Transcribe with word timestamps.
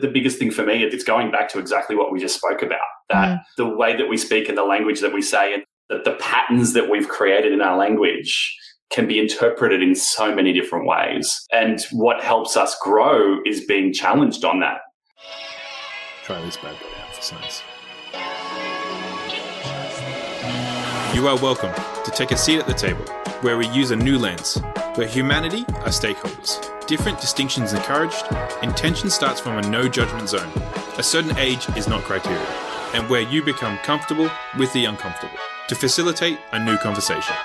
the 0.00 0.08
biggest 0.08 0.38
thing 0.38 0.50
for 0.50 0.64
me, 0.64 0.82
it's 0.82 1.04
going 1.04 1.30
back 1.30 1.48
to 1.50 1.58
exactly 1.58 1.96
what 1.96 2.12
we 2.12 2.20
just 2.20 2.36
spoke 2.36 2.62
about 2.62 2.80
that 3.08 3.38
mm. 3.38 3.42
the 3.56 3.68
way 3.68 3.96
that 3.96 4.08
we 4.08 4.16
speak 4.16 4.48
and 4.48 4.58
the 4.58 4.64
language 4.64 5.00
that 5.00 5.12
we 5.12 5.22
say 5.22 5.54
and 5.54 5.64
that 5.88 6.04
the 6.04 6.12
patterns 6.20 6.74
that 6.74 6.90
we've 6.90 7.08
created 7.08 7.52
in 7.52 7.60
our 7.60 7.76
language 7.76 8.54
can 8.90 9.06
be 9.06 9.18
interpreted 9.18 9.82
in 9.82 9.94
so 9.94 10.34
many 10.34 10.52
different 10.52 10.86
ways. 10.86 11.46
And 11.52 11.80
what 11.92 12.22
helps 12.22 12.56
us 12.56 12.76
grow 12.82 13.38
is 13.44 13.64
being 13.64 13.92
challenged 13.92 14.44
on 14.44 14.60
that. 14.60 14.78
Try 16.24 16.40
this 16.42 16.56
bad 16.56 16.78
boy 16.78 16.86
out 17.02 17.14
for 17.14 17.22
size. 17.22 17.62
You 21.14 21.26
are 21.26 21.36
welcome 21.36 21.72
to 22.04 22.10
take 22.10 22.30
a 22.30 22.36
seat 22.36 22.58
at 22.58 22.66
the 22.66 22.74
table 22.74 23.04
where 23.42 23.56
we 23.56 23.68
use 23.68 23.92
a 23.92 23.96
new 23.96 24.18
lens, 24.18 24.60
where 24.96 25.06
humanity 25.06 25.62
are 25.68 25.90
stakeholders. 25.90 26.58
Different 26.88 27.20
distinctions 27.20 27.72
encouraged, 27.72 28.24
intention 28.62 29.10
starts 29.10 29.38
from 29.38 29.58
a 29.58 29.68
no 29.68 29.88
judgment 29.88 30.28
zone. 30.28 30.50
A 30.96 31.02
certain 31.02 31.36
age 31.38 31.68
is 31.76 31.86
not 31.86 32.02
criteria, 32.02 32.44
and 32.94 33.08
where 33.08 33.20
you 33.20 33.44
become 33.44 33.78
comfortable 33.78 34.28
with 34.58 34.72
the 34.72 34.86
uncomfortable 34.86 35.38
to 35.68 35.74
facilitate 35.76 36.38
a 36.50 36.64
new 36.64 36.76
conversation. 36.78 37.36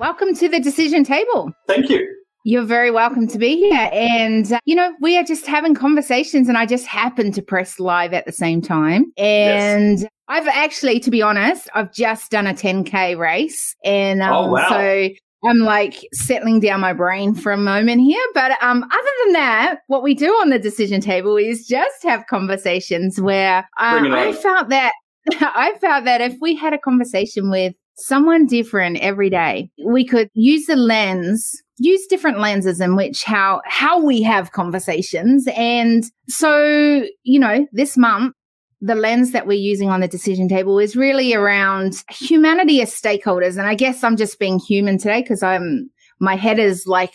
Welcome 0.00 0.34
to 0.36 0.48
the 0.48 0.60
decision 0.60 1.04
table. 1.04 1.52
Thank 1.66 1.90
you. 1.90 2.25
You're 2.48 2.62
very 2.62 2.92
welcome 2.92 3.26
to 3.26 3.38
be 3.38 3.56
here. 3.56 3.90
And, 3.92 4.52
uh, 4.52 4.60
you 4.64 4.76
know, 4.76 4.94
we 5.00 5.18
are 5.18 5.24
just 5.24 5.48
having 5.48 5.74
conversations, 5.74 6.48
and 6.48 6.56
I 6.56 6.64
just 6.64 6.86
happened 6.86 7.34
to 7.34 7.42
press 7.42 7.80
live 7.80 8.12
at 8.12 8.24
the 8.24 8.30
same 8.30 8.62
time. 8.62 9.06
And 9.16 9.98
yes. 9.98 10.08
I've 10.28 10.46
actually, 10.46 11.00
to 11.00 11.10
be 11.10 11.22
honest, 11.22 11.68
I've 11.74 11.92
just 11.92 12.30
done 12.30 12.46
a 12.46 12.54
10K 12.54 13.18
race. 13.18 13.74
And 13.84 14.22
um, 14.22 14.32
oh, 14.32 14.52
wow. 14.52 14.68
so 14.68 15.08
I'm 15.44 15.58
like 15.58 16.06
settling 16.12 16.60
down 16.60 16.78
my 16.78 16.92
brain 16.92 17.34
for 17.34 17.50
a 17.50 17.56
moment 17.56 18.02
here. 18.02 18.24
But 18.32 18.52
um, 18.62 18.84
other 18.84 19.10
than 19.24 19.32
that, 19.32 19.78
what 19.88 20.04
we 20.04 20.14
do 20.14 20.30
on 20.34 20.50
the 20.50 20.60
decision 20.60 21.00
table 21.00 21.36
is 21.36 21.66
just 21.66 22.04
have 22.04 22.28
conversations 22.28 23.20
where 23.20 23.68
uh, 23.76 24.02
I 24.04 24.32
felt 24.32 24.68
that 24.68 24.92
I 25.40 25.72
felt 25.80 26.04
that 26.04 26.20
if 26.20 26.36
we 26.40 26.54
had 26.54 26.72
a 26.72 26.78
conversation 26.78 27.50
with 27.50 27.74
someone 27.96 28.46
different 28.46 28.98
every 28.98 29.30
day, 29.30 29.68
we 29.84 30.06
could 30.06 30.30
use 30.34 30.66
the 30.66 30.76
lens 30.76 31.60
use 31.78 32.06
different 32.06 32.38
lenses 32.38 32.80
in 32.80 32.96
which 32.96 33.24
how 33.24 33.60
how 33.64 34.00
we 34.02 34.22
have 34.22 34.52
conversations 34.52 35.46
and 35.56 36.04
so 36.28 37.04
you 37.22 37.38
know 37.38 37.66
this 37.72 37.96
month 37.96 38.34
the 38.80 38.94
lens 38.94 39.32
that 39.32 39.46
we're 39.46 39.52
using 39.54 39.88
on 39.88 40.00
the 40.00 40.08
decision 40.08 40.48
table 40.48 40.78
is 40.78 40.96
really 40.96 41.34
around 41.34 42.02
humanity 42.10 42.80
as 42.80 42.94
stakeholders 42.94 43.58
and 43.58 43.66
i 43.66 43.74
guess 43.74 44.02
i'm 44.02 44.16
just 44.16 44.38
being 44.38 44.58
human 44.58 44.96
today 44.98 45.20
because 45.20 45.42
i'm 45.42 45.90
my 46.18 46.34
head 46.34 46.58
is 46.58 46.86
like 46.86 47.12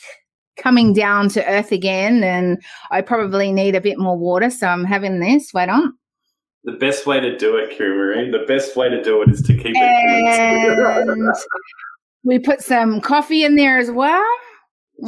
coming 0.58 0.94
down 0.94 1.28
to 1.28 1.46
earth 1.48 1.72
again 1.72 2.24
and 2.24 2.62
i 2.92 3.02
probably 3.02 3.52
need 3.52 3.74
a 3.74 3.82
bit 3.82 3.98
more 3.98 4.18
water 4.18 4.50
so 4.50 4.68
i'm 4.68 4.86
having 4.86 5.20
this 5.20 5.52
wait 5.54 5.70
on 5.70 5.94
the 6.64 6.74
best 6.74 7.08
way 7.08 7.20
to 7.20 7.36
do 7.38 7.56
it, 7.56 7.76
Kira 7.76 7.96
Marie, 7.96 8.30
the 8.30 8.46
best 8.48 8.76
way 8.76 8.88
to 8.88 9.02
do 9.02 9.24
it 9.24 9.30
is 9.30 9.42
to 9.42 9.56
keep 9.56 9.74
it. 9.76 11.38
We 12.24 12.38
put 12.38 12.62
some 12.62 13.02
coffee 13.02 13.44
in 13.44 13.56
there 13.56 13.80
as 13.80 13.90
well. 13.90 14.24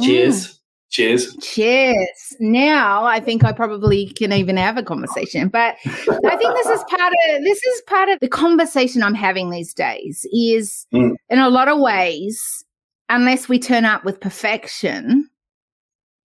Cheers. 0.02 0.48
Mm. 0.48 0.58
Cheers. 0.90 1.36
Cheers. 1.42 2.36
Now 2.38 3.04
I 3.04 3.18
think 3.18 3.42
I 3.42 3.50
probably 3.50 4.10
can 4.10 4.32
even 4.32 4.56
have 4.56 4.76
a 4.76 4.82
conversation. 4.82 5.48
But 5.48 5.74
I 5.84 6.36
think 6.36 6.54
this 6.54 6.66
is 6.66 6.84
part 6.88 7.12
of 7.12 7.42
this 7.42 7.60
is 7.64 7.82
part 7.88 8.08
of 8.10 8.20
the 8.20 8.28
conversation 8.28 9.02
I'm 9.02 9.14
having 9.14 9.50
these 9.50 9.74
days 9.74 10.24
is 10.32 10.86
mm. 10.94 11.16
in 11.28 11.38
a 11.40 11.50
lot 11.50 11.66
of 11.66 11.80
ways, 11.80 12.64
unless 13.08 13.48
we 13.48 13.58
turn 13.58 13.84
up 13.84 14.04
with 14.04 14.20
perfection, 14.20 15.28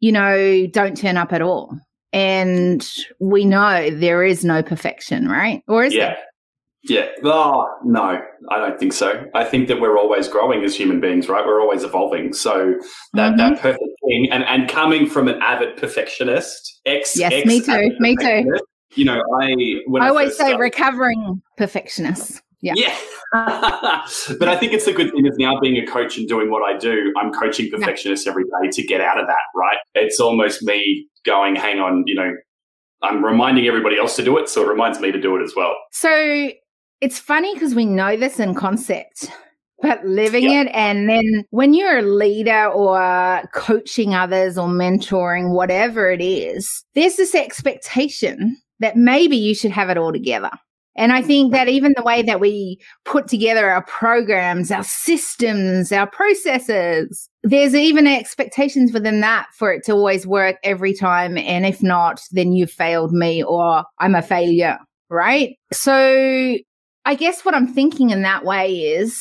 you 0.02 0.12
know, 0.12 0.68
don't 0.68 0.96
turn 0.96 1.18
up 1.18 1.34
at 1.34 1.42
all. 1.42 1.76
And 2.14 2.88
we 3.20 3.46
know 3.46 3.90
there 3.90 4.24
is 4.24 4.46
no 4.46 4.62
perfection, 4.62 5.28
right? 5.28 5.64
Or 5.68 5.84
is 5.84 5.96
yeah. 5.96 6.10
there? 6.10 6.18
Yeah. 6.84 7.08
Oh, 7.24 7.68
no, 7.84 8.22
I 8.50 8.58
don't 8.58 8.80
think 8.80 8.94
so. 8.94 9.26
I 9.36 9.44
think 9.44 9.68
that 9.68 9.82
we're 9.82 9.98
always 9.98 10.28
growing 10.28 10.64
as 10.64 10.76
human 10.76 11.02
beings, 11.02 11.28
right? 11.28 11.46
We're 11.46 11.62
always 11.62 11.84
evolving. 11.84 12.34
So 12.34 12.76
that, 13.14 13.34
mm-hmm. 13.34 13.38
that 13.38 13.60
perfect 13.60 13.84
thing, 14.08 14.30
and, 14.32 14.44
and 14.46 14.70
coming 14.70 15.08
from 15.08 15.28
an 15.28 15.42
avid 15.42 15.76
perfectionist, 15.76 16.80
ex, 16.86 17.18
yes, 17.18 17.34
ex 17.34 17.46
me 17.46 17.62
too, 17.62 17.96
me 18.00 18.16
too. 18.16 18.60
You 18.96 19.06
know, 19.06 19.22
I 19.40 19.52
I, 20.00 20.06
I 20.06 20.10
always 20.10 20.32
say 20.32 20.46
started, 20.46 20.60
recovering 20.60 21.42
perfectionist. 21.58 22.42
Yeah. 22.62 22.74
Yeah. 22.76 22.96
but 23.32 24.50
I 24.50 24.56
think 24.58 24.74
it's 24.74 24.88
a 24.88 24.94
good 24.94 25.12
thing 25.12 25.26
is 25.26 25.38
now 25.38 25.60
being 25.60 25.78
a 25.78 25.86
coach 25.86 26.18
and 26.18 26.28
doing 26.28 26.50
what 26.50 26.64
I 26.64 26.78
do, 26.78 27.14
I'm 27.18 27.32
coaching 27.32 27.70
perfectionists 27.70 28.26
yeah. 28.26 28.32
every 28.32 28.44
day 28.44 28.70
to 28.72 28.84
get 28.84 29.02
out 29.02 29.20
of 29.20 29.28
that, 29.28 29.38
right? 29.56 29.78
It's 29.96 30.20
almost 30.20 30.64
me 30.64 31.08
going, 31.26 31.56
hang 31.56 31.80
on, 31.80 32.04
you 32.08 32.16
know, 32.16 32.32
I'm 33.02 33.24
reminding 33.24 33.68
everybody 33.68 33.98
else 33.98 34.16
to 34.18 34.24
do 34.24 34.38
it. 34.38 34.50
So 34.50 34.64
it 34.64 34.68
reminds 34.68 35.00
me 35.00 35.12
to 35.12 35.22
do 35.22 35.38
it 35.38 35.44
as 35.44 35.54
well. 35.56 35.76
So 35.92 36.52
it's 37.02 37.20
funny 37.20 37.54
because 37.54 37.76
we 37.76 37.86
know 37.86 38.18
this 38.18 38.40
in 38.40 38.56
concept, 38.56 39.32
but 39.82 40.04
living 40.06 40.52
yep. 40.52 40.68
it 40.68 40.72
and 40.74 41.10
then 41.10 41.46
when 41.52 41.74
you're 41.74 42.00
a 42.00 42.04
leader 42.04 42.68
or 42.68 43.44
coaching 43.54 44.14
others 44.14 44.58
or 44.58 44.68
mentoring, 44.68 45.54
whatever 45.54 46.12
it 46.12 46.22
is, 46.22 46.84
there's 46.96 47.16
this 47.16 47.36
expectation 47.36 48.58
that 48.80 48.96
maybe 48.96 49.38
you 49.38 49.56
should 49.56 49.72
have 49.72 49.90
it 49.90 49.98
all 49.98 50.12
together. 50.12 50.52
And 50.96 51.14
I 51.14 51.22
think 51.22 51.54
that 51.54 51.70
even 51.70 51.94
the 51.96 52.04
way 52.04 52.22
that 52.24 52.42
we 52.42 52.78
put 53.06 53.30
together 53.30 53.70
our 53.70 53.86
programs, 53.86 54.70
our 54.70 54.84
systems, 54.84 55.94
our 55.94 56.08
processes, 56.08 57.30
there's 57.44 57.74
even 57.74 58.06
expectations 58.06 58.92
within 58.92 59.22
that 59.22 59.48
for 59.58 59.72
it 59.72 59.86
to 59.86 59.94
always 59.94 60.28
work 60.28 60.58
every 60.62 60.94
time. 60.94 61.38
And 61.38 61.66
if 61.66 61.82
not, 61.82 62.20
then 62.32 62.52
you 62.52 62.68
failed 62.68 63.14
me 63.14 63.42
or 63.42 63.86
I'm 64.00 64.14
a 64.14 64.22
failure. 64.22 64.78
Right. 65.10 65.56
So 65.72 66.58
I 67.06 67.16
guess 67.16 67.44
what 67.44 67.56
I'm 67.56 67.68
thinking 67.68 68.10
in 68.10 68.22
that 68.22 68.46
way 68.46 68.74
is 68.74 69.18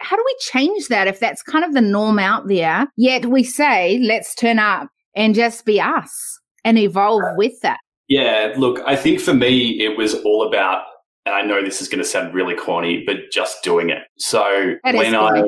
how 0.00 0.16
do 0.16 0.22
we 0.24 0.36
change 0.40 0.88
that 0.88 1.06
if 1.06 1.20
that's 1.20 1.42
kind 1.42 1.64
of 1.64 1.74
the 1.74 1.80
norm 1.80 2.18
out 2.18 2.48
there? 2.48 2.86
Yet 2.96 3.26
we 3.26 3.42
say, 3.42 3.98
let's 4.02 4.34
turn 4.34 4.58
up 4.58 4.88
and 5.14 5.34
just 5.34 5.64
be 5.64 5.80
us 5.80 6.40
and 6.64 6.78
evolve 6.78 7.36
with 7.36 7.60
that. 7.62 7.78
Yeah, 8.08 8.54
look, 8.56 8.80
I 8.86 8.96
think 8.96 9.20
for 9.20 9.34
me, 9.34 9.82
it 9.84 9.98
was 9.98 10.14
all 10.14 10.46
about, 10.46 10.84
and 11.26 11.34
I 11.34 11.42
know 11.42 11.62
this 11.62 11.82
is 11.82 11.88
going 11.88 12.02
to 12.02 12.08
sound 12.08 12.32
really 12.32 12.54
corny, 12.54 13.04
but 13.04 13.30
just 13.30 13.62
doing 13.62 13.90
it. 13.90 14.02
So 14.18 14.76
when 14.82 15.14
I, 15.14 15.42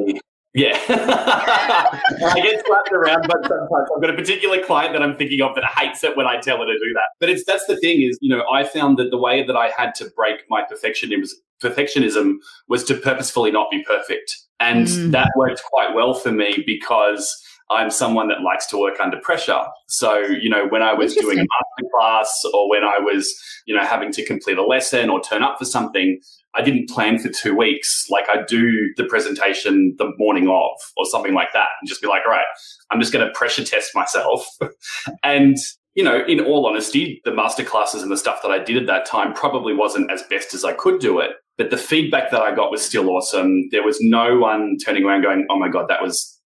yeah. 0.55 0.79
I 0.89 2.41
get 2.43 2.65
slapped 2.67 2.93
around, 2.93 3.27
but 3.29 3.43
sometimes 3.43 3.89
I've 3.95 4.01
got 4.01 4.11
a 4.11 4.15
particular 4.15 4.63
client 4.65 4.93
that 4.95 5.03
I'm 5.03 5.17
thinking 5.17 5.43
of 5.43 5.55
that 5.55 5.65
hates 5.65 6.03
it 6.03 6.17
when 6.17 6.27
I 6.27 6.41
tell 6.41 6.59
her 6.59 6.67
to 6.67 6.73
do 6.73 6.93
that. 6.95 7.09
But 7.21 7.31
it's 7.31 7.45
that's 7.45 7.67
the 7.67 7.77
thing 7.77 8.03
is, 8.03 8.19
you 8.21 8.35
know, 8.35 8.45
I 8.53 8.65
found 8.65 8.99
that 8.99 9.11
the 9.11 9.19
way 9.19 9.45
that 9.47 9.57
I 9.57 9.69
had 9.69 9.95
to 9.97 10.11
break 10.17 10.41
my 10.49 10.63
perfectionism 10.63 11.29
perfectionism 11.63 12.37
was 12.69 12.85
to 12.85 12.95
purposefully 12.95 13.51
not 13.51 13.71
be 13.71 13.83
perfect. 13.85 14.37
And 14.59 14.87
mm. 14.87 15.11
that 15.13 15.31
worked 15.37 15.63
quite 15.65 15.95
well 15.95 16.15
for 16.15 16.33
me 16.33 16.63
because 16.67 17.43
I'm 17.71 17.91
someone 17.91 18.29
that 18.29 18.43
likes 18.43 18.67
to 18.67 18.79
work 18.79 18.99
under 19.01 19.19
pressure. 19.19 19.63
So, 19.87 20.19
you 20.19 20.51
know, 20.51 20.67
when 20.69 20.83
I 20.83 20.93
was 20.93 21.15
doing 21.15 21.39
a 21.39 21.43
master 21.43 21.91
class 21.97 22.43
or 22.53 22.69
when 22.69 22.83
I 22.83 22.99
was, 22.99 23.33
you 23.65 23.75
know, 23.75 23.85
having 23.85 24.11
to 24.13 24.25
complete 24.25 24.59
a 24.59 24.65
lesson 24.65 25.09
or 25.09 25.21
turn 25.21 25.45
up 25.45 25.59
for 25.59 25.65
something, 25.65 26.21
I 26.55 26.63
didn't 26.63 26.89
plan 26.89 27.19
for 27.19 27.29
two 27.29 27.57
weeks. 27.57 28.07
Like 28.11 28.29
I 28.29 28.43
do 28.43 28.93
the 28.97 29.05
presentation 29.05 29.95
the 29.99 30.11
morning 30.19 30.49
of 30.49 30.73
or 30.97 31.05
something 31.07 31.33
like 31.33 31.53
that 31.53 31.69
and 31.81 31.89
just 31.89 32.03
be 32.03 32.09
like, 32.09 32.23
all 32.27 32.33
right, 32.33 32.47
I'm 32.91 33.01
just 33.01 33.13
going 33.13 33.27
to 33.27 33.33
pressure 33.33 33.65
test 33.65 33.93
myself. 33.95 34.49
and, 35.23 35.57
you 35.95 36.03
know, 36.03 36.25
in 36.27 36.41
all 36.41 36.67
honesty, 36.67 37.21
the 37.25 37.33
master 37.33 37.65
classes 37.65 38.03
and 38.03 38.11
the 38.11 38.17
stuff 38.17 38.43
that 38.43 38.51
I 38.51 38.59
did 38.59 38.79
at 38.79 38.87
that 38.87 39.07
time 39.07 39.33
probably 39.33 39.75
wasn't 39.75 40.11
as 40.11 40.25
best 40.25 40.55
as 40.55 40.65
I 40.65 40.73
could 40.73 40.99
do 40.99 41.21
it. 41.21 41.31
But 41.57 41.71
the 41.71 41.77
feedback 41.77 42.31
that 42.33 42.41
I 42.41 42.55
got 42.55 42.71
was 42.71 42.83
still 42.83 43.11
awesome. 43.11 43.69
There 43.71 43.85
was 43.85 43.99
no 44.01 44.39
one 44.39 44.77
turning 44.85 45.05
around 45.05 45.23
going, 45.23 45.47
oh 45.51 45.59
my 45.59 45.69
God, 45.69 45.89
that 45.89 46.03
was 46.03 46.40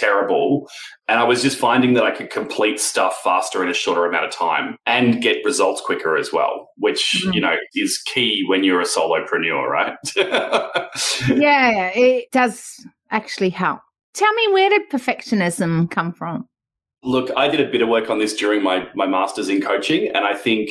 terrible. 0.00 0.68
And 1.08 1.18
I 1.18 1.24
was 1.24 1.42
just 1.42 1.58
finding 1.58 1.94
that 1.94 2.04
I 2.04 2.10
could 2.10 2.30
complete 2.30 2.80
stuff 2.80 3.20
faster 3.22 3.62
in 3.62 3.68
a 3.68 3.74
shorter 3.74 4.06
amount 4.06 4.24
of 4.24 4.32
time 4.32 4.76
and 4.86 5.20
get 5.20 5.44
results 5.44 5.80
quicker 5.80 6.16
as 6.16 6.32
well, 6.32 6.68
which, 6.76 7.22
mm-hmm. 7.22 7.34
you 7.34 7.40
know, 7.40 7.56
is 7.74 7.98
key 8.06 8.44
when 8.48 8.64
you're 8.64 8.80
a 8.80 8.84
solopreneur, 8.84 9.68
right? 9.68 9.96
yeah, 11.36 11.90
it 11.94 12.30
does 12.32 12.84
actually 13.10 13.50
help. 13.50 13.80
Tell 14.14 14.32
me, 14.34 14.48
where 14.52 14.70
did 14.70 14.90
perfectionism 14.90 15.90
come 15.90 16.12
from? 16.12 16.46
Look, 17.02 17.30
I 17.36 17.48
did 17.48 17.60
a 17.60 17.70
bit 17.70 17.82
of 17.82 17.88
work 17.88 18.10
on 18.10 18.18
this 18.18 18.34
during 18.34 18.62
my, 18.62 18.86
my 18.94 19.06
master's 19.06 19.48
in 19.48 19.60
coaching, 19.60 20.08
and 20.14 20.24
I 20.24 20.34
think 20.34 20.70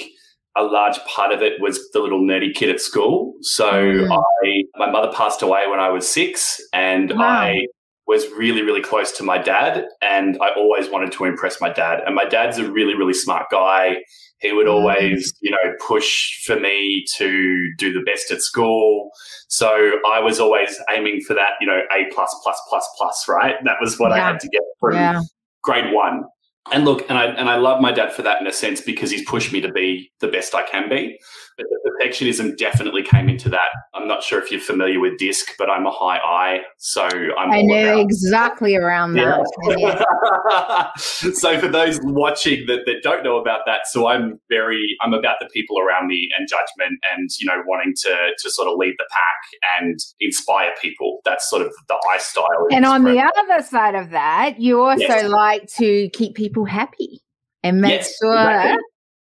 a 0.56 0.64
large 0.64 0.98
part 1.06 1.32
of 1.32 1.42
it 1.42 1.62
was 1.62 1.80
the 1.92 2.00
little 2.00 2.22
nerdy 2.22 2.54
kid 2.54 2.70
at 2.70 2.82
school. 2.82 3.34
So 3.42 3.72
mm. 3.72 4.24
I, 4.46 4.64
my 4.76 4.92
mother 4.92 5.12
passed 5.14 5.42
away 5.42 5.64
when 5.70 5.80
I 5.80 5.90
was 5.90 6.08
six, 6.08 6.60
and 6.74 7.12
wow. 7.12 7.26
I 7.26 7.66
was 8.10 8.28
really, 8.32 8.64
really 8.64 8.82
close 8.82 9.12
to 9.12 9.24
my 9.24 9.38
dad, 9.38 9.86
and 10.02 10.36
I 10.42 10.50
always 10.58 10.90
wanted 10.90 11.12
to 11.12 11.26
impress 11.26 11.62
my 11.62 11.70
dad. 11.70 12.00
And 12.04 12.16
my 12.16 12.26
dad's 12.26 12.58
a 12.58 12.70
really, 12.70 12.96
really 12.96 13.14
smart 13.14 13.46
guy. 13.52 13.98
He 14.40 14.52
would 14.52 14.66
mm. 14.66 14.74
always, 14.74 15.32
you 15.42 15.52
know, 15.52 15.76
push 15.86 16.44
for 16.44 16.60
me 16.60 17.06
to 17.18 17.72
do 17.78 17.94
the 17.94 18.02
best 18.02 18.32
at 18.32 18.42
school. 18.42 19.12
So 19.48 20.00
I 20.10 20.20
was 20.22 20.40
always 20.40 20.76
aiming 20.90 21.22
for 21.22 21.36
that, 21.36 21.52
you 21.62 21.68
know, 21.68 21.82
A 21.96 22.12
plus 22.12 22.36
plus 22.42 22.60
plus 22.68 22.90
plus, 22.98 23.26
right? 23.30 23.56
That 23.64 23.78
was 23.80 24.00
what 24.00 24.10
yeah. 24.10 24.16
I 24.16 24.32
had 24.32 24.40
to 24.40 24.48
get 24.50 24.64
from 24.80 24.96
yeah. 24.96 25.22
grade 25.62 25.94
one 25.94 26.24
and 26.72 26.86
look, 26.86 27.10
and 27.10 27.18
I 27.18 27.26
and 27.26 27.50
I 27.50 27.56
love 27.56 27.82
my 27.82 27.92
dad 27.92 28.14
for 28.14 28.22
that 28.24 28.42
in 28.42 28.48
a 28.48 28.54
sense 28.54 28.82
because 28.82 29.10
he's 29.10 29.26
pushed 29.26 29.52
me 29.52 29.62
to 29.62 29.72
be 29.72 30.12
the 30.20 30.28
best 30.28 30.54
I 30.54 30.64
can 30.64 30.90
be. 30.90 31.20
But 31.60 31.68
the 31.70 31.92
perfectionism 31.92 32.58
definitely 32.58 33.04
came 33.04 33.28
into 33.28 33.50
that. 33.50 33.68
I'm 33.94 34.08
not 34.08 34.24
sure 34.24 34.42
if 34.42 34.52
you're 34.52 34.62
familiar 34.62 35.00
with 35.00 35.18
DISC, 35.18 35.56
but 35.58 35.70
I'm 35.70 35.86
a 35.86 35.92
high 35.92 36.18
I, 36.18 36.60
so 36.78 37.04
I'm. 37.04 37.52
I 37.52 37.62
know 37.62 38.00
exactly 38.00 38.76
around 38.76 39.14
that. 39.14 39.46
Yeah. 39.78 40.92
so 40.98 41.60
for 41.60 41.68
those 41.68 42.00
watching 42.04 42.66
that, 42.68 42.82
that 42.86 43.04
don't 43.04 43.24
know 43.24 43.38
about 43.38 43.62
that, 43.66 43.82
so 43.88 44.08
I'm 44.08 44.40
very 44.50 44.96
I'm 45.02 45.14
about 45.14 45.38
the 45.40 45.50
people 45.54 45.80
around 45.80 46.08
me 46.08 46.30
and 46.38 46.48
judgment, 46.48 47.00
and 47.14 47.30
you 47.40 47.48
know 47.48 47.62
wanting 47.68 47.94
to 48.04 48.16
to 48.38 48.50
sort 48.50 48.68
of 48.68 48.76
lead 48.78 48.96
the 48.98 49.08
pack 49.12 49.82
and 49.82 50.00
inspire 50.20 50.72
people. 50.82 51.20
That's 51.26 51.50
sort 51.50 51.62
of 51.62 51.74
the 51.88 51.96
I 52.12 52.18
style. 52.18 52.68
And 52.72 52.86
on 52.86 53.04
the 53.04 53.20
other 53.20 53.64
side 53.64 53.96
of 53.96 54.12
that, 54.12 54.60
you 54.60 54.82
also 54.82 55.00
yes. 55.00 55.28
like 55.28 55.68
to 55.78 56.10
keep 56.14 56.36
people 56.36 56.66
happy 56.66 57.22
and 57.64 57.82
make 57.82 57.92
yes, 57.92 58.16
sure. 58.22 58.34
Exactly. 58.34 58.84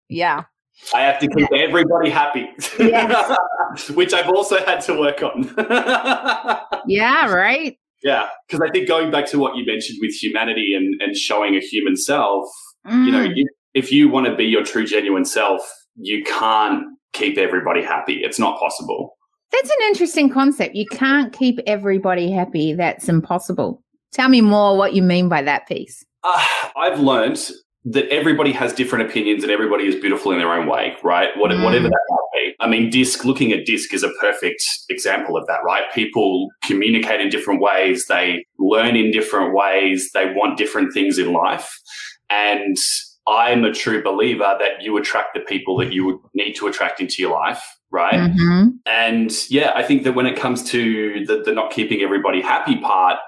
Yeah. 0.09 0.43
I 0.93 1.01
have 1.01 1.19
to 1.19 1.27
keep 1.27 1.49
everybody 1.53 2.09
happy, 2.09 2.47
yes. 2.79 3.89
which 3.91 4.13
I've 4.13 4.29
also 4.29 4.57
had 4.63 4.81
to 4.81 4.99
work 4.99 5.23
on. 5.23 5.53
yeah, 6.87 7.31
right. 7.31 7.77
Yeah, 8.03 8.29
because 8.47 8.61
I 8.67 8.71
think 8.71 8.87
going 8.87 9.11
back 9.11 9.25
to 9.27 9.39
what 9.39 9.55
you 9.55 9.65
mentioned 9.65 9.97
with 10.01 10.13
humanity 10.13 10.75
and, 10.75 11.01
and 11.01 11.15
showing 11.15 11.55
a 11.55 11.59
human 11.59 11.95
self, 11.95 12.47
mm. 12.85 13.05
you 13.05 13.11
know, 13.11 13.21
you, 13.21 13.47
if 13.73 13.91
you 13.91 14.09
want 14.09 14.27
to 14.27 14.35
be 14.35 14.45
your 14.45 14.63
true, 14.63 14.85
genuine 14.85 15.25
self, 15.25 15.61
you 15.95 16.23
can't 16.23 16.83
keep 17.13 17.37
everybody 17.37 17.81
happy. 17.81 18.21
It's 18.23 18.37
not 18.37 18.59
possible. 18.59 19.17
That's 19.51 19.69
an 19.69 19.87
interesting 19.87 20.29
concept. 20.29 20.75
You 20.75 20.85
can't 20.85 21.33
keep 21.33 21.59
everybody 21.65 22.29
happy. 22.31 22.73
That's 22.73 23.07
impossible. 23.09 23.81
Tell 24.11 24.29
me 24.29 24.41
more 24.41 24.77
what 24.77 24.93
you 24.93 25.01
mean 25.01 25.29
by 25.29 25.41
that 25.41 25.67
piece. 25.67 26.05
Uh, 26.23 26.45
I've 26.75 26.99
learned 26.99 27.51
that 27.85 28.09
everybody 28.09 28.51
has 28.51 28.73
different 28.73 29.07
opinions 29.07 29.43
and 29.43 29.51
everybody 29.51 29.85
is 29.85 29.95
beautiful 29.95 30.31
in 30.31 30.39
their 30.39 30.51
own 30.51 30.67
way, 30.67 30.95
right? 31.03 31.29
What, 31.37 31.51
mm. 31.51 31.63
Whatever 31.63 31.87
that 31.87 32.01
might 32.09 32.17
be. 32.33 32.55
I 32.59 32.67
mean, 32.67 32.89
DISC, 32.89 33.23
looking 33.23 33.51
at 33.51 33.65
DISC 33.65 33.93
is 33.93 34.01
a 34.03 34.09
perfect 34.19 34.63
example 34.89 35.37
of 35.37 35.45
that, 35.47 35.59
right? 35.63 35.83
People 35.93 36.49
communicate 36.63 37.21
in 37.21 37.29
different 37.29 37.61
ways, 37.61 38.05
they 38.07 38.43
learn 38.57 38.95
in 38.95 39.11
different 39.11 39.53
ways, 39.53 40.09
they 40.13 40.33
want 40.33 40.57
different 40.57 40.93
things 40.93 41.19
in 41.19 41.31
life. 41.31 41.79
And 42.29 42.75
I'm 43.27 43.63
a 43.63 43.71
true 43.71 44.03
believer 44.03 44.55
that 44.59 44.81
you 44.81 44.97
attract 44.97 45.35
the 45.35 45.41
people 45.41 45.77
that 45.77 45.93
you 45.93 46.05
would 46.05 46.17
need 46.33 46.53
to 46.53 46.67
attract 46.67 46.99
into 46.99 47.21
your 47.21 47.31
life, 47.31 47.63
right? 47.91 48.15
Mm-hmm. 48.15 48.69
And 48.87 49.31
yeah, 49.49 49.73
I 49.75 49.83
think 49.83 50.03
that 50.03 50.13
when 50.13 50.25
it 50.25 50.37
comes 50.37 50.63
to 50.71 51.23
the, 51.25 51.43
the 51.43 51.51
not 51.51 51.71
keeping 51.71 52.01
everybody 52.01 52.41
happy 52.41 52.77
part, 52.77 53.19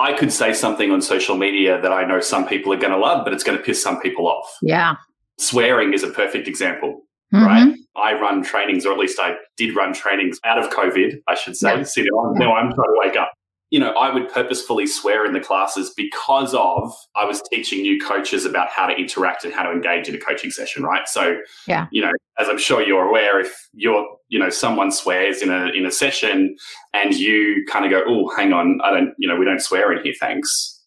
I 0.00 0.14
could 0.14 0.32
say 0.32 0.54
something 0.54 0.90
on 0.90 1.02
social 1.02 1.36
media 1.36 1.80
that 1.82 1.92
I 1.92 2.04
know 2.04 2.20
some 2.20 2.46
people 2.46 2.72
are 2.72 2.78
going 2.78 2.92
to 2.92 2.98
love, 2.98 3.22
but 3.22 3.34
it's 3.34 3.44
going 3.44 3.58
to 3.58 3.62
piss 3.62 3.82
some 3.82 4.00
people 4.00 4.26
off. 4.26 4.50
Yeah. 4.62 4.94
Swearing 5.38 5.92
is 5.92 6.02
a 6.02 6.08
perfect 6.08 6.48
example, 6.48 7.02
mm-hmm. 7.32 7.44
right? 7.44 7.76
I 7.96 8.14
run 8.14 8.42
trainings, 8.42 8.86
or 8.86 8.92
at 8.92 8.98
least 8.98 9.20
I 9.20 9.34
did 9.58 9.76
run 9.76 9.92
trainings 9.92 10.40
out 10.44 10.58
of 10.58 10.70
COVID, 10.70 11.18
I 11.28 11.34
should 11.34 11.54
say. 11.54 11.76
Yeah. 11.76 11.82
See, 11.82 12.02
now, 12.10 12.32
yeah. 12.32 12.46
now 12.46 12.54
I'm 12.54 12.72
trying 12.72 12.88
to 12.88 13.00
wake 13.04 13.16
up 13.16 13.30
you 13.70 13.78
know, 13.78 13.92
I 13.92 14.12
would 14.12 14.28
purposefully 14.28 14.86
swear 14.86 15.24
in 15.24 15.32
the 15.32 15.40
classes 15.40 15.92
because 15.96 16.54
of 16.54 16.92
I 17.14 17.24
was 17.24 17.40
teaching 17.52 17.82
new 17.82 18.00
coaches 18.00 18.44
about 18.44 18.68
how 18.68 18.86
to 18.86 18.94
interact 18.94 19.44
and 19.44 19.54
how 19.54 19.62
to 19.62 19.70
engage 19.70 20.08
in 20.08 20.14
a 20.14 20.18
coaching 20.18 20.50
session, 20.50 20.82
right? 20.82 21.08
So, 21.08 21.38
yeah, 21.68 21.86
you 21.92 22.02
know, 22.02 22.10
as 22.38 22.48
I'm 22.48 22.58
sure 22.58 22.82
you're 22.82 23.08
aware, 23.08 23.40
if 23.40 23.68
you're, 23.72 24.06
you 24.28 24.38
know, 24.38 24.50
someone 24.50 24.90
swears 24.90 25.40
in 25.40 25.50
a 25.50 25.68
in 25.68 25.86
a 25.86 25.90
session 25.90 26.56
and 26.92 27.14
you 27.14 27.64
kind 27.70 27.84
of 27.84 27.92
go, 27.92 28.02
"Oh, 28.06 28.28
hang 28.36 28.52
on, 28.52 28.80
I 28.82 28.90
don't, 28.90 29.14
you 29.18 29.28
know, 29.28 29.36
we 29.36 29.44
don't 29.44 29.62
swear 29.62 29.92
in 29.92 30.02
here, 30.02 30.14
thanks," 30.18 30.82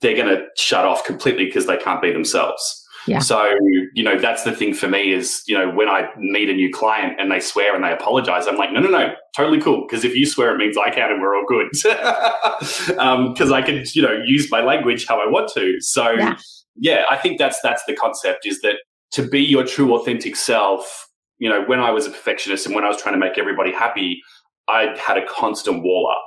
they're 0.00 0.16
going 0.16 0.34
to 0.34 0.46
shut 0.56 0.86
off 0.86 1.04
completely 1.04 1.44
because 1.44 1.66
they 1.66 1.76
can't 1.76 2.00
be 2.00 2.12
themselves. 2.12 2.86
Yeah. 3.08 3.18
So, 3.20 3.50
you 3.94 4.02
know, 4.02 4.18
that's 4.18 4.44
the 4.44 4.52
thing 4.52 4.74
for 4.74 4.88
me 4.88 5.12
is, 5.12 5.42
you 5.46 5.56
know, 5.56 5.70
when 5.70 5.88
I 5.88 6.08
meet 6.18 6.48
a 6.48 6.52
new 6.52 6.72
client 6.72 7.18
and 7.18 7.30
they 7.30 7.40
swear 7.40 7.74
and 7.74 7.84
they 7.84 7.92
apologize, 7.92 8.46
I'm 8.46 8.56
like, 8.56 8.72
no, 8.72 8.80
no, 8.80 8.88
no, 8.88 9.14
totally 9.36 9.60
cool. 9.60 9.86
Because 9.86 10.04
if 10.04 10.14
you 10.14 10.26
swear, 10.26 10.54
it 10.54 10.58
means 10.58 10.76
I 10.76 10.90
can 10.90 11.10
and 11.10 11.20
we're 11.20 11.36
all 11.36 11.46
good. 11.46 11.68
Because 11.72 12.90
um, 12.98 13.52
I 13.52 13.62
can, 13.62 13.84
you 13.94 14.02
know, 14.02 14.20
use 14.24 14.50
my 14.50 14.60
language 14.60 15.06
how 15.06 15.20
I 15.20 15.28
want 15.28 15.50
to. 15.54 15.80
So, 15.80 16.10
yeah. 16.10 16.36
yeah, 16.76 17.04
I 17.10 17.16
think 17.16 17.38
that's 17.38 17.60
that's 17.62 17.82
the 17.86 17.94
concept 17.94 18.46
is 18.46 18.60
that 18.60 18.76
to 19.12 19.26
be 19.26 19.40
your 19.40 19.64
true, 19.64 19.94
authentic 19.94 20.36
self. 20.36 21.06
You 21.38 21.48
know, 21.48 21.62
when 21.64 21.80
I 21.80 21.90
was 21.90 22.06
a 22.06 22.10
perfectionist 22.10 22.66
and 22.66 22.74
when 22.74 22.84
I 22.84 22.88
was 22.88 23.00
trying 23.00 23.14
to 23.14 23.18
make 23.18 23.38
everybody 23.38 23.72
happy, 23.72 24.20
I 24.68 24.94
had 24.98 25.16
a 25.16 25.26
constant 25.26 25.82
wall 25.82 26.10
up 26.10 26.26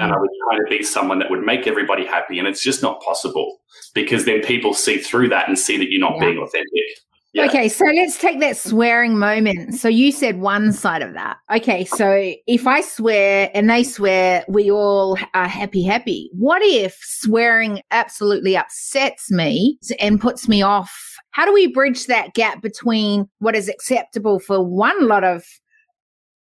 and 0.00 0.12
I 0.12 0.16
was 0.16 0.28
trying 0.48 0.64
to 0.64 0.70
be 0.70 0.82
someone 0.82 1.18
that 1.18 1.30
would 1.30 1.44
make 1.44 1.66
everybody 1.66 2.06
happy. 2.06 2.38
And 2.38 2.48
it's 2.48 2.62
just 2.62 2.82
not 2.82 3.00
possible 3.02 3.58
because 3.94 4.24
then 4.24 4.40
people 4.40 4.74
see 4.74 4.98
through 4.98 5.28
that 5.28 5.48
and 5.48 5.58
see 5.58 5.76
that 5.76 5.90
you're 5.90 6.00
not 6.00 6.14
yeah. 6.14 6.26
being 6.26 6.38
authentic. 6.38 6.84
Yeah. 7.32 7.44
Okay, 7.44 7.68
so 7.68 7.84
let's 7.84 8.18
take 8.18 8.40
that 8.40 8.56
swearing 8.56 9.16
moment. 9.16 9.76
So 9.76 9.88
you 9.88 10.10
said 10.10 10.40
one 10.40 10.72
side 10.72 11.00
of 11.00 11.14
that. 11.14 11.36
Okay, 11.54 11.84
so 11.84 12.32
if 12.48 12.66
I 12.66 12.80
swear 12.80 13.50
and 13.54 13.70
they 13.70 13.84
swear, 13.84 14.44
we 14.48 14.68
all 14.68 15.16
are 15.32 15.46
happy, 15.46 15.84
happy. 15.84 16.28
What 16.32 16.60
if 16.62 16.98
swearing 17.00 17.82
absolutely 17.92 18.56
upsets 18.56 19.30
me 19.30 19.78
and 20.00 20.20
puts 20.20 20.48
me 20.48 20.62
off? 20.62 20.92
How 21.30 21.44
do 21.44 21.52
we 21.52 21.68
bridge 21.68 22.06
that 22.06 22.34
gap 22.34 22.62
between 22.62 23.28
what 23.38 23.54
is 23.54 23.68
acceptable 23.68 24.40
for 24.40 24.64
one 24.64 25.06
lot 25.06 25.22
of, 25.22 25.44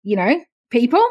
you 0.01 0.15
know, 0.15 0.43
people 0.71 1.05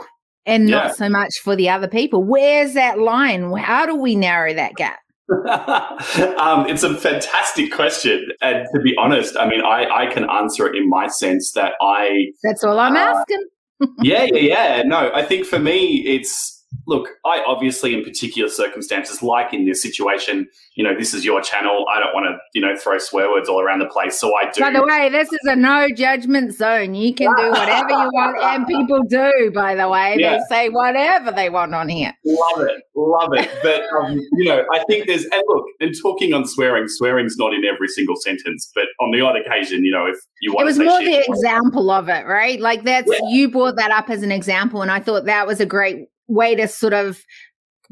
and 0.51 0.69
yeah. 0.69 0.77
not 0.77 0.97
so 0.97 1.09
much 1.09 1.35
for 1.43 1.57
the 1.57 1.69
other 1.69 1.89
people. 1.89 2.25
Where's 2.25 2.75
that 2.75 2.99
line? 2.99 3.53
How 3.57 3.87
do 3.87 3.95
we 3.95 4.17
narrow 4.17 4.53
that 4.55 4.75
gap? 4.75 4.99
um, 5.49 6.67
it's 6.69 6.83
a 6.83 6.95
fantastic 6.97 7.73
question. 7.73 8.27
And 8.43 8.67
to 8.75 8.81
be 8.81 8.95
honest, 8.99 9.37
I 9.39 9.49
mean, 9.49 9.61
I, 9.63 9.87
I 9.87 10.07
can 10.13 10.29
answer 10.29 10.67
it 10.67 10.77
in 10.77 10.89
my 10.89 11.07
sense 11.07 11.53
that 11.53 11.75
I. 11.81 12.33
That's 12.43 12.65
all 12.65 12.79
I'm 12.79 12.97
uh, 12.97 12.99
asking. 12.99 13.47
yeah, 14.03 14.25
yeah, 14.25 14.77
yeah. 14.77 14.83
No, 14.83 15.11
I 15.15 15.25
think 15.25 15.47
for 15.47 15.59
me, 15.59 16.05
it's 16.07 16.60
look, 16.91 17.09
I 17.25 17.43
obviously, 17.47 17.95
in 17.95 18.03
particular 18.03 18.51
circumstances, 18.51 19.23
like 19.23 19.55
in 19.55 19.65
this 19.65 19.81
situation, 19.81 20.49
you 20.75 20.83
know, 20.83 20.95
this 20.99 21.15
is 21.15 21.25
your 21.25 21.41
channel. 21.41 21.87
I 21.95 22.01
don't 22.01 22.13
want 22.13 22.27
to, 22.27 22.37
you 22.53 22.61
know, 22.61 22.77
throw 22.77 22.99
swear 22.99 23.31
words 23.31 23.49
all 23.49 23.63
around 23.63 23.79
the 23.79 23.87
place. 23.87 24.19
So 24.19 24.35
I 24.37 24.51
do. 24.51 24.61
By 24.61 24.73
the 24.73 24.85
way, 24.85 25.09
this 25.09 25.33
is 25.33 25.41
a 25.45 25.55
no 25.55 25.89
judgment 25.97 26.53
zone. 26.53 26.95
You 26.95 27.15
can 27.15 27.35
do 27.37 27.51
whatever 27.51 27.91
you 27.91 28.11
want, 28.13 28.37
and 28.43 28.67
people 28.67 29.03
do. 29.05 29.53
By 29.55 29.77
the 29.77 29.89
way, 29.89 30.17
yeah. 30.19 30.39
they 30.39 30.41
say 30.49 30.69
whatever 30.69 31.31
they 31.31 31.49
want 31.49 31.75
on 31.75 31.89
here. 31.89 32.13
Love 32.25 32.67
it, 32.67 32.83
love 32.97 33.31
it. 33.35 33.49
But 33.63 33.83
um, 33.97 34.19
you 34.33 34.45
know, 34.45 34.65
I 34.75 34.83
think 34.85 35.07
there's 35.07 35.25
and 35.25 35.43
look, 35.47 35.65
and 35.79 35.95
talking 36.03 36.35
on 36.35 36.45
swearing, 36.47 36.89
swearing's 36.89 37.37
not 37.39 37.55
in 37.55 37.65
every 37.65 37.89
single 37.89 38.17
sentence, 38.17 38.71
but 38.75 38.85
on 39.01 39.13
the 39.13 39.21
odd 39.21 39.37
occasion, 39.37 39.85
you 39.85 39.93
know, 39.93 40.07
if 40.07 40.17
you 40.41 40.53
want, 40.53 40.63
it 40.63 40.67
was 40.67 40.79
more 40.79 40.99
the 40.99 41.25
example 41.25 41.91
of 41.91 42.09
it, 42.09 42.27
right? 42.27 42.61
Like 42.61 42.83
that's 42.83 43.11
yeah. 43.11 43.29
you 43.29 43.49
brought 43.49 43.77
that 43.77 43.93
up 43.93 44.11
as 44.11 44.25
an 44.25 44.33
example, 44.33 44.83
and 44.83 44.91
I 44.91 44.99
thought 44.99 45.27
that 45.27 45.47
was 45.47 45.61
a 45.61 45.67
great 45.67 46.10
way 46.31 46.55
to 46.55 46.69
sort 46.69 46.93
of 46.93 47.25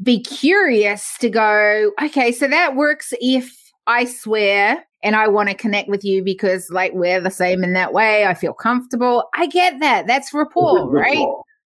be 0.01 0.21
curious 0.21 1.17
to 1.19 1.29
go, 1.29 1.91
okay, 2.01 2.31
so 2.31 2.47
that 2.47 2.75
works 2.75 3.13
if 3.19 3.55
I 3.85 4.05
swear 4.05 4.85
and 5.03 5.15
I 5.15 5.27
want 5.27 5.49
to 5.49 5.55
connect 5.55 5.89
with 5.89 6.03
you 6.03 6.23
because 6.23 6.69
like 6.69 6.93
we're 6.93 7.21
the 7.21 7.31
same 7.31 7.63
in 7.63 7.73
that 7.73 7.93
way. 7.93 8.25
I 8.25 8.33
feel 8.33 8.53
comfortable. 8.53 9.25
I 9.35 9.47
get 9.47 9.79
that. 9.79 10.07
That's 10.07 10.33
rapport, 10.33 10.89
right? 10.89 11.25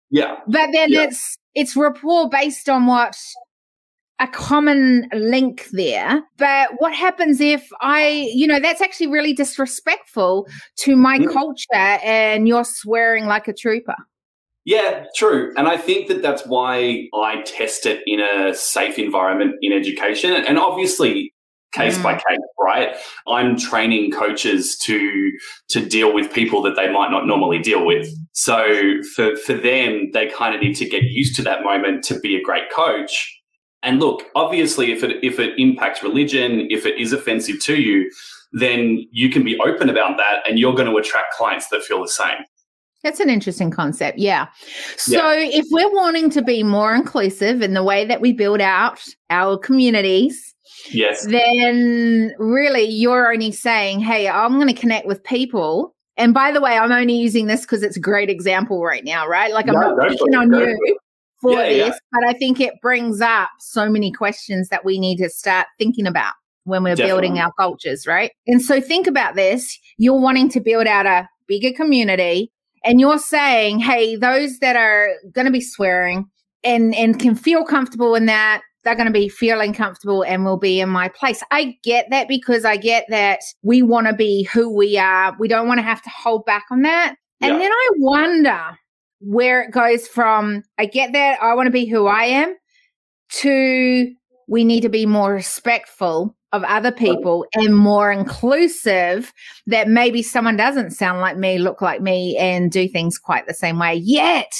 Yeah. 0.09 0.37
But 0.47 0.69
then 0.71 0.91
yeah. 0.91 1.03
it's 1.03 1.37
it's 1.55 1.75
rapport 1.75 2.29
based 2.29 2.69
on 2.69 2.85
what 2.85 3.17
a 4.19 4.27
common 4.27 5.09
link 5.13 5.67
there. 5.71 6.23
But 6.37 6.69
what 6.77 6.93
happens 6.93 7.41
if 7.41 7.67
I, 7.81 8.29
you 8.33 8.47
know, 8.47 8.59
that's 8.59 8.81
actually 8.81 9.07
really 9.07 9.33
disrespectful 9.33 10.47
to 10.77 10.95
my 10.95 11.19
mm. 11.19 11.31
culture 11.31 11.99
and 12.03 12.47
you're 12.47 12.63
swearing 12.63 13.25
like 13.25 13.47
a 13.47 13.53
trooper. 13.53 13.95
Yeah, 14.65 15.05
true. 15.15 15.53
And 15.57 15.67
I 15.67 15.77
think 15.77 16.07
that 16.07 16.21
that's 16.21 16.45
why 16.45 17.09
I 17.13 17.41
test 17.41 17.85
it 17.85 18.01
in 18.05 18.21
a 18.21 18.53
safe 18.53 18.97
environment 18.97 19.55
in 19.61 19.73
education. 19.73 20.31
And 20.31 20.57
obviously, 20.57 21.33
case 21.73 21.97
mm. 21.97 22.03
by 22.03 22.13
case, 22.13 22.39
right? 22.61 22.95
I'm 23.27 23.57
training 23.57 24.11
coaches 24.11 24.77
to 24.83 25.31
to 25.69 25.85
deal 25.85 26.13
with 26.13 26.31
people 26.31 26.61
that 26.61 26.75
they 26.75 26.89
might 26.89 27.11
not 27.11 27.27
normally 27.27 27.59
deal 27.59 27.85
with. 27.85 28.07
So 28.31 29.01
for 29.15 29.35
for 29.35 29.53
them, 29.53 30.11
they 30.13 30.27
kind 30.27 30.55
of 30.55 30.61
need 30.61 30.75
to 30.75 30.87
get 30.87 31.03
used 31.03 31.35
to 31.37 31.41
that 31.43 31.63
moment 31.63 32.03
to 32.05 32.19
be 32.19 32.35
a 32.35 32.41
great 32.41 32.71
coach. 32.71 33.29
And 33.81 33.99
look, 33.99 34.23
obviously, 34.35 34.93
if 34.93 35.03
it 35.03 35.21
if 35.23 35.39
it 35.39 35.59
impacts 35.59 36.01
religion, 36.01 36.67
if 36.69 36.85
it 36.85 36.99
is 36.99 37.11
offensive 37.11 37.59
to 37.63 37.75
you, 37.75 38.09
then 38.53 39.05
you 39.11 39.29
can 39.29 39.43
be 39.43 39.59
open 39.59 39.89
about 39.89 40.15
that, 40.17 40.47
and 40.47 40.57
you're 40.57 40.75
going 40.75 40.89
to 40.89 40.95
attract 40.95 41.33
clients 41.33 41.67
that 41.67 41.81
feel 41.81 42.01
the 42.01 42.07
same. 42.07 42.37
That's 43.03 43.19
an 43.19 43.29
interesting 43.29 43.69
concept. 43.69 44.17
Yeah. 44.17 44.47
So 44.97 45.31
yeah. 45.33 45.49
if 45.51 45.65
we're 45.71 45.93
wanting 45.93 46.29
to 46.31 46.41
be 46.41 46.63
more 46.63 46.95
inclusive 46.95 47.61
in 47.61 47.73
the 47.73 47.83
way 47.83 48.05
that 48.05 48.21
we 48.21 48.31
build 48.31 48.61
out 48.61 49.03
our 49.29 49.57
communities, 49.57 50.55
yes, 50.89 51.25
then 51.27 52.33
really 52.39 52.83
you're 52.83 53.31
only 53.31 53.51
saying, 53.51 53.99
"Hey, 53.99 54.29
I'm 54.29 54.53
going 54.53 54.73
to 54.73 54.73
connect 54.73 55.05
with 55.05 55.23
people." 55.23 55.93
And 56.15 56.33
by 56.33 56.51
the 56.51 56.61
way, 56.61 56.77
I'm 56.77 56.91
only 56.91 57.15
using 57.15 57.47
this 57.47 57.61
because 57.61 57.83
it's 57.83 57.97
a 57.97 58.01
great 58.01 58.29
example 58.29 58.83
right 58.83 59.03
now, 59.03 59.27
right? 59.27 59.51
Like 59.51 59.67
I'm 59.67 59.73
not 59.73 59.97
picking 60.07 60.35
on 60.35 60.53
you 60.53 60.97
for 61.41 61.53
yeah, 61.53 61.69
this, 61.69 61.87
yeah. 61.87 61.99
but 62.11 62.23
I 62.29 62.33
think 62.33 62.61
it 62.61 62.75
brings 62.81 63.19
up 63.19 63.49
so 63.59 63.89
many 63.89 64.11
questions 64.11 64.69
that 64.69 64.85
we 64.85 64.97
need 64.99 65.17
to 65.17 65.29
start 65.29 65.67
thinking 65.77 66.07
about 66.07 66.33
when 66.65 66.83
we're 66.83 66.95
Definitely. 66.95 67.11
building 67.11 67.39
our 67.39 67.51
cultures, 67.59 68.07
right? 68.07 68.31
And 68.47 68.61
so 68.61 68.79
think 68.79 69.07
about 69.07 69.35
this. 69.35 69.77
You're 69.97 70.19
wanting 70.19 70.49
to 70.49 70.61
build 70.61 70.87
out 70.87 71.05
a 71.05 71.27
bigger 71.47 71.73
community 71.73 72.51
and 72.83 72.99
you're 72.99 73.19
saying, 73.19 73.79
hey, 73.79 74.15
those 74.15 74.59
that 74.59 74.75
are 74.75 75.09
going 75.31 75.45
to 75.45 75.51
be 75.51 75.61
swearing 75.61 76.29
and, 76.63 76.93
and 76.95 77.19
can 77.19 77.35
feel 77.35 77.63
comfortable 77.63 78.15
in 78.15 78.25
that, 78.25 78.61
they're 78.83 78.95
going 78.95 79.07
to 79.07 79.13
be 79.13 79.29
feeling 79.29 79.73
comfortable 79.73 80.23
and 80.23 80.43
will 80.43 80.57
be 80.57 80.81
in 80.81 80.89
my 80.89 81.07
place. 81.07 81.41
I 81.51 81.77
get 81.83 82.09
that 82.09 82.27
because 82.27 82.65
I 82.65 82.77
get 82.77 83.05
that 83.09 83.39
we 83.61 83.81
want 83.81 84.07
to 84.07 84.13
be 84.13 84.43
who 84.43 84.69
we 84.69 84.97
are. 84.97 85.35
We 85.39 85.47
don't 85.47 85.67
want 85.67 85.77
to 85.79 85.83
have 85.83 86.01
to 86.01 86.09
hold 86.09 86.45
back 86.45 86.65
on 86.69 86.81
that. 86.81 87.15
And 87.41 87.59
then 87.59 87.71
I 87.71 87.89
wonder 87.97 88.77
where 89.19 89.61
it 89.63 89.71
goes 89.71 90.07
from, 90.07 90.63
I 90.77 90.85
get 90.85 91.13
that 91.13 91.41
I 91.41 91.53
want 91.55 91.67
to 91.67 91.71
be 91.71 91.85
who 91.85 92.07
I 92.07 92.23
am 92.23 92.55
to 93.41 94.13
we 94.53 94.63
need 94.63 94.81
to 94.81 94.89
be 94.89 95.07
more 95.07 95.33
respectful 95.33 96.35
of 96.51 96.63
other 96.65 96.91
people 96.91 97.43
and 97.55 97.75
more 97.75 98.11
inclusive 98.11 99.33
that 99.65 99.87
maybe 99.87 100.21
someone 100.21 100.55
doesn't 100.55 100.91
sound 100.91 101.19
like 101.21 101.37
me, 101.37 101.57
look 101.57 101.81
like 101.81 102.01
me, 102.01 102.37
and 102.37 102.71
do 102.71 102.87
things 102.87 103.17
quite 103.17 103.47
the 103.47 103.53
same 103.55 103.79
way, 103.79 103.95
yet 103.95 104.53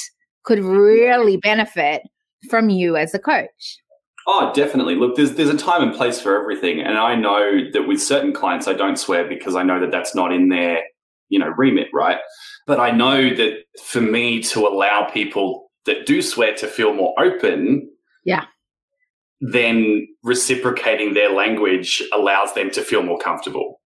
could 0.45 0.63
really 0.63 1.37
benefit 1.37 2.01
from 2.49 2.71
you 2.71 2.97
as 2.97 3.13
a 3.13 3.19
coach. 3.19 3.77
Oh, 4.25 4.51
definitely. 4.55 4.95
Look, 4.95 5.15
there's 5.15 5.33
there's 5.33 5.51
a 5.51 5.57
time 5.57 5.83
and 5.83 5.93
place 5.93 6.19
for 6.19 6.41
everything, 6.41 6.81
and 6.81 6.97
I 6.97 7.13
know 7.13 7.59
that 7.73 7.87
with 7.87 8.01
certain 8.01 8.33
clients, 8.33 8.67
I 8.67 8.73
don't 8.73 8.97
swear 8.97 9.29
because 9.29 9.55
I 9.55 9.61
know 9.61 9.79
that 9.79 9.91
that's 9.91 10.15
not 10.15 10.33
in 10.33 10.49
their 10.49 10.81
you 11.29 11.37
know 11.37 11.53
remit, 11.55 11.89
right? 11.93 12.17
But 12.65 12.79
I 12.79 12.89
know 12.89 13.29
that 13.35 13.57
for 13.83 14.01
me 14.01 14.41
to 14.41 14.61
allow 14.67 15.07
people 15.13 15.69
that 15.85 16.07
do 16.07 16.23
swear 16.23 16.55
to 16.55 16.67
feel 16.67 16.95
more 16.95 17.13
open, 17.19 17.87
yeah, 18.25 18.45
then 19.51 20.07
reciprocating 20.23 21.13
their 21.13 21.31
language 21.31 22.01
allows 22.13 22.53
them 22.53 22.69
to 22.71 22.81
feel 22.81 23.03
more 23.03 23.19
comfortable. 23.19 23.81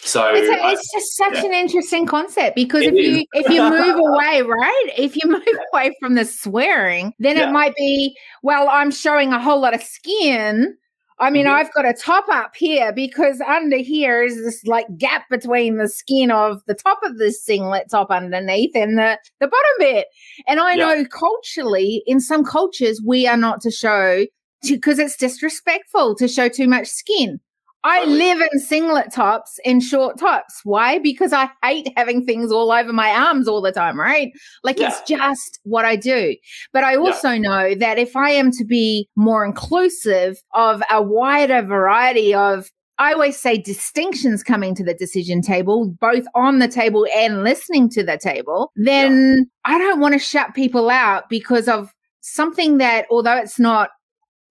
So 0.00 0.32
it's, 0.32 0.48
a, 0.48 0.68
it's 0.70 0.92
just 0.92 1.16
such 1.16 1.34
yeah. 1.34 1.46
an 1.46 1.54
interesting 1.54 2.06
concept 2.06 2.56
because 2.56 2.82
it 2.82 2.94
if 2.94 3.04
is. 3.04 3.18
you 3.18 3.26
if 3.32 3.48
you 3.50 3.62
move 3.70 3.96
away, 3.96 4.42
right? 4.42 4.92
If 4.96 5.16
you 5.16 5.30
move 5.30 5.42
away 5.72 5.94
from 6.00 6.14
the 6.14 6.24
swearing, 6.24 7.12
then 7.18 7.36
yeah. 7.36 7.48
it 7.48 7.52
might 7.52 7.74
be, 7.76 8.16
well, 8.42 8.68
I'm 8.68 8.90
showing 8.90 9.32
a 9.32 9.40
whole 9.40 9.60
lot 9.60 9.74
of 9.74 9.82
skin. 9.82 10.76
I 11.20 11.30
mean, 11.30 11.46
mm-hmm. 11.46 11.56
I've 11.56 11.72
got 11.74 11.84
a 11.84 11.92
top 11.92 12.26
up 12.30 12.54
here 12.54 12.92
because 12.92 13.40
under 13.40 13.76
here 13.76 14.22
is 14.22 14.36
this 14.36 14.64
like 14.66 14.86
gap 14.96 15.24
between 15.30 15.76
the 15.76 15.88
skin 15.88 16.30
of 16.30 16.62
the 16.66 16.74
top 16.74 17.00
of 17.02 17.18
the 17.18 17.32
singlet 17.32 17.90
top 17.90 18.10
underneath 18.10 18.70
and 18.76 18.96
the, 18.96 19.18
the 19.40 19.48
bottom 19.48 19.72
bit. 19.80 20.06
And 20.46 20.60
I 20.60 20.74
yeah. 20.74 20.94
know 20.94 21.04
culturally, 21.06 22.04
in 22.06 22.20
some 22.20 22.44
cultures, 22.44 23.02
we 23.04 23.26
are 23.26 23.36
not 23.36 23.60
to 23.62 23.70
show 23.72 24.26
because 24.62 24.98
it's 24.98 25.16
disrespectful 25.16 26.14
to 26.16 26.28
show 26.28 26.48
too 26.48 26.68
much 26.68 26.88
skin. 26.88 27.40
I 27.84 28.04
live 28.06 28.40
in 28.40 28.58
singlet 28.58 29.12
tops 29.12 29.58
and 29.64 29.82
short 29.82 30.18
tops. 30.18 30.60
Why? 30.64 30.98
Because 30.98 31.32
I 31.32 31.48
hate 31.62 31.92
having 31.96 32.24
things 32.26 32.50
all 32.50 32.72
over 32.72 32.92
my 32.92 33.10
arms 33.10 33.46
all 33.46 33.62
the 33.62 33.72
time, 33.72 33.98
right? 33.98 34.32
Like 34.64 34.80
yeah. 34.80 34.88
it's 34.88 35.00
just 35.02 35.60
what 35.62 35.84
I 35.84 35.94
do. 35.94 36.34
But 36.72 36.82
I 36.82 36.96
also 36.96 37.30
yeah. 37.30 37.38
know 37.38 37.74
that 37.76 37.98
if 37.98 38.16
I 38.16 38.30
am 38.30 38.50
to 38.52 38.64
be 38.64 39.08
more 39.16 39.44
inclusive 39.44 40.38
of 40.54 40.82
a 40.90 41.00
wider 41.00 41.62
variety 41.62 42.34
of 42.34 42.68
I 43.00 43.12
always 43.12 43.36
say 43.36 43.56
distinctions 43.56 44.42
coming 44.42 44.74
to 44.74 44.82
the 44.82 44.92
decision 44.94 45.40
table, 45.40 45.94
both 46.00 46.24
on 46.34 46.58
the 46.58 46.66
table 46.66 47.06
and 47.14 47.44
listening 47.44 47.88
to 47.90 48.02
the 48.02 48.18
table, 48.18 48.72
then 48.74 49.46
yeah. 49.66 49.74
I 49.76 49.78
don't 49.78 50.00
want 50.00 50.14
to 50.14 50.18
shut 50.18 50.52
people 50.52 50.90
out 50.90 51.28
because 51.28 51.68
of 51.68 51.94
something 52.22 52.78
that, 52.78 53.06
although 53.08 53.36
it's 53.36 53.60
not 53.60 53.90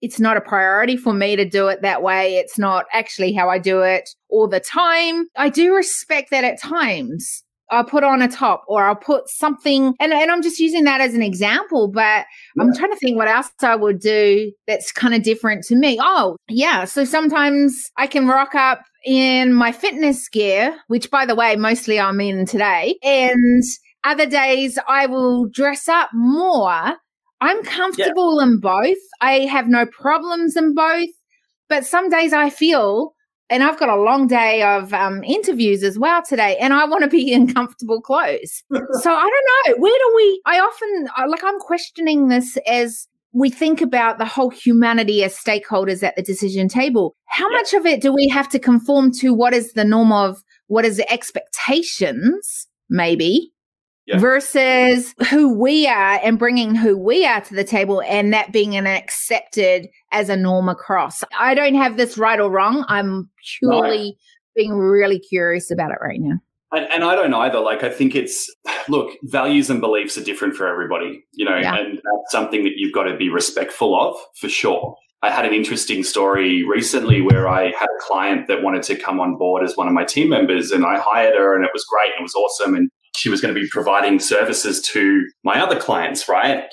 it's 0.00 0.20
not 0.20 0.36
a 0.36 0.40
priority 0.40 0.96
for 0.96 1.12
me 1.12 1.36
to 1.36 1.44
do 1.44 1.68
it 1.68 1.82
that 1.82 2.02
way. 2.02 2.36
It's 2.36 2.58
not 2.58 2.86
actually 2.92 3.32
how 3.32 3.48
I 3.48 3.58
do 3.58 3.82
it 3.82 4.10
all 4.28 4.48
the 4.48 4.60
time. 4.60 5.26
I 5.36 5.48
do 5.48 5.74
respect 5.74 6.30
that 6.30 6.44
at 6.44 6.60
times. 6.60 7.42
I'll 7.70 7.84
put 7.84 8.02
on 8.02 8.22
a 8.22 8.28
top 8.28 8.64
or 8.66 8.84
I'll 8.84 8.96
put 8.96 9.28
something, 9.28 9.94
and, 10.00 10.12
and 10.12 10.30
I'm 10.30 10.42
just 10.42 10.58
using 10.58 10.84
that 10.84 11.02
as 11.02 11.14
an 11.14 11.22
example, 11.22 11.88
but 11.88 12.00
yeah. 12.00 12.62
I'm 12.62 12.72
trying 12.74 12.90
to 12.92 12.96
think 12.96 13.16
what 13.16 13.28
else 13.28 13.50
I 13.62 13.76
would 13.76 14.00
do 14.00 14.50
that's 14.66 14.90
kind 14.90 15.14
of 15.14 15.22
different 15.22 15.64
to 15.64 15.76
me. 15.76 15.98
Oh, 16.00 16.36
yeah. 16.48 16.86
So 16.86 17.04
sometimes 17.04 17.90
I 17.98 18.06
can 18.06 18.26
rock 18.26 18.54
up 18.54 18.80
in 19.04 19.52
my 19.52 19.72
fitness 19.72 20.28
gear, 20.28 20.76
which 20.86 21.10
by 21.10 21.26
the 21.26 21.34
way, 21.34 21.56
mostly 21.56 22.00
I'm 22.00 22.20
in 22.20 22.46
today. 22.46 22.98
And 23.02 23.62
other 24.04 24.26
days 24.26 24.78
I 24.88 25.06
will 25.06 25.48
dress 25.48 25.88
up 25.88 26.10
more 26.14 26.96
I'm 27.40 27.62
comfortable 27.62 28.38
yeah. 28.40 28.46
in 28.46 28.60
both. 28.60 28.98
I 29.20 29.40
have 29.40 29.68
no 29.68 29.86
problems 29.86 30.56
in 30.56 30.74
both. 30.74 31.08
But 31.68 31.84
some 31.84 32.08
days 32.08 32.32
I 32.32 32.50
feel, 32.50 33.14
and 33.50 33.62
I've 33.62 33.78
got 33.78 33.88
a 33.88 34.00
long 34.00 34.26
day 34.26 34.62
of 34.62 34.92
um, 34.94 35.22
interviews 35.22 35.82
as 35.82 35.98
well 35.98 36.22
today, 36.22 36.56
and 36.58 36.72
I 36.72 36.86
want 36.86 37.04
to 37.04 37.10
be 37.10 37.32
in 37.32 37.52
comfortable 37.52 38.00
clothes. 38.00 38.64
so 38.70 39.12
I 39.12 39.30
don't 39.30 39.76
know. 39.76 39.82
Where 39.82 39.98
do 39.98 40.12
we? 40.16 40.42
I 40.46 40.58
often, 40.58 41.08
like, 41.30 41.44
I'm 41.44 41.58
questioning 41.58 42.28
this 42.28 42.56
as 42.66 43.06
we 43.32 43.50
think 43.50 43.82
about 43.82 44.18
the 44.18 44.24
whole 44.24 44.50
humanity 44.50 45.22
as 45.22 45.36
stakeholders 45.36 46.02
at 46.02 46.16
the 46.16 46.22
decision 46.22 46.66
table. 46.66 47.14
How 47.26 47.48
yeah. 47.50 47.56
much 47.58 47.74
of 47.74 47.86
it 47.86 48.00
do 48.00 48.12
we 48.12 48.26
have 48.28 48.48
to 48.50 48.58
conform 48.58 49.12
to 49.20 49.34
what 49.34 49.52
is 49.52 49.74
the 49.74 49.84
norm 49.84 50.12
of 50.12 50.42
what 50.66 50.84
is 50.84 50.96
the 50.96 51.10
expectations, 51.12 52.66
maybe, 52.88 53.52
yeah. 54.08 54.18
versus 54.18 55.14
who 55.30 55.52
we 55.52 55.86
are 55.86 56.18
and 56.22 56.38
bringing 56.38 56.74
who 56.74 56.96
we 56.96 57.26
are 57.26 57.42
to 57.42 57.54
the 57.54 57.64
table 57.64 58.02
and 58.02 58.32
that 58.32 58.52
being 58.52 58.74
an 58.74 58.86
accepted 58.86 59.88
as 60.12 60.30
a 60.30 60.36
norm 60.36 60.68
across. 60.68 61.22
I 61.38 61.54
don't 61.54 61.74
have 61.74 61.98
this 61.98 62.16
right 62.16 62.40
or 62.40 62.50
wrong. 62.50 62.86
I'm 62.88 63.28
purely 63.58 64.16
being 64.56 64.72
really 64.72 65.18
curious 65.18 65.70
about 65.70 65.90
it 65.90 65.98
right 66.00 66.20
now. 66.20 66.38
And, 66.72 66.86
and, 66.92 67.04
I 67.04 67.14
don't 67.14 67.32
either. 67.32 67.60
Like, 67.60 67.82
I 67.82 67.88
think 67.88 68.14
it's, 68.14 68.54
look, 68.88 69.10
values 69.24 69.70
and 69.70 69.80
beliefs 69.80 70.18
are 70.18 70.24
different 70.24 70.54
for 70.54 70.66
everybody, 70.66 71.24
you 71.32 71.44
know, 71.44 71.56
yeah. 71.56 71.76
and 71.76 71.96
that's 71.96 72.30
something 72.30 72.64
that 72.64 72.72
you've 72.76 72.92
got 72.92 73.04
to 73.04 73.16
be 73.16 73.30
respectful 73.30 73.98
of 73.98 74.16
for 74.38 74.48
sure. 74.48 74.96
I 75.22 75.30
had 75.30 75.46
an 75.46 75.54
interesting 75.54 76.04
story 76.04 76.64
recently 76.64 77.20
where 77.22 77.48
I 77.48 77.72
had 77.72 77.88
a 77.88 78.02
client 78.06 78.48
that 78.48 78.62
wanted 78.62 78.82
to 78.84 78.96
come 78.96 79.18
on 79.18 79.36
board 79.36 79.64
as 79.64 79.76
one 79.76 79.88
of 79.88 79.94
my 79.94 80.04
team 80.04 80.28
members 80.28 80.70
and 80.70 80.84
I 80.84 80.98
hired 80.98 81.34
her 81.34 81.56
and 81.56 81.64
it 81.64 81.70
was 81.72 81.84
great 81.84 82.12
and 82.16 82.20
it 82.20 82.22
was 82.22 82.34
awesome. 82.34 82.74
And 82.74 82.90
she 83.16 83.28
was 83.28 83.40
going 83.40 83.54
to 83.54 83.60
be 83.60 83.68
providing 83.68 84.18
services 84.18 84.80
to 84.82 85.26
my 85.44 85.60
other 85.60 85.78
clients, 85.78 86.28
right? 86.28 86.64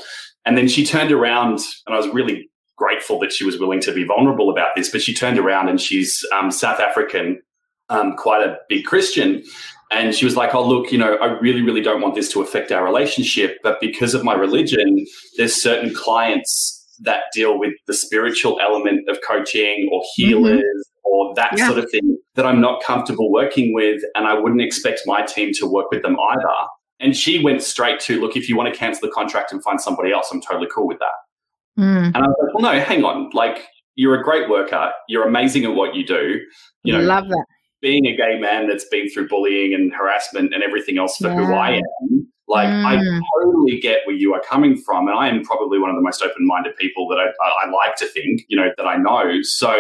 And 0.45 0.57
then 0.57 0.67
she 0.67 0.85
turned 0.85 1.11
around, 1.11 1.59
and 1.85 1.95
I 1.95 1.97
was 1.97 2.07
really 2.09 2.49
grateful 2.77 3.19
that 3.19 3.31
she 3.31 3.45
was 3.45 3.57
willing 3.57 3.79
to 3.81 3.93
be 3.93 4.03
vulnerable 4.03 4.49
about 4.49 4.75
this. 4.75 4.89
But 4.89 5.01
she 5.01 5.13
turned 5.13 5.39
around, 5.39 5.69
and 5.69 5.81
she's 5.81 6.23
um, 6.33 6.51
South 6.51 6.79
African, 6.79 7.41
um, 7.89 8.15
quite 8.15 8.45
a 8.45 8.57
big 8.69 8.85
Christian. 8.85 9.43
And 9.91 10.15
she 10.15 10.25
was 10.25 10.35
like, 10.35 10.53
Oh, 10.53 10.67
look, 10.67 10.91
you 10.91 10.97
know, 10.97 11.15
I 11.17 11.37
really, 11.39 11.61
really 11.61 11.81
don't 11.81 12.01
want 12.01 12.15
this 12.15 12.31
to 12.33 12.41
affect 12.41 12.71
our 12.71 12.83
relationship. 12.83 13.59
But 13.63 13.79
because 13.79 14.13
of 14.13 14.23
my 14.23 14.33
religion, 14.33 15.05
there's 15.37 15.55
certain 15.55 15.93
clients 15.93 16.74
that 17.01 17.23
deal 17.33 17.59
with 17.59 17.73
the 17.87 17.93
spiritual 17.93 18.59
element 18.61 19.09
of 19.09 19.17
coaching 19.27 19.89
or 19.91 20.01
healers 20.15 20.59
mm-hmm 20.59 20.91
or 21.05 21.33
that 21.35 21.53
yeah. 21.57 21.67
sort 21.67 21.79
of 21.79 21.89
thing 21.89 22.17
that 22.35 22.45
I'm 22.45 22.59
not 22.59 22.83
comfortable 22.83 23.31
working 23.31 23.73
with. 23.73 24.01
And 24.15 24.27
I 24.27 24.33
wouldn't 24.33 24.61
expect 24.61 25.01
my 25.05 25.21
team 25.21 25.51
to 25.53 25.65
work 25.65 25.89
with 25.91 26.01
them 26.01 26.17
either. 26.19 26.67
And 26.99 27.15
she 27.15 27.43
went 27.43 27.61
straight 27.61 27.99
to, 28.01 28.19
look, 28.19 28.35
if 28.35 28.49
you 28.49 28.57
want 28.57 28.73
to 28.73 28.77
cancel 28.77 29.07
the 29.07 29.13
contract 29.13 29.51
and 29.51 29.63
find 29.63 29.79
somebody 29.79 30.11
else, 30.11 30.29
I'm 30.31 30.41
totally 30.41 30.67
cool 30.73 30.87
with 30.87 30.99
that. 30.99 31.81
Mm. 31.81 32.07
And 32.07 32.17
I 32.17 32.21
was 32.21 32.35
like, 32.41 32.53
well, 32.53 32.73
no, 32.73 32.79
hang 32.83 33.03
on. 33.03 33.29
Like, 33.33 33.67
you're 33.95 34.19
a 34.19 34.23
great 34.23 34.49
worker. 34.49 34.91
You're 35.07 35.27
amazing 35.27 35.63
at 35.65 35.75
what 35.75 35.95
you 35.95 36.05
do. 36.05 36.41
You 36.83 36.93
know, 36.93 37.01
love 37.01 37.27
that. 37.27 37.45
Being 37.81 38.07
a 38.07 38.15
gay 38.15 38.39
man 38.39 38.67
that's 38.67 38.85
been 38.85 39.09
through 39.09 39.27
bullying 39.27 39.73
and 39.73 39.93
harassment 39.93 40.53
and 40.53 40.63
everything 40.63 40.97
else 40.97 41.17
for 41.17 41.27
yeah. 41.27 41.35
who 41.35 41.53
I 41.53 41.71
am, 41.71 42.27
like, 42.47 42.67
mm. 42.67 42.85
I 42.85 43.21
totally 43.35 43.79
get 43.79 44.01
where 44.05 44.15
you 44.15 44.33
are 44.33 44.41
coming 44.41 44.77
from. 44.77 45.07
And 45.07 45.17
I 45.17 45.29
am 45.29 45.43
probably 45.43 45.79
one 45.79 45.89
of 45.89 45.95
the 45.95 46.01
most 46.01 46.21
open 46.21 46.45
minded 46.45 46.75
people 46.77 47.07
that 47.07 47.17
I, 47.17 47.65
I, 47.65 47.69
like 47.69 47.95
to 47.97 48.05
think, 48.05 48.43
you 48.47 48.57
know, 48.57 48.71
that 48.77 48.85
I 48.85 48.97
know. 48.97 49.41
So 49.41 49.71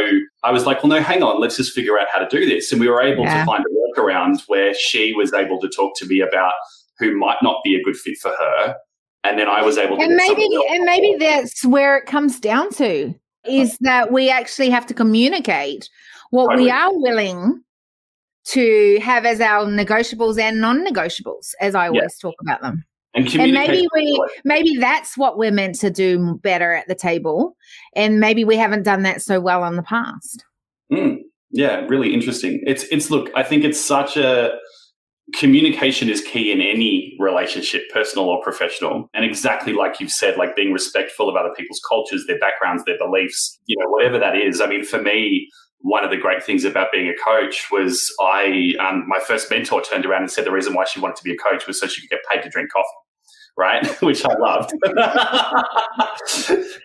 I 0.43 0.51
was 0.51 0.65
like, 0.65 0.81
well, 0.81 0.89
no, 0.89 1.01
hang 1.01 1.21
on, 1.21 1.39
let's 1.39 1.57
just 1.57 1.73
figure 1.73 1.99
out 1.99 2.07
how 2.11 2.19
to 2.19 2.27
do 2.27 2.45
this. 2.45 2.71
And 2.71 2.81
we 2.81 2.87
were 2.87 3.01
able 3.01 3.23
yeah. 3.23 3.39
to 3.39 3.45
find 3.45 3.63
a 3.63 3.99
workaround 4.01 4.41
where 4.47 4.73
she 4.73 5.13
was 5.13 5.33
able 5.33 5.59
to 5.61 5.69
talk 5.69 5.95
to 5.97 6.07
me 6.07 6.21
about 6.21 6.53
who 6.97 7.15
might 7.17 7.37
not 7.43 7.57
be 7.63 7.75
a 7.75 7.83
good 7.83 7.95
fit 7.95 8.17
for 8.17 8.31
her. 8.31 8.75
And 9.23 9.37
then 9.37 9.47
I 9.47 9.61
was 9.61 9.77
able 9.77 9.97
to. 9.97 10.03
And 10.03 10.15
maybe, 10.15 10.47
and 10.69 10.83
maybe 10.85 11.17
that's 11.19 11.65
where 11.65 11.97
it 11.97 12.05
comes 12.05 12.39
down 12.39 12.71
to 12.73 13.13
is 13.45 13.77
that 13.81 14.11
we 14.11 14.29
actually 14.29 14.71
have 14.71 14.87
to 14.87 14.93
communicate 14.93 15.87
what 16.31 16.47
totally. 16.47 16.63
we 16.63 16.71
are 16.71 16.89
willing 16.93 17.63
to 18.47 18.99
have 19.01 19.25
as 19.25 19.41
our 19.41 19.65
negotiables 19.65 20.39
and 20.39 20.61
non-negotiables, 20.61 21.53
as 21.59 21.75
I 21.75 21.87
always 21.87 22.01
yeah. 22.01 22.29
talk 22.29 22.35
about 22.41 22.61
them. 22.61 22.85
And, 23.13 23.33
and 23.35 23.53
maybe 23.53 23.87
we 23.93 24.25
maybe 24.43 24.75
that's 24.75 25.17
what 25.17 25.37
we're 25.37 25.51
meant 25.51 25.75
to 25.79 25.89
do 25.89 26.37
better 26.43 26.73
at 26.73 26.87
the 26.89 26.95
table, 26.95 27.55
and 27.95 28.19
maybe 28.19 28.43
we 28.43 28.57
haven't 28.57 28.83
done 28.83 29.03
that 29.03 29.21
so 29.21 29.39
well 29.39 29.63
in 29.65 29.77
the 29.77 29.83
past. 29.83 30.43
Mm, 30.91 31.19
yeah, 31.49 31.85
really 31.87 32.13
interesting. 32.13 32.61
It's 32.67 32.83
it's 32.91 33.09
look, 33.09 33.29
I 33.33 33.43
think 33.43 33.63
it's 33.63 33.79
such 33.79 34.17
a 34.17 34.51
communication 35.33 36.09
is 36.09 36.21
key 36.21 36.51
in 36.51 36.61
any 36.61 37.15
relationship, 37.19 37.83
personal 37.91 38.27
or 38.27 38.41
professional. 38.43 39.09
And 39.13 39.25
exactly 39.25 39.73
like 39.73 39.99
you've 39.99 40.11
said, 40.11 40.37
like 40.37 40.55
being 40.55 40.71
respectful 40.71 41.29
of 41.29 41.35
other 41.35 41.53
people's 41.57 41.81
cultures, 41.87 42.25
their 42.27 42.39
backgrounds, 42.39 42.83
their 42.85 42.97
beliefs, 42.97 43.59
you 43.65 43.75
know, 43.79 43.89
whatever 43.89 44.19
that 44.19 44.37
is. 44.37 44.61
I 44.61 44.67
mean, 44.67 44.83
for 44.83 45.01
me, 45.01 45.49
one 45.85 46.03
of 46.03 46.09
the 46.09 46.17
great 46.17 46.43
things 46.43 46.65
about 46.65 46.91
being 46.91 47.07
a 47.07 47.13
coach 47.23 47.67
was 47.71 48.11
I, 48.19 48.73
um, 48.79 49.07
my 49.07 49.19
first 49.19 49.51
mentor 49.51 49.83
turned 49.83 50.03
around 50.03 50.23
and 50.23 50.31
said 50.31 50.43
the 50.43 50.51
reason 50.51 50.73
why 50.73 50.85
she 50.85 50.99
wanted 50.99 51.15
to 51.17 51.23
be 51.23 51.31
a 51.31 51.37
coach 51.37 51.67
was 51.67 51.79
so 51.79 51.85
she 51.85 52.01
could 52.01 52.09
get 52.09 52.21
paid 52.31 52.41
to 52.41 52.49
drink 52.49 52.71
coffee. 52.71 52.87
Right, 53.55 53.87
which 54.01 54.25
I 54.25 54.33
loved. 54.33 54.73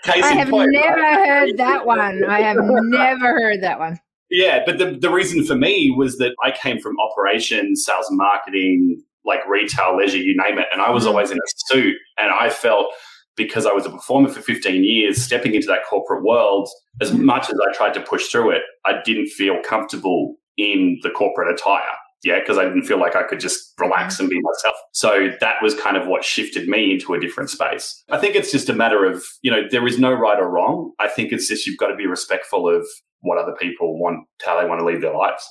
I 0.06 0.34
have 0.34 0.50
point, 0.50 0.70
never 0.70 1.00
right? 1.00 1.28
heard 1.28 1.56
that 1.56 1.86
one. 1.86 2.24
I 2.26 2.42
have 2.42 2.58
never 2.60 3.26
heard 3.40 3.62
that 3.62 3.78
one. 3.78 3.98
Yeah, 4.30 4.62
but 4.66 4.76
the, 4.76 4.92
the 5.00 5.10
reason 5.10 5.46
for 5.46 5.56
me 5.56 5.90
was 5.96 6.18
that 6.18 6.34
I 6.44 6.50
came 6.52 6.78
from 6.78 6.94
operations, 7.00 7.84
sales 7.84 8.06
and 8.08 8.18
marketing, 8.18 9.02
like 9.24 9.40
retail, 9.48 9.96
leisure, 9.96 10.18
you 10.18 10.36
name 10.36 10.58
it. 10.58 10.66
And 10.72 10.82
I 10.82 10.90
was 10.90 11.04
mm-hmm. 11.04 11.12
always 11.12 11.30
in 11.30 11.38
a 11.38 11.48
suit. 11.66 11.96
And 12.18 12.30
I 12.30 12.50
felt 12.50 12.92
because 13.40 13.64
I 13.64 13.72
was 13.72 13.86
a 13.86 13.90
performer 13.90 14.28
for 14.28 14.42
15 14.42 14.84
years, 14.84 15.24
stepping 15.24 15.54
into 15.54 15.66
that 15.68 15.86
corporate 15.88 16.22
world, 16.22 16.68
as 17.00 17.10
mm-hmm. 17.10 17.24
much 17.24 17.48
as 17.48 17.58
I 17.58 17.72
tried 17.72 17.94
to 17.94 18.00
push 18.00 18.26
through 18.26 18.50
it, 18.50 18.62
I 18.84 19.00
didn't 19.02 19.28
feel 19.28 19.56
comfortable 19.64 20.36
in 20.58 20.98
the 21.02 21.08
corporate 21.08 21.50
attire. 21.54 21.96
Yeah, 22.22 22.38
because 22.38 22.58
I 22.58 22.64
didn't 22.64 22.82
feel 22.82 23.00
like 23.00 23.16
I 23.16 23.22
could 23.22 23.40
just 23.40 23.72
relax 23.78 24.16
mm-hmm. 24.16 24.24
and 24.24 24.30
be 24.30 24.40
myself. 24.42 24.76
So 24.92 25.30
that 25.40 25.54
was 25.62 25.74
kind 25.74 25.96
of 25.96 26.06
what 26.06 26.22
shifted 26.22 26.68
me 26.68 26.92
into 26.92 27.14
a 27.14 27.20
different 27.20 27.48
space. 27.48 28.04
I 28.10 28.18
think 28.18 28.36
it's 28.36 28.52
just 28.52 28.68
a 28.68 28.74
matter 28.74 29.06
of, 29.06 29.24
you 29.40 29.50
know, 29.50 29.62
there 29.70 29.86
is 29.86 29.98
no 29.98 30.12
right 30.12 30.38
or 30.38 30.50
wrong. 30.50 30.92
I 31.00 31.08
think 31.08 31.32
it's 31.32 31.48
just 31.48 31.66
you've 31.66 31.78
got 31.78 31.86
to 31.86 31.96
be 31.96 32.06
respectful 32.06 32.68
of 32.68 32.86
what 33.20 33.38
other 33.38 33.56
people 33.58 33.98
want, 33.98 34.26
how 34.44 34.60
they 34.60 34.68
want 34.68 34.80
to 34.80 34.84
lead 34.84 35.00
their 35.00 35.16
lives. 35.16 35.48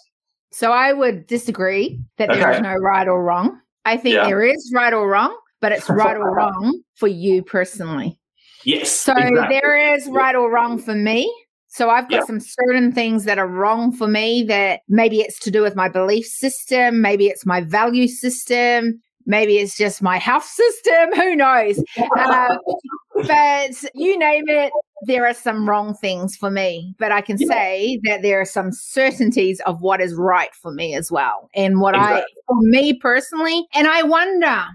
So 0.51 0.72
I 0.72 0.93
would 0.93 1.25
disagree 1.25 2.00
that 2.19 2.29
okay. 2.29 2.39
there 2.39 2.51
is 2.51 2.62
no 2.62 2.75
right 2.75 3.08
or 3.08 3.24
wrong. 3.24 3.60
I 3.86 3.98
think 3.98 4.13
yeah. 4.13 4.27
there 4.27 4.43
is 4.43 4.72
right 4.75 4.93
or 4.93 5.10
wrong, 5.10 5.36
but 5.61 5.71
it's 5.71 5.89
right 5.89 6.17
or 6.17 6.31
wrong 6.35 6.81
for 6.95 7.07
you 7.07 7.43
personally. 7.43 8.19
Yes. 8.63 8.91
So 8.91 9.13
exactly. 9.13 9.59
there 9.59 9.95
is 9.95 10.07
right 10.07 10.35
or 10.35 10.51
wrong 10.51 10.79
for 10.79 10.95
me. 10.95 11.33
So 11.67 11.89
I've 11.89 12.09
got 12.09 12.21
yeah. 12.21 12.25
some 12.25 12.39
certain 12.39 12.91
things 12.91 13.25
that 13.25 13.37
are 13.37 13.47
wrong 13.47 13.91
for 13.91 14.07
me 14.07 14.43
that 14.43 14.81
maybe 14.89 15.21
it's 15.21 15.39
to 15.39 15.51
do 15.51 15.61
with 15.61 15.75
my 15.75 15.87
belief 15.87 16.25
system, 16.25 17.01
maybe 17.01 17.27
it's 17.27 17.45
my 17.45 17.61
value 17.61 18.07
system, 18.07 18.99
maybe 19.27 19.57
it's 19.57 19.77
just 19.77 20.01
my 20.01 20.17
health 20.17 20.45
system, 20.47 21.13
who 21.13 21.35
knows. 21.35 21.81
Uh, 22.17 22.57
but 23.27 23.71
you 23.93 24.17
name 24.17 24.45
it, 24.47 24.73
there 25.03 25.27
are 25.27 25.33
some 25.33 25.69
wrong 25.69 25.93
things 25.93 26.35
for 26.35 26.49
me, 26.49 26.95
but 26.97 27.11
I 27.11 27.21
can 27.21 27.37
yeah. 27.39 27.47
say 27.47 27.99
that 28.03 28.23
there 28.23 28.41
are 28.41 28.45
some 28.45 28.71
certainties 28.71 29.61
of 29.61 29.81
what 29.81 30.01
is 30.01 30.15
right 30.15 30.53
for 30.55 30.71
me 30.71 30.95
as 30.95 31.11
well. 31.11 31.49
And 31.53 31.79
what 31.79 31.93
exactly. 31.93 32.21
I, 32.21 32.41
for 32.47 32.61
me 32.61 32.93
personally, 32.93 33.67
and 33.75 33.87
I 33.87 34.01
wonder 34.03 34.65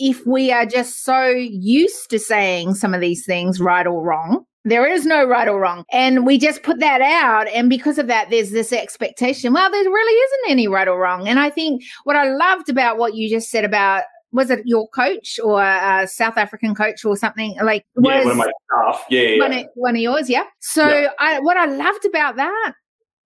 if 0.00 0.26
we 0.26 0.50
are 0.50 0.66
just 0.66 1.04
so 1.04 1.26
used 1.28 2.08
to 2.10 2.18
saying 2.18 2.74
some 2.74 2.94
of 2.94 3.02
these 3.02 3.24
things 3.24 3.60
right 3.60 3.86
or 3.86 4.02
wrong. 4.02 4.44
There 4.64 4.86
is 4.86 5.06
no 5.06 5.24
right 5.24 5.46
or 5.46 5.60
wrong. 5.60 5.84
And 5.92 6.26
we 6.26 6.38
just 6.38 6.62
put 6.62 6.80
that 6.80 7.00
out. 7.00 7.48
And 7.48 7.70
because 7.70 7.98
of 7.98 8.08
that, 8.08 8.28
there's 8.30 8.50
this 8.50 8.72
expectation. 8.72 9.52
Well, 9.52 9.70
there 9.70 9.82
really 9.82 10.12
isn't 10.12 10.50
any 10.50 10.68
right 10.68 10.88
or 10.88 10.98
wrong. 10.98 11.28
And 11.28 11.38
I 11.38 11.50
think 11.50 11.82
what 12.04 12.16
I 12.16 12.30
loved 12.30 12.68
about 12.68 12.98
what 12.98 13.14
you 13.14 13.28
just 13.30 13.50
said 13.50 13.64
about 13.64 14.02
was 14.32 14.50
it 14.50 14.60
your 14.64 14.88
coach 14.88 15.38
or 15.42 15.62
a 15.62 16.06
South 16.06 16.36
African 16.36 16.74
coach 16.74 17.04
or 17.04 17.16
something 17.16 17.56
like 17.62 17.84
was 17.96 18.14
yeah, 18.14 18.24
one 18.24 18.30
of 18.30 18.36
my 18.36 18.52
staff. 18.72 19.04
Yeah, 19.10 19.20
yeah. 19.22 19.38
One, 19.40 19.52
of, 19.52 19.66
one 19.74 19.96
of 19.96 20.02
yours, 20.02 20.30
yeah. 20.30 20.44
So 20.60 20.86
yeah. 20.86 21.08
I, 21.18 21.40
what 21.40 21.56
I 21.56 21.66
loved 21.66 22.04
about 22.04 22.36
that 22.36 22.72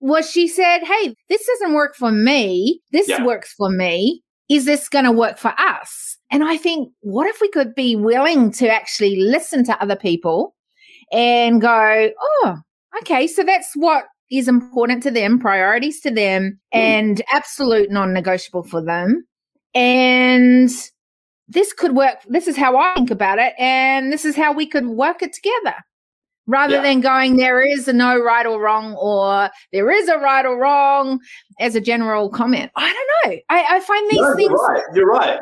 was 0.00 0.31
she 0.31 0.49
said, 0.49 0.78
"Hey, 0.78 1.14
this 1.28 1.47
doesn't 1.47 1.75
work 1.75 1.95
for 1.95 2.11
me. 2.11 2.81
This 2.93 3.09
yeah. 3.09 3.25
works 3.25 3.52
for 3.52 3.71
me. 3.71 4.23
Is 4.51 4.65
this 4.65 4.89
going 4.89 5.05
to 5.05 5.13
work 5.13 5.39
for 5.39 5.55
us?" 5.59 6.17
And 6.31 6.45
I 6.45 6.57
think, 6.57 6.93
what 7.01 7.29
if 7.29 7.41
we 7.41 7.49
could 7.49 7.75
be 7.75 7.97
willing 7.97 8.51
to 8.53 8.69
actually 8.69 9.17
listen 9.17 9.65
to 9.65 9.83
other 9.83 9.97
people 9.97 10.55
and 11.13 11.61
go, 11.61 12.11
"Oh, 12.21 12.57
okay, 13.01 13.27
so 13.27 13.43
that's 13.43 13.73
what 13.75 14.05
is 14.31 14.49
important 14.49 15.03
to 15.05 15.11
them, 15.11 15.39
priorities 15.39 16.00
to 16.00 16.11
them, 16.11 16.59
mm. 16.75 16.78
and 16.78 17.23
absolute 17.33 17.91
non-negotiable 17.91 18.65
for 18.65 18.83
them." 18.83 19.26
And 19.75 20.71
this 21.49 21.73
could 21.73 21.95
work. 21.95 22.19
This 22.26 22.49
is 22.49 22.57
how 22.57 22.76
I 22.76 22.95
think 22.95 23.11
about 23.11 23.39
it. 23.39 23.54
And 23.59 24.13
this 24.13 24.25
is 24.25 24.37
how 24.37 24.52
we 24.52 24.67
could 24.67 24.87
work 24.87 25.23
it 25.23 25.33
together 25.33 25.76
rather 26.47 26.76
yeah. 26.76 26.83
than 26.83 27.00
going, 27.00 27.37
there 27.37 27.63
is 27.63 27.89
a 27.89 27.93
no 27.93 28.19
right 28.19 28.47
or 28.47 28.61
wrong, 28.61 28.95
or 28.95 29.50
there 29.73 29.91
is 29.91 30.09
a 30.09 30.19
right 30.19 30.45
or 30.45 30.59
wrong 30.59 31.21
as 31.61 31.75
a 31.75 31.80
general 31.80 32.28
comment. 32.28 32.71
I 32.76 32.93
don't 32.93 33.33
know. 33.33 33.39
I, 33.49 33.76
I 33.76 33.80
find 33.80 34.11
these 34.11 34.21
no, 34.21 34.35
things. 34.35 34.50
You're 34.50 34.69
right. 34.69 34.83
You're 34.95 35.07
right. 35.07 35.41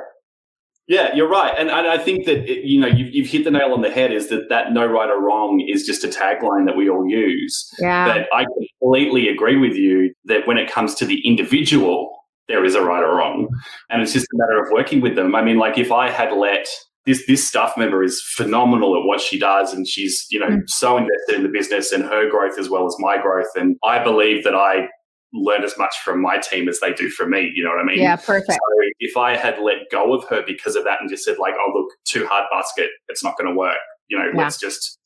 Yeah, 0.89 1.15
you're 1.15 1.29
right, 1.29 1.55
and, 1.57 1.71
and 1.71 1.87
I 1.87 1.97
think 1.97 2.27
that 2.27 2.39
it, 2.51 2.65
you 2.65 2.79
know 2.79 2.89
you've, 2.89 3.15
you've 3.15 3.29
hit 3.29 3.45
the 3.45 3.53
nail 3.53 3.73
on 3.73 3.83
the 3.83 3.91
head. 3.91 4.13
Is 4.13 4.29
that 4.31 4.49
that 4.49 4.73
no 4.73 4.85
right 4.85 5.09
or 5.09 5.23
wrong 5.23 5.65
is 5.67 5.87
just 5.87 6.03
a 6.03 6.09
tagline 6.09 6.67
that 6.67 6.77
we 6.77 6.91
all 6.91 7.09
use. 7.09 7.71
Yeah. 7.79 8.13
But 8.13 8.29
I 8.35 8.45
completely 8.81 9.29
agree 9.29 9.57
with 9.57 9.75
you 9.75 10.13
that 10.25 10.47
when 10.47 10.59
it 10.59 10.71
comes 10.71 10.95
to 10.97 11.07
the 11.07 11.25
individual, 11.27 12.23
there 12.49 12.65
is 12.65 12.75
a 12.75 12.83
right 12.83 13.03
or 13.03 13.17
wrong. 13.17 13.49
And 13.91 14.03
it's 14.03 14.13
just 14.13 14.27
a 14.27 14.37
matter 14.37 14.61
of 14.61 14.71
working 14.73 15.01
with 15.01 15.15
them. 15.15 15.35
I 15.35 15.43
mean, 15.43 15.57
like 15.57 15.79
if 15.79 15.93
I 15.93 16.11
had 16.11 16.33
let 16.33 16.67
this 17.07 17.27
this 17.27 17.47
staff 17.47 17.77
member 17.77 18.03
is 18.03 18.23
phenomenal 18.35 18.97
at 18.97 19.05
what 19.05 19.21
she 19.21 19.39
does 19.39 19.73
and 19.73 19.87
she's, 19.87 20.27
you 20.31 20.39
know, 20.39 20.49
mm. 20.49 20.63
so 20.69 20.97
invested 20.97 21.37
in 21.37 21.43
the 21.43 21.49
business 21.49 21.93
and 21.93 22.05
her 22.05 22.31
growth 22.31 22.59
as 22.59 22.69
well 22.69 22.87
as 22.87 22.95
my 22.99 23.21
growth. 23.21 23.49
And 23.55 23.77
I 23.85 24.03
believe 24.03 24.45
that 24.45 24.55
I 24.55 24.89
learn 25.33 25.65
as 25.65 25.77
much 25.79 25.97
from 26.05 26.21
my 26.21 26.39
team 26.39 26.69
as 26.69 26.79
they 26.81 26.93
do 26.93 27.09
from 27.09 27.31
me. 27.31 27.51
You 27.55 27.65
know 27.65 27.71
what 27.71 27.81
I 27.81 27.85
mean? 27.85 27.99
Yeah, 27.99 28.17
perfect. 28.17 28.53
So 28.53 28.59
if 29.01 29.17
I 29.17 29.37
had 29.37 29.59
let 29.61 29.91
go 29.91 30.15
of 30.15 30.25
her 30.29 30.43
because 30.47 30.77
of 30.77 30.85
that 30.85 31.01
and 31.01 31.11
just 31.11 31.25
said 31.25 31.39
like, 31.39 31.55
oh 31.59 31.73
look, 31.75 31.89
too 32.05 32.27
hard 32.27 32.45
basket, 32.53 32.91
it's 33.09 33.25
not 33.25 33.37
going 33.37 33.51
to 33.51 33.59
work. 33.59 33.79
You 34.09 34.19
know, 34.19 34.27
yeah. 34.27 34.43
let's 34.43 34.59
just 34.59 34.99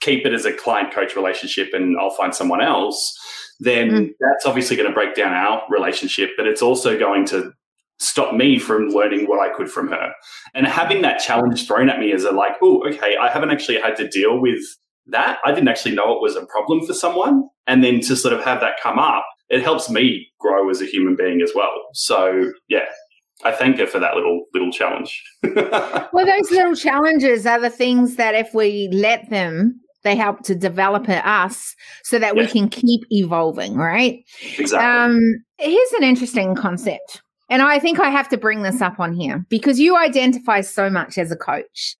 keep 0.00 0.26
it 0.26 0.32
as 0.32 0.44
a 0.44 0.52
client 0.52 0.92
coach 0.92 1.14
relationship 1.14 1.72
and 1.72 1.96
I'll 1.98 2.10
find 2.10 2.34
someone 2.34 2.60
else 2.60 3.16
then 3.60 3.90
mm. 3.90 4.10
that's 4.20 4.46
obviously 4.46 4.76
going 4.76 4.88
to 4.88 4.94
break 4.94 5.14
down 5.14 5.32
our 5.32 5.62
relationship, 5.68 6.30
but 6.36 6.46
it's 6.46 6.62
also 6.62 6.98
going 6.98 7.24
to 7.26 7.52
stop 8.04 8.34
me 8.34 8.58
from 8.58 8.88
learning 8.88 9.26
what 9.26 9.40
I 9.40 9.54
could 9.54 9.70
from 9.70 9.88
her. 9.88 10.12
And 10.54 10.66
having 10.66 11.02
that 11.02 11.18
challenge 11.18 11.66
thrown 11.66 11.88
at 11.88 11.98
me 11.98 12.12
as 12.12 12.24
a 12.24 12.30
like, 12.30 12.52
oh, 12.62 12.86
okay, 12.88 13.16
I 13.20 13.30
haven't 13.30 13.50
actually 13.50 13.80
had 13.80 13.96
to 13.96 14.08
deal 14.08 14.40
with 14.40 14.62
that. 15.06 15.38
I 15.44 15.52
didn't 15.52 15.68
actually 15.68 15.94
know 15.94 16.14
it 16.14 16.22
was 16.22 16.36
a 16.36 16.46
problem 16.46 16.86
for 16.86 16.94
someone. 16.94 17.48
And 17.66 17.82
then 17.82 18.00
to 18.00 18.16
sort 18.16 18.34
of 18.34 18.44
have 18.44 18.60
that 18.60 18.80
come 18.82 18.98
up, 18.98 19.24
it 19.48 19.62
helps 19.62 19.90
me 19.90 20.28
grow 20.38 20.70
as 20.70 20.80
a 20.80 20.86
human 20.86 21.16
being 21.16 21.40
as 21.42 21.52
well. 21.54 21.72
So 21.92 22.52
yeah, 22.68 22.86
I 23.44 23.52
thank 23.52 23.78
her 23.78 23.86
for 23.86 23.98
that 23.98 24.14
little 24.14 24.44
little 24.52 24.70
challenge. 24.70 25.22
well, 25.42 26.26
those 26.26 26.50
little 26.50 26.74
challenges 26.74 27.46
are 27.46 27.60
the 27.60 27.70
things 27.70 28.16
that 28.16 28.34
if 28.34 28.54
we 28.54 28.88
let 28.92 29.28
them, 29.30 29.80
they 30.04 30.14
help 30.14 30.42
to 30.42 30.54
develop 30.54 31.08
us 31.08 31.74
so 32.04 32.18
that 32.18 32.36
we 32.36 32.46
can 32.46 32.68
keep 32.68 33.02
evolving, 33.10 33.74
right? 33.74 34.22
Exactly. 34.58 34.86
Um, 34.86 35.44
here's 35.58 35.92
an 35.92 36.04
interesting 36.04 36.54
concept. 36.54 37.22
And 37.54 37.62
I 37.62 37.78
think 37.78 38.00
I 38.00 38.10
have 38.10 38.28
to 38.30 38.36
bring 38.36 38.62
this 38.62 38.82
up 38.82 38.98
on 38.98 39.14
here 39.14 39.46
because 39.48 39.78
you 39.78 39.96
identify 39.96 40.60
so 40.60 40.90
much 40.90 41.16
as 41.16 41.30
a 41.30 41.36
coach. 41.36 41.94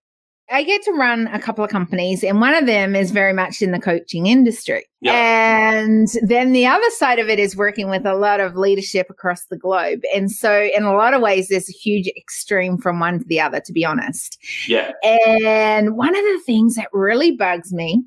I 0.50 0.64
get 0.64 0.82
to 0.82 0.90
run 0.90 1.28
a 1.28 1.38
couple 1.38 1.62
of 1.62 1.70
companies, 1.70 2.24
and 2.24 2.40
one 2.40 2.54
of 2.54 2.66
them 2.66 2.96
is 2.96 3.12
very 3.12 3.32
much 3.32 3.62
in 3.62 3.70
the 3.70 3.78
coaching 3.78 4.26
industry. 4.26 4.84
Yep. 5.02 5.14
And 5.14 6.08
then 6.22 6.50
the 6.50 6.66
other 6.66 6.90
side 6.98 7.20
of 7.20 7.28
it 7.28 7.38
is 7.38 7.56
working 7.56 7.88
with 7.88 8.04
a 8.04 8.16
lot 8.16 8.40
of 8.40 8.56
leadership 8.56 9.06
across 9.08 9.44
the 9.44 9.56
globe. 9.56 10.00
And 10.12 10.28
so, 10.28 10.68
in 10.76 10.82
a 10.82 10.92
lot 10.92 11.14
of 11.14 11.22
ways, 11.22 11.46
there's 11.46 11.68
a 11.68 11.72
huge 11.72 12.08
extreme 12.16 12.76
from 12.76 12.98
one 12.98 13.20
to 13.20 13.24
the 13.24 13.40
other, 13.40 13.60
to 13.60 13.72
be 13.72 13.84
honest. 13.84 14.36
Yeah. 14.66 14.90
And 15.04 15.96
one 15.96 16.16
of 16.16 16.22
the 16.24 16.42
things 16.44 16.74
that 16.74 16.88
really 16.92 17.30
bugs 17.30 17.72
me 17.72 18.02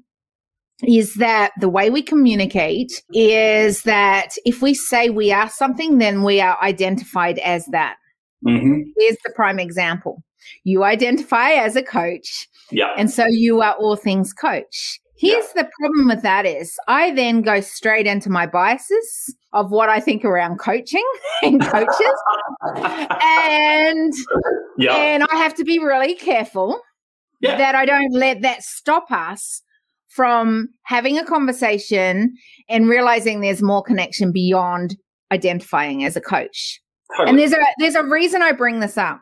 is 0.86 1.16
that 1.16 1.52
the 1.60 1.70
way 1.70 1.90
we 1.90 2.02
communicate 2.02 2.92
is 3.13 3.84
that 3.84 4.30
if 4.46 4.62
we 4.62 4.74
say 4.74 5.10
we 5.10 5.32
are 5.32 5.50
something, 5.50 5.98
then 5.98 6.24
we 6.24 6.40
are 6.40 6.58
identified 6.62 7.40
as 7.40 7.66
that. 7.72 7.98
Mm-hmm. 8.46 8.82
Here's 8.98 9.18
the 9.26 9.32
prime 9.36 9.60
example 9.60 10.24
you 10.63 10.84
identify 10.84 11.52
as 11.52 11.76
a 11.76 11.84
coach. 11.84 12.48
Yeah. 12.72 12.94
And 12.98 13.12
so 13.12 13.26
you 13.28 13.62
are 13.62 13.74
all 13.74 13.96
things 13.96 14.34
coach. 14.34 15.00
Here's 15.18 15.46
yeah. 15.56 15.63
the 15.63 15.70
problem 15.80 16.08
with 16.08 16.22
that 16.22 16.46
is 16.46 16.78
I 16.88 17.12
then 17.12 17.42
go 17.42 17.60
straight 17.60 18.06
into 18.06 18.30
my 18.30 18.46
biases 18.46 19.36
of 19.52 19.72
what 19.72 19.90
I 19.90 20.00
think 20.00 20.24
around 20.24 20.60
coaching 20.60 21.06
and 21.42 21.60
coaches. 21.62 22.13
and 22.76 24.13
yeah. 24.78 24.96
and 24.96 25.24
I 25.24 25.36
have 25.38 25.56
to 25.56 25.63
be 25.63 25.80
really 25.80 26.13
careful 26.13 26.80
yeah. 27.42 27.58
that 27.58 27.74
I 27.74 27.86
don't 27.86 28.13
let 28.13 28.42
that 28.44 28.63
stop 28.63 29.12
us 29.12 29.63
from 30.18 30.68
having 30.82 31.20
a 31.20 31.24
conversation 31.24 32.36
and 32.68 32.90
realizing 32.90 33.40
there's 33.40 33.62
more 33.62 33.84
connection 33.84 34.32
beyond 34.32 34.98
identifying 35.32 36.04
as 36.04 36.16
a 36.16 36.22
coach. 36.22 36.82
Totally. 37.16 37.30
And 37.30 37.40
there's 37.40 37.54
a 37.54 37.66
there's 37.78 37.96
a 37.96 38.04
reason 38.04 38.42
I 38.42 38.52
bring 38.52 38.80
this 38.80 38.98
up. 38.98 39.22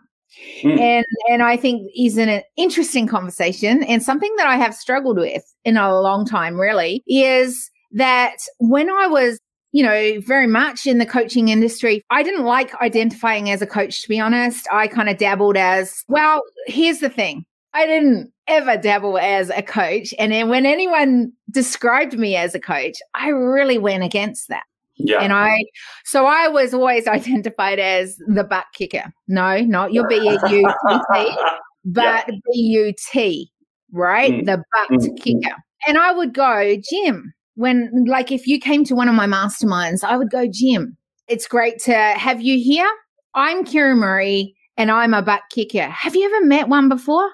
Mm. 0.63 0.79
And 0.79 1.05
and 1.29 1.43
I 1.43 1.57
think 1.57 1.91
is 1.95 2.17
an 2.17 2.41
interesting 2.57 3.07
conversation 3.07 3.83
and 3.83 4.01
something 4.01 4.33
that 4.37 4.47
I 4.47 4.55
have 4.55 4.73
struggled 4.73 5.17
with 5.17 5.43
in 5.65 5.75
a 5.75 5.99
long 5.99 6.25
time 6.25 6.59
really 6.59 7.03
is 7.07 7.69
that 7.91 8.37
when 8.59 8.89
I 8.89 9.07
was 9.07 9.39
you 9.71 9.83
know, 9.83 10.21
very 10.21 10.47
much 10.47 10.87
in 10.87 10.99
the 10.99 11.05
coaching 11.05 11.49
industry. 11.49 12.01
I 12.09 12.23
didn't 12.23 12.45
like 12.45 12.73
identifying 12.75 13.49
as 13.49 13.61
a 13.61 13.67
coach, 13.67 14.01
to 14.03 14.07
be 14.07 14.21
honest. 14.21 14.65
I 14.71 14.87
kind 14.87 15.09
of 15.09 15.17
dabbled 15.17 15.57
as, 15.57 16.05
well, 16.07 16.43
here's 16.65 16.99
the 16.99 17.09
thing. 17.09 17.43
I 17.75 17.85
didn't 17.85 18.31
ever 18.47 18.77
dabble 18.77 19.17
as 19.17 19.49
a 19.49 19.61
coach. 19.61 20.13
And 20.17 20.31
then 20.31 20.47
when 20.47 20.65
anyone 20.65 21.33
described 21.51 22.17
me 22.17 22.37
as 22.37 22.55
a 22.55 22.59
coach, 22.59 22.97
I 23.13 23.29
really 23.29 23.77
went 23.77 24.03
against 24.03 24.47
that. 24.47 24.63
Yeah. 24.95 25.19
And 25.19 25.33
I, 25.33 25.59
so 26.05 26.25
I 26.25 26.47
was 26.47 26.73
always 26.73 27.05
identified 27.07 27.79
as 27.79 28.15
the 28.27 28.45
butt 28.45 28.65
kicker. 28.73 29.11
No, 29.27 29.59
not 29.59 29.91
your 29.91 30.07
B 30.07 30.15
U 30.15 30.39
T 30.47 30.65
T, 31.13 31.37
but 31.83 32.27
B 32.27 32.33
U 32.53 32.93
T, 33.11 33.51
right? 33.91 34.31
Mm. 34.31 34.45
The 34.45 34.63
butt 34.71 35.01
mm. 35.01 35.17
kicker. 35.21 35.55
And 35.85 35.97
I 35.97 36.13
would 36.13 36.33
go, 36.33 36.77
Jim, 36.89 37.33
when, 37.55 38.05
like, 38.07 38.31
if 38.31 38.47
you 38.47 38.57
came 38.57 38.85
to 38.85 38.95
one 38.95 39.09
of 39.09 39.15
my 39.15 39.27
masterminds, 39.27 40.03
I 40.03 40.15
would 40.15 40.31
go, 40.31 40.47
Jim, 40.49 40.97
it's 41.27 41.45
great 41.45 41.79
to 41.83 41.93
have 41.93 42.41
you 42.41 42.57
here. 42.57 42.89
I'm 43.33 43.65
Kira 43.65 43.97
Murray 43.97 44.55
and 44.77 44.89
I'm 44.89 45.13
a 45.13 45.21
butt 45.21 45.41
kicker. 45.51 45.87
Have 45.87 46.15
you 46.15 46.25
ever 46.25 46.45
met 46.45 46.69
one 46.69 46.87
before? 46.87 47.29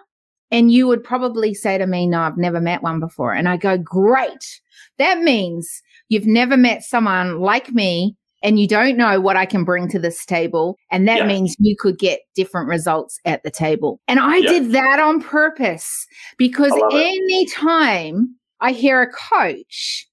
And 0.52 0.72
you 0.72 0.88
would 0.88 1.04
probably 1.04 1.54
say 1.54 1.78
to 1.78 1.88
me, 1.88 2.08
No, 2.08 2.22
I've 2.22 2.38
never 2.38 2.60
met 2.60 2.84
one 2.84 3.00
before. 3.00 3.34
And 3.34 3.48
I 3.48 3.58
go, 3.58 3.78
Great. 3.78 4.62
That 4.98 5.20
means 5.20 5.82
you've 6.10 6.28
never 6.28 6.58
met 6.58 6.84
someone 6.84 7.40
like 7.40 7.72
me 7.72 8.16
and 8.44 8.60
you 8.60 8.68
don't 8.68 8.98
know 8.98 9.20
what 9.20 9.38
I 9.38 9.46
can 9.46 9.64
bring 9.64 9.88
to 9.90 10.00
this 10.00 10.26
table. 10.26 10.78
And 10.92 11.08
that 11.08 11.20
yeah. 11.20 11.28
means 11.28 11.56
you 11.60 11.76
could 11.78 12.00
get 12.00 12.22
different 12.36 12.68
results 12.68 13.20
at 13.26 13.44
the 13.44 13.52
table. 13.52 14.00
And 14.08 14.20
I 14.20 14.38
yeah. 14.38 14.50
did 14.50 14.72
that 14.72 15.00
on 15.00 15.22
purpose 15.22 16.08
because 16.38 16.74
anytime 16.92 18.36
I 18.60 18.72
hear 18.72 19.02
a 19.02 19.12
coach 19.12 20.08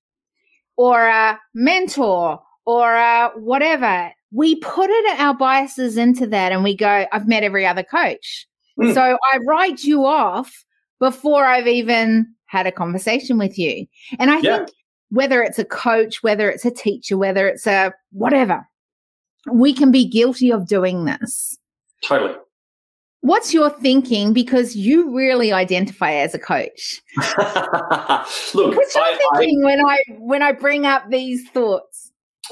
or 0.77 1.07
a 1.07 1.39
mentor 1.55 2.41
or 2.67 2.95
a 2.95 3.31
whatever, 3.37 4.13
we 4.31 4.57
put 4.57 4.91
it 4.91 5.21
our 5.21 5.35
biases 5.35 5.97
into 5.97 6.27
that 6.27 6.53
and 6.53 6.63
we 6.63 6.77
go, 6.77 7.07
I've 7.11 7.29
met 7.29 7.43
every 7.43 7.67
other 7.67 7.83
coach. 7.83 8.47
Mm. 8.79 8.95
So 8.95 9.19
I 9.33 9.39
write 9.47 9.83
you 9.83 10.07
off 10.07 10.65
before 11.01 11.45
I've 11.45 11.67
even 11.67 12.33
had 12.47 12.67
a 12.67 12.73
conversation 12.73 13.39
with 13.39 13.59
you. 13.59 13.87
And 14.19 14.31
I 14.31 14.39
yeah. 14.41 14.59
think 14.59 14.71
whether 15.11 15.43
it's 15.43 15.59
a 15.59 15.65
coach, 15.65 16.23
whether 16.23 16.51
it's 16.51 16.65
a 16.65 16.71
teacher, 16.71 17.17
whether 17.17 17.49
it's 17.49 17.67
a 17.67 17.93
whatever, 18.13 18.67
we 19.51 19.73
can 19.73 19.91
be 19.91 20.07
guilty 20.07 20.53
of 20.53 20.67
doing 20.67 21.05
this. 21.05 21.59
Totally. 22.03 22.35
What's 23.21 23.53
your 23.53 23.71
thinking? 23.71 24.33
Because 24.33 24.77
you 24.77 25.15
really 25.15 25.53
identify 25.53 26.13
as 26.13 26.35
a 26.35 26.39
coach. 26.39 27.03
Look, 28.55 28.77
what's 28.77 28.95
your 28.95 29.05
I, 29.05 29.19
thinking 29.37 29.63
I, 29.63 29.65
when 29.65 29.85
I 29.85 29.99
when 30.19 30.43
I 30.43 30.53
bring 30.53 30.87
up 30.87 31.11
these 31.11 31.49
thoughts? 31.51 32.08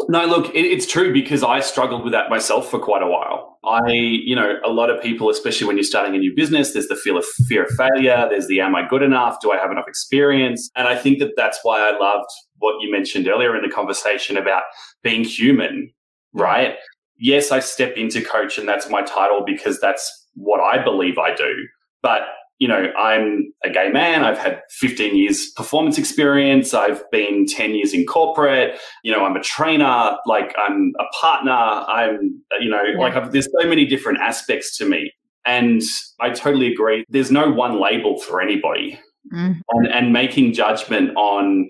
No, 0.08 0.26
look, 0.26 0.54
it, 0.54 0.64
it's 0.64 0.86
true 0.86 1.12
because 1.12 1.42
I 1.42 1.60
struggled 1.60 2.04
with 2.04 2.12
that 2.12 2.30
myself 2.30 2.70
for 2.70 2.78
quite 2.78 3.02
a 3.02 3.06
while. 3.06 3.58
I, 3.64 3.90
you 3.90 4.36
know, 4.36 4.56
a 4.64 4.70
lot 4.70 4.90
of 4.90 5.02
people, 5.02 5.30
especially 5.30 5.66
when 5.66 5.76
you're 5.76 5.84
starting 5.84 6.14
a 6.14 6.18
new 6.18 6.34
business, 6.34 6.72
there's 6.72 6.88
the 6.88 6.96
fear 6.96 7.18
of 7.18 7.24
fear 7.48 7.64
of 7.64 7.70
failure. 7.70 8.26
There's 8.28 8.46
the 8.46 8.60
am 8.60 8.74
I 8.74 8.86
good 8.86 9.02
enough? 9.02 9.40
Do 9.40 9.52
I 9.52 9.56
have 9.56 9.70
enough 9.70 9.88
experience? 9.88 10.70
And 10.76 10.86
I 10.86 10.96
think 10.96 11.18
that 11.18 11.32
that's 11.36 11.58
why 11.62 11.80
I 11.80 11.98
loved 11.98 12.28
what 12.58 12.80
you 12.80 12.90
mentioned 12.90 13.28
earlier 13.28 13.56
in 13.56 13.62
the 13.62 13.74
conversation 13.74 14.36
about 14.36 14.62
being 15.02 15.24
human, 15.24 15.90
right? 16.32 16.76
Yes, 17.18 17.50
I 17.50 17.60
step 17.60 17.96
into 17.96 18.22
coach 18.22 18.58
and 18.58 18.68
that's 18.68 18.88
my 18.90 19.02
title 19.02 19.42
because 19.44 19.80
that's 19.80 20.26
what 20.34 20.60
I 20.60 20.82
believe 20.82 21.18
I 21.18 21.34
do. 21.34 21.66
But 22.02 22.22
you 22.58 22.68
know, 22.68 22.90
I'm 22.98 23.52
a 23.64 23.70
gay 23.70 23.90
man. 23.90 24.24
I've 24.24 24.38
had 24.38 24.62
15 24.70 25.16
years 25.16 25.50
performance 25.56 25.98
experience. 25.98 26.72
I've 26.72 27.08
been 27.10 27.46
10 27.46 27.74
years 27.74 27.92
in 27.92 28.06
corporate. 28.06 28.78
You 29.04 29.12
know, 29.12 29.24
I'm 29.24 29.36
a 29.36 29.42
trainer. 29.42 30.16
Like 30.26 30.54
I'm 30.58 30.92
a 30.98 31.04
partner. 31.20 31.52
I'm, 31.52 32.42
you 32.60 32.70
know, 32.70 32.82
yeah. 32.82 32.98
like 32.98 33.14
I've, 33.14 33.32
there's 33.32 33.48
so 33.60 33.68
many 33.68 33.84
different 33.84 34.20
aspects 34.20 34.76
to 34.78 34.88
me. 34.88 35.12
And 35.44 35.82
I 36.20 36.30
totally 36.30 36.72
agree. 36.72 37.04
There's 37.08 37.30
no 37.30 37.50
one 37.50 37.80
label 37.80 38.18
for 38.18 38.40
anybody. 38.40 38.98
Mm. 39.32 39.60
And, 39.70 39.88
and 39.88 40.12
making 40.12 40.54
judgment 40.54 41.10
on 41.16 41.68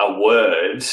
a 0.00 0.20
word, 0.20 0.84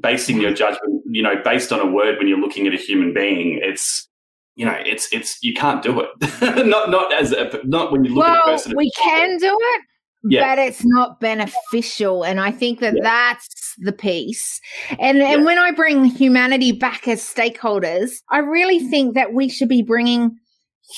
basing 0.00 0.40
your 0.40 0.52
judgment, 0.52 1.02
you 1.06 1.22
know, 1.22 1.34
based 1.44 1.72
on 1.72 1.80
a 1.80 1.86
word 1.86 2.18
when 2.18 2.26
you're 2.26 2.40
looking 2.40 2.66
at 2.66 2.74
a 2.74 2.78
human 2.78 3.12
being, 3.12 3.60
it's 3.62 4.08
you 4.54 4.66
know, 4.66 4.76
it's 4.84 5.12
it's 5.12 5.42
you 5.42 5.54
can't 5.54 5.82
do 5.82 6.00
it. 6.00 6.66
not 6.66 6.90
not 6.90 7.12
as 7.12 7.32
a, 7.32 7.60
not 7.64 7.92
when 7.92 8.04
you 8.04 8.14
look 8.14 8.24
well, 8.24 8.36
at 8.36 8.48
a 8.48 8.52
person. 8.52 8.74
We 8.76 8.90
can 8.92 9.38
do 9.38 9.56
it, 9.60 9.82
yeah. 10.24 10.54
but 10.54 10.58
it's 10.58 10.84
not 10.84 11.20
beneficial. 11.20 12.22
And 12.24 12.40
I 12.40 12.50
think 12.50 12.80
that 12.80 12.94
yeah. 12.96 13.02
that's 13.02 13.74
the 13.78 13.92
piece. 13.92 14.60
And 14.98 15.18
yeah. 15.18 15.32
and 15.32 15.44
when 15.44 15.58
I 15.58 15.70
bring 15.70 16.04
humanity 16.04 16.72
back 16.72 17.08
as 17.08 17.22
stakeholders, 17.22 18.12
I 18.30 18.38
really 18.38 18.80
think 18.80 19.14
that 19.14 19.32
we 19.32 19.48
should 19.48 19.68
be 19.68 19.82
bringing 19.82 20.36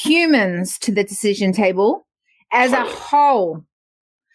humans 0.03 0.79
to 0.79 0.93
the 0.93 1.05
decision 1.05 1.53
table 1.53 2.07
as 2.53 2.73
totally. 2.73 2.91
a 2.91 2.95
whole. 2.95 3.65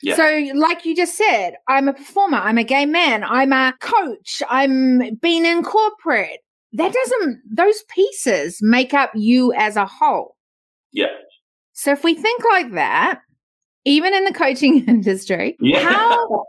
Yeah. 0.02 0.16
So, 0.16 0.52
like 0.56 0.86
you 0.86 0.96
just 0.96 1.18
said, 1.18 1.56
I'm 1.68 1.90
a 1.90 1.94
performer. 1.94 2.38
I'm 2.38 2.58
a 2.58 2.64
gay 2.64 2.86
man. 2.86 3.22
I'm 3.26 3.52
a 3.52 3.74
coach. 3.82 4.42
I'm 4.50 5.16
being 5.16 5.46
in 5.46 5.62
corporate 5.62 6.40
that 6.74 6.94
doesn't 6.94 7.42
those 7.50 7.84
pieces 7.90 8.60
make 8.62 8.94
up 8.94 9.12
you 9.16 9.54
as 9.54 9.76
a 9.76 9.86
whole. 9.86 10.36
Yeah. 10.92 11.08
So 11.74 11.92
if 11.92 12.04
we 12.04 12.14
think 12.14 12.44
like 12.52 12.72
that 12.74 13.22
even 13.86 14.14
in 14.14 14.26
the 14.26 14.34
coaching 14.34 14.84
industry 14.88 15.58
yeah. 15.60 15.80
how 15.80 16.46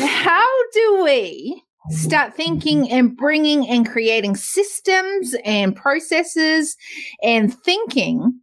how 0.00 0.70
do 0.72 1.02
we 1.04 1.62
start 1.90 2.34
thinking 2.34 2.90
and 2.90 3.16
bringing 3.16 3.68
and 3.68 3.88
creating 3.88 4.36
systems 4.36 5.34
and 5.44 5.74
processes 5.74 6.76
and 7.22 7.54
thinking 7.64 8.40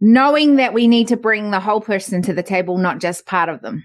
knowing 0.00 0.56
that 0.56 0.72
we 0.72 0.88
need 0.88 1.08
to 1.08 1.16
bring 1.16 1.50
the 1.50 1.60
whole 1.60 1.80
person 1.80 2.22
to 2.22 2.32
the 2.32 2.42
table 2.42 2.78
not 2.78 3.00
just 3.00 3.26
part 3.26 3.48
of 3.48 3.60
them? 3.62 3.84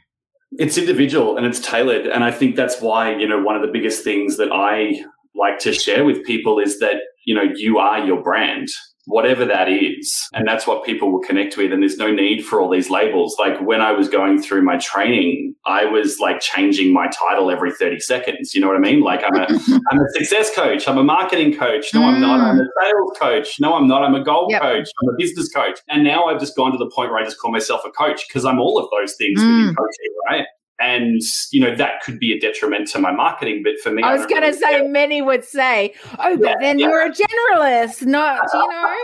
It's 0.53 0.77
individual 0.77 1.37
and 1.37 1.45
it's 1.45 1.59
tailored. 1.59 2.07
And 2.07 2.23
i 2.23 2.31
think 2.31 2.55
that's 2.55 2.81
why 2.81 3.15
you 3.15 3.27
know 3.27 3.41
one 3.41 3.55
of 3.55 3.61
the 3.61 3.67
biggest 3.67 4.03
things 4.03 4.37
that 4.37 4.51
i 4.51 5.03
like 5.37 5.59
to 5.59 5.73
share 5.73 6.05
with 6.05 6.23
people 6.23 6.59
is 6.59 6.79
that, 6.79 6.95
you 7.25 7.35
know, 7.35 7.43
you 7.55 7.77
are 7.77 7.99
your 7.99 8.21
brand, 8.21 8.67
whatever 9.07 9.45
that 9.45 9.69
is. 9.69 10.13
And 10.33 10.47
that's 10.47 10.67
what 10.67 10.83
people 10.83 11.11
will 11.11 11.21
connect 11.21 11.55
with. 11.57 11.71
And 11.71 11.81
there's 11.81 11.97
no 11.97 12.11
need 12.11 12.45
for 12.45 12.61
all 12.61 12.69
these 12.69 12.89
labels. 12.89 13.35
Like 13.39 13.59
when 13.61 13.81
I 13.81 13.93
was 13.93 14.09
going 14.09 14.41
through 14.41 14.63
my 14.63 14.77
training, 14.77 15.55
I 15.65 15.85
was 15.85 16.19
like 16.19 16.41
changing 16.41 16.93
my 16.93 17.07
title 17.07 17.49
every 17.49 17.71
30 17.71 17.99
seconds. 17.99 18.53
You 18.53 18.61
know 18.61 18.67
what 18.67 18.75
I 18.75 18.79
mean? 18.79 19.01
Like 19.01 19.23
I'm 19.23 19.35
a, 19.35 19.47
I'm 19.91 19.99
a 19.99 20.09
success 20.13 20.53
coach. 20.53 20.87
I'm 20.87 20.97
a 20.97 21.03
marketing 21.03 21.55
coach. 21.57 21.93
No, 21.93 22.03
I'm 22.03 22.19
not. 22.19 22.41
I'm 22.41 22.59
a 22.59 22.63
mm. 22.63 22.67
sales 22.83 23.17
coach. 23.17 23.59
No, 23.59 23.75
I'm 23.75 23.87
not. 23.87 24.03
I'm 24.03 24.15
a 24.15 24.23
goal 24.23 24.47
yep. 24.49 24.61
coach. 24.61 24.87
I'm 25.01 25.09
a 25.09 25.17
business 25.17 25.49
coach. 25.49 25.79
And 25.87 26.03
now 26.03 26.25
I've 26.25 26.39
just 26.39 26.55
gone 26.55 26.71
to 26.73 26.77
the 26.77 26.91
point 26.93 27.11
where 27.11 27.19
I 27.19 27.23
just 27.23 27.39
call 27.39 27.51
myself 27.51 27.81
a 27.85 27.91
coach 27.91 28.27
because 28.27 28.45
I'm 28.45 28.59
all 28.59 28.77
of 28.77 28.89
those 28.91 29.15
things 29.15 29.39
mm. 29.39 29.75
coaching, 29.75 30.13
right? 30.29 30.45
And 30.79 31.21
you 31.51 31.59
know 31.59 31.75
that 31.75 32.01
could 32.01 32.19
be 32.19 32.31
a 32.31 32.39
detriment 32.39 32.87
to 32.87 32.99
my 32.99 33.11
marketing 33.11 33.61
but 33.63 33.73
for 33.81 33.91
me 33.91 34.03
i 34.03 34.13
was 34.13 34.25
going 34.27 34.43
to 34.43 34.53
say 34.53 34.79
care. 34.79 34.87
many 34.87 35.21
would 35.21 35.43
say 35.43 35.93
oh 36.19 36.37
but 36.37 36.49
yeah, 36.49 36.55
then 36.59 36.79
yeah. 36.79 36.87
you're 36.87 37.05
a 37.05 37.11
generalist 37.11 38.05
not 38.05 38.41
you 38.53 38.59
know 38.59 38.95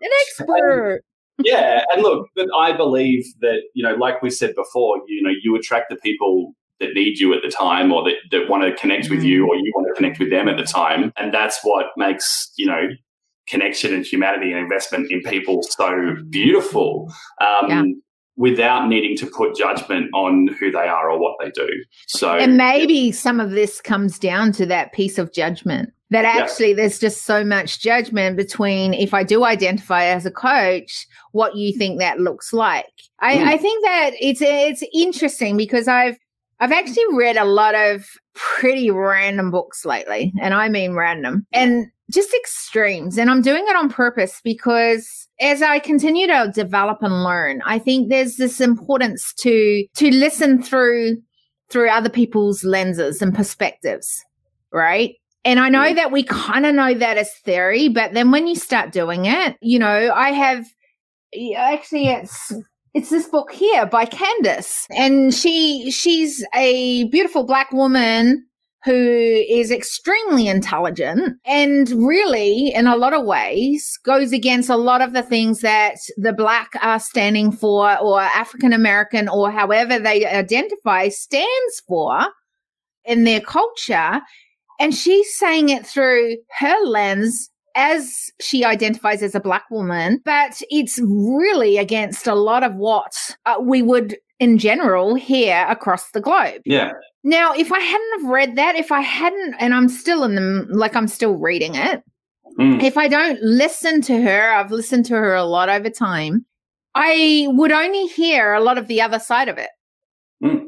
an 0.00 0.10
expert 0.28 1.02
yeah 1.44 1.84
and 1.92 2.02
look 2.02 2.28
but 2.34 2.46
i 2.56 2.74
believe 2.74 3.24
that 3.40 3.60
you 3.74 3.82
know 3.82 3.94
like 3.94 4.22
we 4.22 4.30
said 4.30 4.54
before 4.54 5.00
you 5.06 5.22
know 5.22 5.32
you 5.42 5.54
attract 5.54 5.90
the 5.90 5.96
people 5.96 6.54
that 6.80 6.94
need 6.94 7.18
you 7.18 7.34
at 7.34 7.42
the 7.42 7.50
time 7.50 7.92
or 7.92 8.04
that, 8.04 8.14
that 8.30 8.48
want 8.48 8.62
to 8.62 8.72
connect 8.80 9.06
mm-hmm. 9.06 9.16
with 9.16 9.24
you 9.24 9.44
mm. 9.44 9.48
or 9.48 9.56
you 9.56 9.72
want 9.74 9.86
to 9.88 9.94
connect 9.94 10.18
with 10.18 10.30
them 10.30 10.48
at 10.48 10.56
the 10.56 10.64
time 10.64 11.12
and 11.16 11.34
that's 11.34 11.60
what 11.62 11.86
makes 11.96 12.50
you 12.56 12.66
know 12.66 12.88
connection 13.48 13.94
and 13.94 14.04
humanity 14.04 14.52
and 14.52 14.60
investment 14.60 15.10
in 15.10 15.20
people 15.22 15.62
so 15.62 16.14
beautiful 16.30 17.12
um, 17.40 17.68
yeah 17.68 17.82
without 18.38 18.88
needing 18.88 19.16
to 19.16 19.26
put 19.26 19.56
judgment 19.56 20.08
on 20.14 20.48
who 20.60 20.70
they 20.70 20.86
are 20.86 21.10
or 21.10 21.18
what 21.18 21.36
they 21.40 21.50
do. 21.50 21.68
So, 22.06 22.36
and 22.36 22.56
maybe 22.56 23.12
some 23.12 23.40
of 23.40 23.50
this 23.50 23.80
comes 23.80 24.18
down 24.18 24.52
to 24.52 24.66
that 24.66 24.92
piece 24.92 25.18
of 25.18 25.32
judgment 25.32 25.92
that 26.10 26.24
actually 26.24 26.70
yeah. 26.70 26.76
there's 26.76 26.98
just 26.98 27.26
so 27.26 27.44
much 27.44 27.80
judgment 27.80 28.36
between 28.36 28.94
if 28.94 29.12
I 29.12 29.24
do 29.24 29.44
identify 29.44 30.04
as 30.04 30.24
a 30.24 30.30
coach, 30.30 31.06
what 31.32 31.56
you 31.56 31.76
think 31.76 31.98
that 31.98 32.20
looks 32.20 32.52
like. 32.52 32.86
I, 33.20 33.36
mm. 33.36 33.44
I 33.44 33.58
think 33.58 33.84
that 33.84 34.12
it's 34.20 34.40
it's 34.40 34.84
interesting 34.94 35.56
because 35.56 35.88
I've 35.88 36.16
I've 36.60 36.72
actually 36.72 37.04
read 37.12 37.36
a 37.36 37.44
lot 37.44 37.74
of 37.74 38.06
pretty 38.38 38.90
random 38.90 39.50
books 39.50 39.84
lately, 39.84 40.32
and 40.40 40.54
I 40.54 40.68
mean 40.68 40.94
random, 40.94 41.46
and 41.52 41.86
just 42.10 42.32
extremes. 42.34 43.18
And 43.18 43.30
I'm 43.30 43.42
doing 43.42 43.64
it 43.66 43.76
on 43.76 43.90
purpose 43.90 44.40
because 44.42 45.28
as 45.40 45.60
I 45.60 45.78
continue 45.78 46.26
to 46.26 46.50
develop 46.54 47.02
and 47.02 47.24
learn, 47.24 47.60
I 47.66 47.78
think 47.78 48.08
there's 48.08 48.36
this 48.36 48.60
importance 48.60 49.34
to 49.40 49.84
to 49.96 50.10
listen 50.10 50.62
through 50.62 51.18
through 51.70 51.90
other 51.90 52.08
people's 52.08 52.64
lenses 52.64 53.20
and 53.20 53.34
perspectives, 53.34 54.24
right? 54.72 55.14
And 55.44 55.60
I 55.60 55.68
know 55.68 55.80
mm-hmm. 55.80 55.96
that 55.96 56.12
we 56.12 56.22
kind 56.22 56.66
of 56.66 56.74
know 56.74 56.94
that 56.94 57.18
as 57.18 57.32
theory, 57.44 57.88
but 57.88 58.14
then 58.14 58.30
when 58.30 58.46
you 58.46 58.54
start 58.54 58.92
doing 58.92 59.26
it, 59.26 59.56
you 59.60 59.78
know, 59.78 60.12
I 60.14 60.30
have 60.30 60.66
actually 61.56 62.08
it's 62.08 62.52
it's 62.94 63.10
this 63.10 63.28
book 63.28 63.52
here 63.52 63.86
by 63.86 64.04
Candace. 64.04 64.86
And 64.90 65.34
she 65.34 65.90
she's 65.90 66.44
a 66.54 67.04
beautiful 67.04 67.44
black 67.44 67.72
woman 67.72 68.44
who 68.84 68.92
is 68.92 69.70
extremely 69.70 70.46
intelligent 70.46 71.36
and 71.44 71.90
really 71.90 72.72
in 72.72 72.86
a 72.86 72.96
lot 72.96 73.12
of 73.12 73.26
ways 73.26 73.98
goes 74.04 74.32
against 74.32 74.70
a 74.70 74.76
lot 74.76 75.02
of 75.02 75.12
the 75.12 75.22
things 75.22 75.60
that 75.60 75.96
the 76.16 76.32
black 76.32 76.70
are 76.80 77.00
standing 77.00 77.50
for 77.50 77.98
or 77.98 78.20
African 78.20 78.72
American 78.72 79.28
or 79.28 79.50
however 79.50 79.98
they 79.98 80.24
identify 80.24 81.08
stands 81.08 81.82
for 81.86 82.20
in 83.04 83.24
their 83.24 83.40
culture. 83.40 84.20
And 84.80 84.94
she's 84.94 85.36
saying 85.36 85.70
it 85.70 85.84
through 85.84 86.36
her 86.58 86.84
lens 86.84 87.50
as 87.78 88.32
she 88.40 88.64
identifies 88.64 89.22
as 89.22 89.36
a 89.36 89.40
black 89.40 89.70
woman, 89.70 90.20
but 90.24 90.60
it's 90.68 90.98
really 91.04 91.78
against 91.78 92.26
a 92.26 92.34
lot 92.34 92.64
of 92.64 92.74
what 92.74 93.12
uh, 93.46 93.54
we 93.60 93.82
would 93.82 94.16
in 94.40 94.58
general 94.58 95.14
hear 95.14 95.64
across 95.68 96.10
the 96.10 96.20
globe. 96.20 96.60
Yeah. 96.64 96.92
Now, 97.22 97.52
if 97.54 97.72
I 97.72 97.78
hadn't 97.78 98.20
have 98.20 98.30
read 98.30 98.56
that, 98.56 98.74
if 98.74 98.90
I 98.90 99.00
hadn't, 99.00 99.54
and 99.60 99.72
I'm 99.74 99.88
still 99.88 100.24
in 100.24 100.34
the, 100.34 100.66
like 100.70 100.96
I'm 100.96 101.06
still 101.06 101.36
reading 101.36 101.76
it, 101.76 102.02
mm. 102.58 102.82
if 102.82 102.96
I 102.96 103.06
don't 103.06 103.40
listen 103.42 104.02
to 104.02 104.20
her, 104.22 104.52
I've 104.52 104.72
listened 104.72 105.06
to 105.06 105.14
her 105.14 105.34
a 105.34 105.44
lot 105.44 105.68
over 105.68 105.88
time, 105.88 106.44
I 106.96 107.46
would 107.50 107.70
only 107.70 108.06
hear 108.06 108.54
a 108.54 108.60
lot 108.60 108.76
of 108.76 108.88
the 108.88 109.00
other 109.00 109.20
side 109.20 109.48
of 109.48 109.56
it. 109.56 109.70
Mm. 110.42 110.64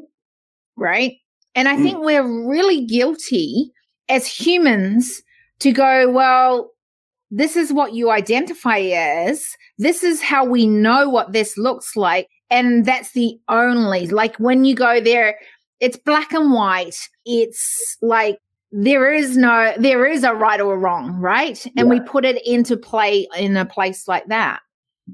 Right. 0.77 1.17
And 1.55 1.67
I 1.67 1.75
mm. 1.75 1.83
think 1.83 1.99
we're 1.99 2.47
really 2.47 2.85
guilty 2.85 3.71
as 4.07 4.25
humans 4.25 5.21
to 5.59 5.71
go, 5.71 6.09
well, 6.09 6.70
this 7.31 7.55
is 7.55 7.71
what 7.71 7.93
you 7.93 8.11
identify 8.11 8.79
as. 8.79 9.55
This 9.77 10.03
is 10.03 10.21
how 10.21 10.45
we 10.45 10.67
know 10.67 11.09
what 11.09 11.31
this 11.31 11.57
looks 11.57 11.95
like. 11.95 12.27
And 12.49 12.85
that's 12.85 13.13
the 13.13 13.39
only, 13.47 14.07
like 14.07 14.35
when 14.35 14.65
you 14.65 14.75
go 14.75 14.99
there, 14.99 15.37
it's 15.79 15.97
black 15.97 16.33
and 16.33 16.51
white. 16.51 16.97
It's 17.25 17.97
like 18.01 18.37
there 18.73 19.13
is 19.13 19.37
no, 19.37 19.73
there 19.77 20.05
is 20.05 20.23
a 20.23 20.33
right 20.33 20.59
or 20.59 20.73
a 20.73 20.77
wrong, 20.77 21.13
right? 21.13 21.65
And 21.77 21.87
yeah. 21.87 21.93
we 21.93 21.99
put 22.01 22.25
it 22.25 22.45
into 22.45 22.75
play 22.75 23.27
in 23.37 23.55
a 23.55 23.65
place 23.65 24.07
like 24.07 24.27
that. 24.27 24.59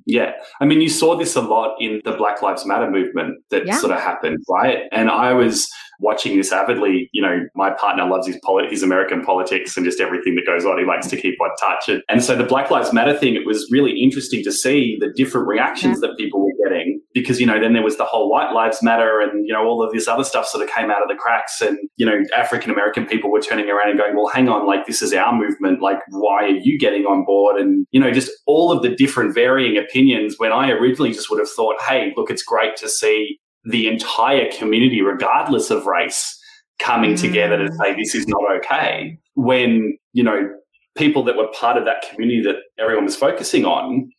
Yeah. 0.05 0.33
I 0.59 0.65
mean, 0.65 0.81
you 0.81 0.89
saw 0.89 1.15
this 1.15 1.35
a 1.35 1.41
lot 1.41 1.75
in 1.79 2.01
the 2.03 2.11
Black 2.11 2.41
Lives 2.41 2.65
Matter 2.65 2.89
movement 2.89 3.37
that 3.51 3.65
yeah. 3.65 3.77
sort 3.77 3.93
of 3.93 3.99
happened, 3.99 4.43
right? 4.49 4.83
And 4.91 5.09
I 5.09 5.33
was 5.33 5.67
watching 5.99 6.37
this 6.37 6.51
avidly. 6.51 7.09
You 7.13 7.21
know, 7.21 7.39
my 7.55 7.71
partner 7.71 8.07
loves 8.07 8.27
his 8.27 8.39
polit- 8.43 8.71
his 8.71 8.83
American 8.83 9.23
politics 9.23 9.75
and 9.77 9.85
just 9.85 9.99
everything 9.99 10.35
that 10.35 10.45
goes 10.45 10.65
on. 10.65 10.77
He 10.77 10.85
likes 10.85 11.07
to 11.07 11.17
keep 11.17 11.39
on 11.41 11.49
touch. 11.59 11.89
And, 11.89 12.03
and 12.09 12.23
so 12.23 12.35
the 12.35 12.43
Black 12.43 12.69
Lives 12.71 12.93
Matter 12.93 13.17
thing, 13.17 13.35
it 13.35 13.45
was 13.45 13.67
really 13.71 13.99
interesting 13.99 14.43
to 14.43 14.51
see 14.51 14.97
the 14.99 15.11
different 15.15 15.47
reactions 15.47 15.99
yeah. 16.01 16.09
that 16.09 16.17
people 16.17 16.43
were 16.43 16.53
getting 16.63 17.01
because, 17.13 17.39
you 17.39 17.45
know, 17.45 17.59
then 17.59 17.73
there 17.73 17.83
was 17.83 17.97
the 17.97 18.05
whole 18.05 18.29
White 18.29 18.53
Lives 18.53 18.83
Matter 18.83 19.19
and, 19.21 19.45
you 19.47 19.53
know, 19.53 19.63
all 19.63 19.83
of 19.83 19.91
this 19.91 20.07
other 20.07 20.23
stuff 20.23 20.45
sort 20.45 20.63
of 20.63 20.69
came 20.69 20.91
out 20.91 21.01
of 21.01 21.07
the 21.07 21.15
cracks. 21.15 21.61
And, 21.61 21.77
you 21.95 22.05
know, 22.05 22.23
African 22.35 22.71
American 22.71 23.05
people 23.05 23.31
were 23.31 23.41
turning 23.41 23.69
around 23.69 23.89
and 23.89 23.99
going, 23.99 24.15
well, 24.15 24.27
hang 24.27 24.49
on, 24.49 24.67
like, 24.67 24.85
this 24.85 25.01
is 25.01 25.13
our 25.13 25.33
movement. 25.33 25.81
Like, 25.81 25.99
why 26.09 26.43
are 26.45 26.49
you 26.49 26.77
getting 26.77 27.05
on 27.05 27.25
board? 27.25 27.59
And, 27.59 27.85
you 27.91 27.99
know, 27.99 28.11
just 28.11 28.31
all 28.45 28.71
of 28.71 28.83
the 28.83 28.89
different 28.89 29.33
varying 29.33 29.77
opinions 29.77 30.35
when 30.37 30.51
I 30.51 30.71
originally 30.71 31.11
just 31.11 31.29
would 31.29 31.39
have 31.39 31.49
thought, 31.49 31.81
hey, 31.81 32.13
look, 32.15 32.29
it's 32.29 32.43
great 32.43 32.75
to 32.77 32.89
see 32.89 33.39
the 33.67 33.87
entire 33.87 34.49
community, 34.51 35.01
regardless 35.01 35.69
of 35.69 35.85
race, 35.85 36.39
coming 36.79 37.13
mm. 37.13 37.21
together 37.21 37.57
to 37.57 37.71
say 37.75 37.95
this 37.95 38.15
is 38.15 38.27
not 38.27 38.43
okay. 38.57 39.17
When, 39.35 39.97
you 40.13 40.23
know, 40.23 40.49
people 40.95 41.23
that 41.25 41.35
were 41.35 41.47
part 41.53 41.77
of 41.77 41.85
that 41.85 42.03
community 42.09 42.41
that 42.41 42.57
everyone 42.79 43.05
was 43.05 43.15
focusing 43.15 43.65
on 43.65 44.09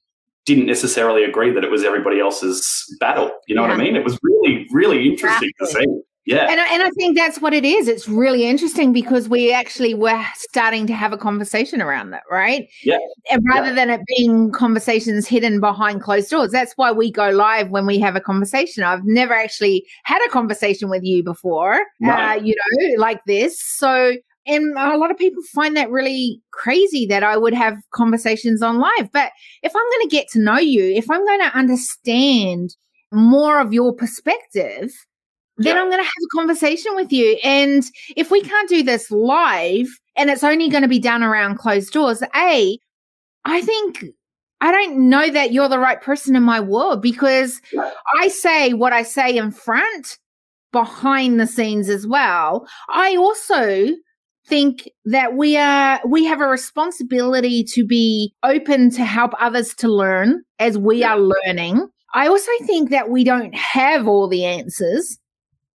didn't 0.45 0.67
necessarily 0.67 1.25
agree 1.25 1.51
that 1.53 1.65
it 1.65 1.71
was 1.71 1.85
everybody 1.85 2.21
else's 2.21 2.85
battle. 3.01 3.31
You 3.47 3.55
know 3.55 3.63
yeah. 3.63 3.69
what 3.69 3.81
I 3.81 3.83
mean? 3.83 3.97
It 3.97 4.05
was 4.05 4.19
really, 4.23 4.67
really 4.73 5.07
interesting 5.09 5.51
exactly. 5.61 5.87
to 5.87 5.93
see. 5.93 6.03
Yeah. 6.29 6.47
And 6.51 6.61
I, 6.61 6.75
and 6.75 6.83
I 6.83 6.91
think 6.91 7.17
that's 7.17 7.41
what 7.41 7.55
it 7.55 7.65
is. 7.65 7.89
It's 7.89 8.07
really 8.07 8.45
interesting 8.45 8.93
because 8.93 9.31
we 9.31 9.51
actually 9.51 9.95
were 9.95 10.23
starting 10.35 10.87
to 10.89 10.93
have 10.93 11.15
a 11.15 11.17
conversation 11.17 11.81
around 11.81 12.11
that, 12.11 12.23
right? 12.31 12.69
Yeah. 12.85 12.99
And 13.31 13.43
rather 13.49 13.69
yeah. 13.69 13.75
than 13.75 13.91
it 13.91 14.03
being 14.19 14.53
conversations 14.53 15.27
hidden 15.27 15.59
behind 15.59 16.03
closed 16.03 16.29
doors, 16.29 16.53
that's 16.53 16.75
why 16.77 16.93
we 16.93 17.11
go 17.11 17.31
live 17.31 17.71
when 17.71 17.87
we 17.87 17.99
have 18.01 18.15
a 18.15 18.21
conversation. 18.21 18.85
I've 18.85 19.07
never 19.07 19.33
actually 19.33 19.87
had 20.05 20.21
a 20.27 20.29
conversation 20.29 20.91
with 20.91 21.03
you 21.03 21.25
before, 21.25 21.81
uh, 22.07 22.39
you 22.43 22.55
know, 22.55 23.01
like 23.01 23.25
this. 23.25 23.59
So, 23.63 24.15
and 24.47 24.77
a 24.77 24.99
lot 24.99 25.11
of 25.11 25.17
people 25.17 25.43
find 25.55 25.79
that 25.79 25.91
really 25.91 26.43
crazy 26.51 27.07
that 27.07 27.23
I 27.23 27.39
would 27.39 27.55
have 27.55 27.79
conversations 27.95 28.61
on 28.61 28.79
live. 28.79 29.11
But 29.15 29.33
if 29.63 29.73
I'm 29.75 29.91
going 29.93 30.11
to 30.11 30.15
get 30.15 30.29
to 30.33 30.41
know 30.41 30.59
you, 30.59 30.85
if 30.95 31.11
I'm 31.11 31.25
going 31.25 31.41
to 31.41 31.57
understand 31.57 32.77
more 33.11 33.61
of 33.61 33.73
your 33.73 33.95
perspective, 33.95 34.93
then 35.59 35.77
yeah. 35.77 35.83
I'm 35.83 35.91
going 35.91 36.03
to 36.03 36.05
have 36.05 36.25
a 36.25 36.37
conversation 36.37 36.95
with 36.95 37.13
you. 37.13 37.39
And 37.45 37.85
if 38.17 38.31
we 38.31 38.41
can't 38.41 38.69
do 38.69 38.83
this 38.83 39.11
live 39.11 39.89
and 40.17 40.31
it's 40.31 40.45
only 40.45 40.69
going 40.69 40.83
to 40.83 40.89
be 40.89 40.99
done 40.99 41.23
around 41.23 41.59
closed 41.59 41.93
doors, 41.93 42.23
A, 42.35 42.79
I 43.45 43.61
think 43.61 44.05
I 44.61 44.73
don't 44.73 45.09
know 45.09 45.31
that 45.31 45.53
you're 45.53 45.69
the 45.69 45.79
right 45.79 46.01
person 46.01 46.35
in 46.35 46.43
my 46.43 46.61
world 46.61 47.03
because 47.03 47.61
I 48.21 48.29
say 48.29 48.73
what 48.73 48.93
I 48.93 49.03
say 49.03 49.37
in 49.37 49.51
front, 49.51 50.19
behind 50.73 51.41
the 51.41 51.47
scenes 51.47 51.89
as 51.89 52.07
well. 52.07 52.67
I 52.89 53.17
also 53.17 53.89
think 54.47 54.89
that 55.05 55.35
we 55.35 55.57
are 55.57 56.01
we 56.07 56.25
have 56.25 56.41
a 56.41 56.47
responsibility 56.47 57.63
to 57.65 57.87
be 57.87 58.33
open 58.43 58.91
to 58.91 59.05
help 59.05 59.33
others 59.39 59.75
to 59.75 59.89
learn 59.89 60.43
as 60.59 60.79
we 60.79 61.05
are 61.05 61.19
learning. 61.19 61.89
I 62.15 62.27
also 62.27 62.51
think 62.65 62.91
that 62.91 63.11
we 63.11 63.25
don't 63.25 63.55
have 63.55 64.09
all 64.09 64.29
the 64.29 64.45
answers. 64.45 65.19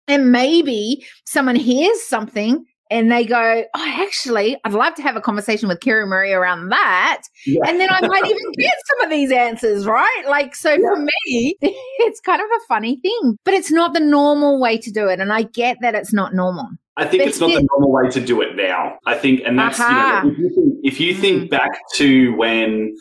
And 0.07 0.31
maybe 0.31 1.05
someone 1.25 1.55
hears 1.55 2.01
something 2.03 2.65
and 2.93 3.11
they 3.11 3.25
go, 3.25 3.63
Oh, 3.73 3.93
actually, 3.97 4.57
I'd 4.63 4.73
love 4.73 4.93
to 4.95 5.01
have 5.01 5.15
a 5.15 5.21
conversation 5.21 5.67
with 5.67 5.79
Kerry 5.79 6.05
Murray 6.05 6.31
around 6.31 6.69
that. 6.69 7.23
Yeah. 7.45 7.61
And 7.67 7.79
then 7.79 7.89
I 7.89 8.05
might 8.05 8.25
even 8.25 8.51
get 8.57 8.75
some 8.87 9.05
of 9.05 9.09
these 9.09 9.31
answers, 9.31 9.85
right? 9.87 10.23
Like, 10.27 10.55
so 10.55 10.73
yeah. 10.73 10.87
for 10.87 10.99
me, 10.99 11.57
it's 11.61 12.19
kind 12.19 12.41
of 12.41 12.47
a 12.47 12.59
funny 12.67 12.99
thing, 13.01 13.37
but 13.45 13.53
it's 13.55 13.71
not 13.71 13.93
the 13.93 13.99
normal 13.99 14.59
way 14.59 14.77
to 14.77 14.91
do 14.91 15.07
it. 15.07 15.19
And 15.19 15.33
I 15.33 15.43
get 15.43 15.77
that 15.81 15.95
it's 15.95 16.13
not 16.13 16.35
normal. 16.35 16.69
I 16.95 17.05
think 17.05 17.23
but 17.23 17.29
it's 17.29 17.39
not 17.39 17.49
it, 17.49 17.55
the 17.55 17.67
normal 17.71 17.91
way 17.91 18.09
to 18.11 18.23
do 18.23 18.41
it 18.41 18.55
now. 18.55 18.99
I 19.07 19.15
think, 19.15 19.41
and 19.43 19.57
that's, 19.57 19.79
uh-huh. 19.79 20.21
you 20.25 20.31
know, 20.31 20.35
if 20.35 20.39
you 20.39 20.49
think, 20.49 20.79
if 20.83 20.99
you 20.99 21.15
think 21.15 21.43
mm. 21.45 21.49
back 21.49 21.71
to 21.95 22.35
when, 22.35 22.95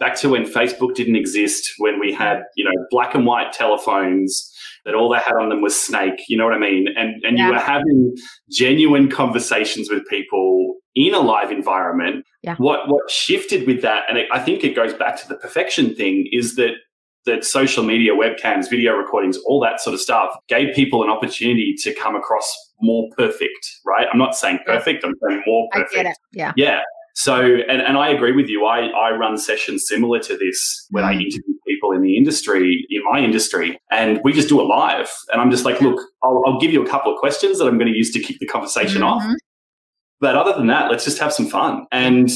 back 0.00 0.16
to 0.16 0.30
when 0.30 0.44
Facebook 0.44 0.94
didn't 0.96 1.14
exist, 1.14 1.72
when 1.78 2.00
we 2.00 2.12
had, 2.12 2.42
you 2.56 2.64
know, 2.64 2.72
black 2.90 3.14
and 3.14 3.24
white 3.24 3.52
telephones, 3.52 4.52
that 4.86 4.94
all 4.94 5.10
they 5.10 5.18
had 5.18 5.34
on 5.34 5.50
them 5.50 5.60
was 5.60 5.78
Snake. 5.78 6.20
You 6.28 6.38
know 6.38 6.44
what 6.44 6.54
I 6.54 6.58
mean? 6.58 6.86
And 6.96 7.22
and 7.24 7.36
yeah. 7.36 7.46
you 7.46 7.52
were 7.52 7.58
having 7.58 8.16
genuine 8.50 9.10
conversations 9.10 9.90
with 9.90 10.06
people 10.08 10.76
in 10.94 11.12
a 11.12 11.20
live 11.20 11.50
environment. 11.50 12.24
Yeah. 12.42 12.54
What 12.56 12.88
what 12.88 13.10
shifted 13.10 13.66
with 13.66 13.82
that, 13.82 14.04
and 14.08 14.16
it, 14.16 14.28
I 14.32 14.38
think 14.38 14.64
it 14.64 14.74
goes 14.74 14.94
back 14.94 15.20
to 15.20 15.28
the 15.28 15.34
perfection 15.34 15.94
thing, 15.94 16.28
is 16.32 16.56
that 16.56 16.74
that 17.26 17.44
social 17.44 17.82
media, 17.82 18.12
webcams, 18.12 18.70
video 18.70 18.92
recordings, 18.94 19.36
all 19.46 19.60
that 19.60 19.80
sort 19.80 19.92
of 19.92 20.00
stuff 20.00 20.30
gave 20.48 20.74
people 20.74 21.02
an 21.02 21.10
opportunity 21.10 21.74
to 21.76 21.92
come 21.92 22.14
across 22.14 22.48
more 22.80 23.08
perfect, 23.16 23.68
right? 23.84 24.06
I'm 24.12 24.18
not 24.18 24.36
saying 24.36 24.60
perfect, 24.64 25.04
I'm 25.04 25.14
saying 25.28 25.42
more 25.44 25.68
perfect. 25.72 26.18
Yeah. 26.32 26.52
Yeah. 26.56 26.82
So, 27.18 27.40
and, 27.42 27.80
and 27.80 27.96
I 27.96 28.10
agree 28.10 28.32
with 28.32 28.46
you. 28.46 28.66
I, 28.66 28.88
I 28.88 29.16
run 29.16 29.38
sessions 29.38 29.88
similar 29.88 30.20
to 30.20 30.36
this 30.36 30.86
when 30.90 31.02
I 31.02 31.14
mm. 31.14 31.22
interview 31.22 31.54
people 31.66 31.92
in 31.92 32.02
the 32.02 32.14
industry, 32.14 32.86
in 32.90 33.02
my 33.10 33.20
industry, 33.20 33.80
and 33.90 34.20
we 34.22 34.34
just 34.34 34.50
do 34.50 34.60
it 34.60 34.64
live. 34.64 35.10
And 35.32 35.40
I'm 35.40 35.50
just 35.50 35.64
like, 35.64 35.80
look, 35.80 35.98
I'll, 36.22 36.42
I'll 36.46 36.60
give 36.60 36.74
you 36.74 36.84
a 36.84 36.86
couple 36.86 37.10
of 37.10 37.18
questions 37.18 37.58
that 37.58 37.66
I'm 37.66 37.78
going 37.78 37.90
to 37.90 37.96
use 37.96 38.12
to 38.12 38.20
kick 38.20 38.36
the 38.38 38.46
conversation 38.46 39.00
mm-hmm. 39.00 39.28
off. 39.28 39.36
But 40.20 40.36
other 40.36 40.52
than 40.52 40.66
that, 40.66 40.90
let's 40.90 41.04
just 41.04 41.18
have 41.18 41.32
some 41.32 41.46
fun. 41.46 41.86
And 41.90 42.30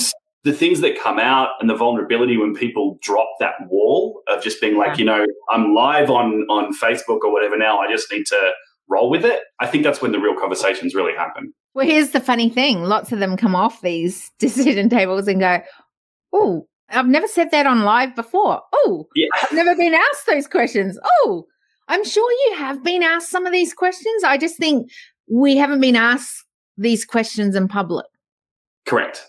the 0.45 0.53
things 0.55 0.81
that 0.81 0.99
come 0.99 1.19
out 1.19 1.51
and 1.61 1.69
the 1.69 1.77
vulnerability 1.77 2.39
when 2.39 2.55
people 2.55 2.99
drop 3.03 3.29
that 3.39 3.57
wall 3.69 4.23
of 4.29 4.43
just 4.43 4.63
being 4.63 4.79
like, 4.79 4.93
yeah. 4.93 4.97
you 4.97 5.05
know, 5.05 5.27
I'm 5.51 5.75
live 5.75 6.09
on 6.09 6.47
on 6.49 6.75
Facebook 6.75 7.19
or 7.23 7.31
whatever 7.31 7.59
now, 7.59 7.81
I 7.81 7.93
just 7.93 8.11
need 8.11 8.25
to 8.29 8.51
roll 8.89 9.11
with 9.11 9.27
it. 9.27 9.41
I 9.61 9.67
think 9.67 9.85
that's 9.85 10.01
when 10.01 10.13
the 10.13 10.19
real 10.19 10.35
conversations 10.41 10.95
really 10.95 11.15
happen. 11.15 11.53
Well, 11.75 11.87
here's 11.87 12.11
the 12.11 12.21
funny 12.21 12.49
thing 12.49 12.85
lots 12.85 13.13
of 13.13 13.19
them 13.19 13.37
come 13.37 13.55
off 13.55 13.81
these 13.81 14.31
decision 14.39 14.89
tables 14.89 15.29
and 15.29 15.41
go, 15.41 15.61
Oh, 16.33 16.67
I've 16.89 17.07
never 17.07 17.29
said 17.29 17.51
that 17.53 17.67
on 17.67 17.83
live 17.85 18.15
before. 18.17 18.61
Oh, 18.73 19.07
yeah. 19.15 19.29
I've 19.43 19.53
never 19.53 19.77
been 19.77 19.95
asked 19.95 20.27
those 20.27 20.47
questions. 20.47 20.99
Oh, 21.05 21.47
I'm 21.89 22.05
sure 22.05 22.31
you 22.31 22.57
have 22.57 22.83
been 22.83 23.03
asked 23.03 23.31
some 23.31 23.47
of 23.47 23.53
these 23.53 23.73
questions. 23.73 24.25
I 24.25 24.37
just 24.39 24.57
think 24.57 24.91
we 25.31 25.57
haven't 25.57 25.81
been 25.81 25.97
asked 25.97 26.45
these 26.77 27.05
questions 27.05 27.55
in 27.55 27.69
public. 27.69 28.07
Correct. 28.87 29.27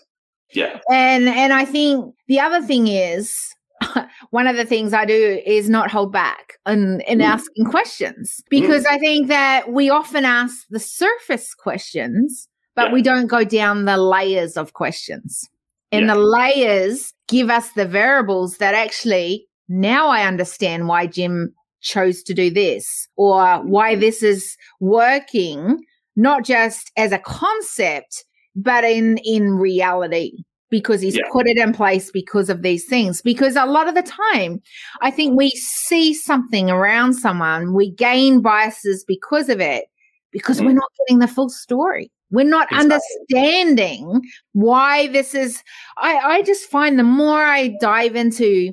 Yeah. 0.52 0.80
And 0.90 1.28
and 1.28 1.52
I 1.52 1.64
think 1.64 2.14
the 2.28 2.40
other 2.40 2.62
thing 2.62 2.88
is 2.88 3.54
one 4.30 4.46
of 4.46 4.56
the 4.56 4.64
things 4.64 4.92
I 4.92 5.04
do 5.04 5.40
is 5.46 5.68
not 5.68 5.90
hold 5.90 6.12
back 6.12 6.58
in, 6.66 7.00
in 7.02 7.18
mm. 7.18 7.24
asking 7.24 7.66
questions 7.66 8.42
because 8.48 8.84
mm. 8.84 8.90
I 8.90 8.98
think 8.98 9.28
that 9.28 9.72
we 9.72 9.90
often 9.90 10.24
ask 10.24 10.66
the 10.70 10.80
surface 10.80 11.54
questions, 11.54 12.48
but 12.74 12.88
Yeah. 12.88 12.92
we 12.94 13.02
don't 13.02 13.26
go 13.26 13.44
down 13.44 13.84
the 13.84 13.96
layers 13.96 14.56
of 14.56 14.72
questions. 14.72 15.48
And 15.90 16.06
Yeah. 16.06 16.14
the 16.14 16.20
layers 16.20 17.12
give 17.28 17.50
us 17.50 17.72
the 17.72 17.86
variables 17.86 18.58
that 18.58 18.74
actually 18.74 19.46
now 19.68 20.08
I 20.08 20.26
understand 20.26 20.88
why 20.88 21.06
Jim 21.06 21.54
chose 21.80 22.22
to 22.24 22.34
do 22.34 22.50
this 22.50 23.08
or 23.16 23.58
why 23.64 23.94
this 23.96 24.22
is 24.22 24.56
working, 24.80 25.82
not 26.16 26.44
just 26.44 26.90
as 26.96 27.12
a 27.12 27.18
concept, 27.18 28.24
but 28.54 28.84
in 28.84 29.18
in 29.18 29.54
reality 29.54 30.44
because 30.72 31.00
he's 31.02 31.14
Yeah. 31.16 31.28
put 31.30 31.46
it 31.46 31.58
in 31.58 31.72
place 31.72 32.10
because 32.10 32.48
of 32.50 32.62
these 32.62 32.84
things 32.86 33.20
because 33.22 33.54
a 33.54 33.66
lot 33.66 33.86
of 33.88 33.94
the 33.94 34.02
time 34.02 34.60
i 35.02 35.10
think 35.10 35.36
we 35.36 35.50
see 35.50 36.12
something 36.14 36.70
around 36.70 37.12
someone 37.14 37.74
we 37.74 37.90
gain 37.92 38.40
biases 38.40 39.04
because 39.06 39.48
of 39.50 39.60
it 39.60 39.84
because 40.32 40.58
Mhm. 40.60 40.66
we're 40.66 40.72
not 40.72 40.90
getting 40.98 41.18
the 41.20 41.28
full 41.28 41.50
story 41.50 42.10
we're 42.30 42.44
not 42.44 42.66
Exactly. 42.72 42.96
understanding 43.36 44.22
why 44.54 45.06
this 45.08 45.34
is 45.34 45.62
i 45.98 46.16
i 46.16 46.42
just 46.42 46.68
find 46.70 46.98
the 46.98 47.04
more 47.04 47.42
i 47.44 47.68
dive 47.80 48.16
into 48.16 48.72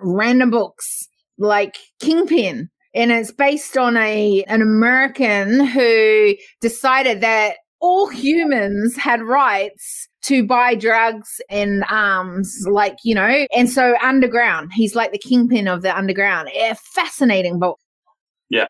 random 0.00 0.50
books 0.50 1.08
like 1.38 1.76
kingpin 2.00 2.70
and 2.94 3.10
it's 3.10 3.32
based 3.32 3.76
on 3.76 3.96
a 3.96 4.44
an 4.44 4.62
american 4.62 5.66
who 5.66 6.34
decided 6.60 7.20
that 7.20 7.56
all 7.84 8.08
humans 8.08 8.96
had 8.96 9.20
rights 9.22 10.08
to 10.22 10.42
buy 10.46 10.74
drugs 10.74 11.38
and 11.50 11.84
arms, 11.90 12.64
like, 12.70 12.96
you 13.04 13.14
know, 13.14 13.46
and 13.54 13.68
so 13.68 13.94
underground, 14.02 14.70
he's 14.72 14.94
like 14.94 15.12
the 15.12 15.18
kingpin 15.18 15.68
of 15.68 15.82
the 15.82 15.94
underground. 15.94 16.48
A 16.54 16.74
fascinating 16.94 17.58
book. 17.58 17.78
Yeah. 18.48 18.68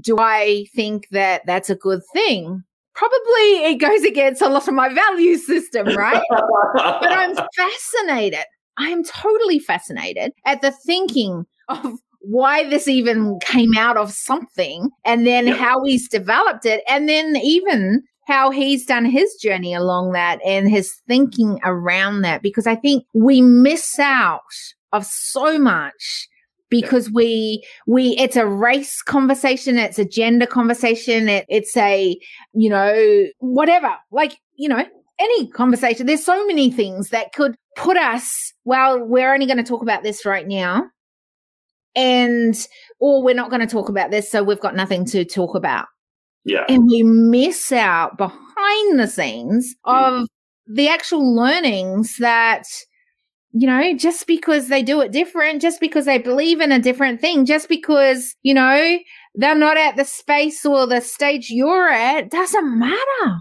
Do 0.00 0.16
I 0.18 0.66
think 0.74 1.06
that 1.12 1.42
that's 1.46 1.70
a 1.70 1.76
good 1.76 2.00
thing? 2.12 2.64
Probably 2.96 3.64
it 3.70 3.76
goes 3.76 4.02
against 4.02 4.42
a 4.42 4.48
lot 4.48 4.66
of 4.66 4.74
my 4.74 4.92
value 4.92 5.36
system, 5.36 5.86
right? 5.94 6.22
but 6.30 7.12
I'm 7.12 7.36
fascinated. 7.56 8.40
I'm 8.78 9.04
totally 9.04 9.60
fascinated 9.60 10.32
at 10.44 10.60
the 10.60 10.72
thinking 10.72 11.44
of 11.68 11.92
why 12.20 12.68
this 12.68 12.88
even 12.88 13.38
came 13.42 13.76
out 13.78 13.96
of 13.96 14.10
something 14.10 14.90
and 15.04 15.24
then 15.24 15.46
Yeah. 15.46 15.54
how 15.54 15.84
he's 15.84 16.08
developed 16.08 16.66
it 16.66 16.82
and 16.88 17.08
then 17.08 17.36
even 17.36 18.02
how 18.26 18.50
he's 18.50 18.84
done 18.84 19.04
his 19.04 19.34
journey 19.34 19.74
along 19.74 20.12
that 20.12 20.40
and 20.44 20.68
his 20.68 20.92
thinking 21.06 21.60
around 21.64 22.22
that 22.22 22.42
because 22.42 22.66
I 22.66 22.74
think 22.74 23.04
we 23.14 23.40
miss 23.40 23.98
out 23.98 24.40
of 24.92 25.04
so 25.06 25.58
much 25.58 26.28
because 26.68 27.10
we 27.10 27.64
we 27.86 28.16
it's 28.18 28.36
a 28.36 28.46
race 28.46 29.00
conversation 29.02 29.78
it's 29.78 29.98
a 29.98 30.04
gender 30.04 30.46
conversation 30.46 31.28
it, 31.28 31.46
it's 31.48 31.76
a 31.76 32.18
you 32.52 32.68
know 32.68 33.26
whatever 33.38 33.94
like 34.10 34.36
you 34.56 34.68
know 34.68 34.84
any 35.18 35.48
conversation. 35.48 36.06
There's 36.06 36.24
so 36.24 36.46
many 36.46 36.70
things 36.70 37.10
that 37.10 37.32
could 37.32 37.56
put 37.76 37.96
us 37.96 38.52
well 38.64 38.98
we're 39.04 39.32
only 39.32 39.46
going 39.46 39.58
to 39.58 39.62
talk 39.62 39.82
about 39.82 40.02
this 40.02 40.24
right 40.24 40.46
now 40.46 40.84
and 41.94 42.66
or 43.00 43.22
we're 43.22 43.34
not 43.34 43.50
going 43.50 43.60
to 43.60 43.66
talk 43.66 43.88
about 43.88 44.10
this 44.10 44.30
so 44.30 44.42
we've 44.42 44.60
got 44.60 44.74
nothing 44.74 45.04
to 45.04 45.24
talk 45.24 45.54
about 45.54 45.86
yeah. 46.46 46.64
and 46.68 46.86
we 46.86 47.02
miss 47.02 47.70
out 47.72 48.16
behind 48.16 48.98
the 48.98 49.06
scenes 49.06 49.74
hmm. 49.84 49.94
of 49.94 50.28
the 50.66 50.88
actual 50.88 51.34
learnings 51.34 52.16
that 52.18 52.64
you 53.52 53.66
know 53.66 53.94
just 53.96 54.26
because 54.26 54.68
they 54.68 54.82
do 54.82 55.00
it 55.00 55.12
different 55.12 55.60
just 55.60 55.80
because 55.80 56.04
they 56.06 56.18
believe 56.18 56.60
in 56.60 56.72
a 56.72 56.78
different 56.78 57.20
thing 57.20 57.44
just 57.44 57.68
because 57.68 58.34
you 58.42 58.54
know 58.54 58.98
they're 59.34 59.54
not 59.54 59.76
at 59.76 59.96
the 59.96 60.04
space 60.04 60.64
or 60.64 60.86
the 60.86 61.00
stage 61.00 61.50
you're 61.50 61.88
at 61.88 62.30
doesn't 62.30 62.78
matter 62.78 63.40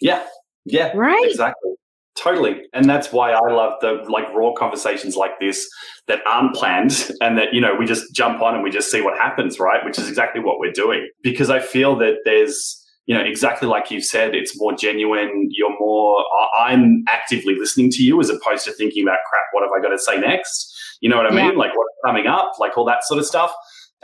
Yeah. 0.00 0.26
Yeah. 0.64 0.92
Right. 0.94 1.24
Exactly. 1.28 1.72
Totally. 2.16 2.62
And 2.74 2.88
that's 2.88 3.10
why 3.10 3.32
I 3.32 3.50
love 3.52 3.74
the 3.80 4.04
like 4.08 4.26
raw 4.34 4.52
conversations 4.52 5.16
like 5.16 5.40
this 5.40 5.66
that 6.08 6.20
aren't 6.26 6.54
planned 6.54 7.10
and 7.20 7.38
that, 7.38 7.54
you 7.54 7.60
know, 7.60 7.74
we 7.74 7.86
just 7.86 8.14
jump 8.14 8.42
on 8.42 8.54
and 8.54 8.62
we 8.62 8.70
just 8.70 8.90
see 8.90 9.00
what 9.00 9.16
happens, 9.18 9.58
right? 9.58 9.84
Which 9.84 9.98
is 9.98 10.08
exactly 10.08 10.42
what 10.42 10.58
we're 10.58 10.72
doing. 10.72 11.08
Because 11.22 11.48
I 11.50 11.60
feel 11.60 11.96
that 11.98 12.16
there's, 12.24 12.78
you 13.06 13.16
know, 13.16 13.24
exactly 13.24 13.66
like 13.66 13.90
you've 13.90 14.04
said, 14.04 14.34
it's 14.34 14.52
more 14.60 14.74
genuine. 14.74 15.48
You're 15.50 15.76
more, 15.80 16.22
I'm 16.58 17.02
actively 17.08 17.54
listening 17.58 17.90
to 17.92 18.02
you 18.02 18.20
as 18.20 18.28
opposed 18.30 18.64
to 18.66 18.72
thinking 18.72 19.02
about 19.04 19.18
crap, 19.28 19.42
what 19.52 19.62
have 19.62 19.70
I 19.76 19.82
got 19.82 19.94
to 19.94 19.98
say 19.98 20.18
next? 20.18 20.68
You 21.00 21.08
know 21.08 21.16
what 21.16 21.26
I 21.26 21.34
Yeah. 21.34 21.48
mean? 21.48 21.56
Like 21.56 21.74
what's 21.76 21.94
coming 22.04 22.26
up, 22.26 22.52
like 22.60 22.76
all 22.76 22.84
that 22.84 23.04
sort 23.04 23.18
of 23.18 23.26
stuff. 23.26 23.52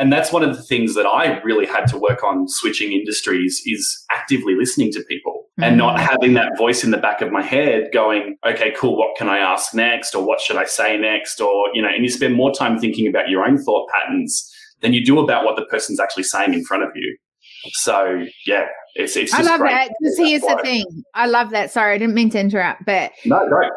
And 0.01 0.13
that's 0.13 0.33
one 0.33 0.45
of 0.45 0.57
the 0.57 0.63
things 0.63 0.95
that 0.95 1.07
I 1.07 1.41
really 1.43 1.67
had 1.67 1.87
to 1.89 1.99
work 1.99 2.23
on 2.23 2.47
switching 2.49 2.93
industries 2.93 3.61
is 3.67 4.05
actively 4.13 4.55
listening 4.55 4.93
to 4.93 5.03
people 5.09 5.28
and 5.61 5.77
not 5.77 5.97
Mm. 5.97 6.01
having 6.01 6.35
that 6.35 6.57
voice 6.57 6.85
in 6.85 6.91
the 6.91 6.97
back 6.99 7.21
of 7.21 7.31
my 7.33 7.43
head 7.43 7.89
going, 7.93 8.37
okay, 8.47 8.73
cool, 8.77 8.97
what 8.97 9.17
can 9.17 9.29
I 9.29 9.39
ask 9.39 9.75
next? 9.75 10.15
Or 10.15 10.25
what 10.25 10.41
should 10.41 10.57
I 10.57 10.65
say 10.65 10.97
next? 10.97 11.41
Or, 11.41 11.67
you 11.75 11.83
know, 11.83 11.89
and 11.89 12.03
you 12.05 12.11
spend 12.11 12.35
more 12.35 12.53
time 12.55 12.79
thinking 12.79 13.09
about 13.09 13.29
your 13.29 13.45
own 13.45 13.59
thought 13.59 13.89
patterns 13.91 14.49
than 14.81 14.93
you 14.93 15.05
do 15.05 15.19
about 15.19 15.45
what 15.45 15.57
the 15.57 15.65
person's 15.67 15.99
actually 15.99 16.23
saying 16.23 16.55
in 16.55 16.65
front 16.65 16.85
of 16.85 16.91
you. 16.95 17.17
So, 17.73 18.25
yeah, 18.47 18.67
it's, 18.95 19.17
it's 19.17 19.35
i 19.35 19.43
love 19.43 19.61
that 19.61 19.91
because 20.01 20.17
here's 20.19 20.43
the 20.43 20.59
thing 20.63 20.85
i 21.15 21.27
love 21.27 21.51
that 21.51 21.71
sorry 21.71 21.95
i 21.95 21.99
didn't 21.99 22.15
mean 22.15 22.31
to 22.31 22.41
interrupt 22.41 22.85
but 22.87 23.13
No, 23.27 23.47
great. 23.49 23.71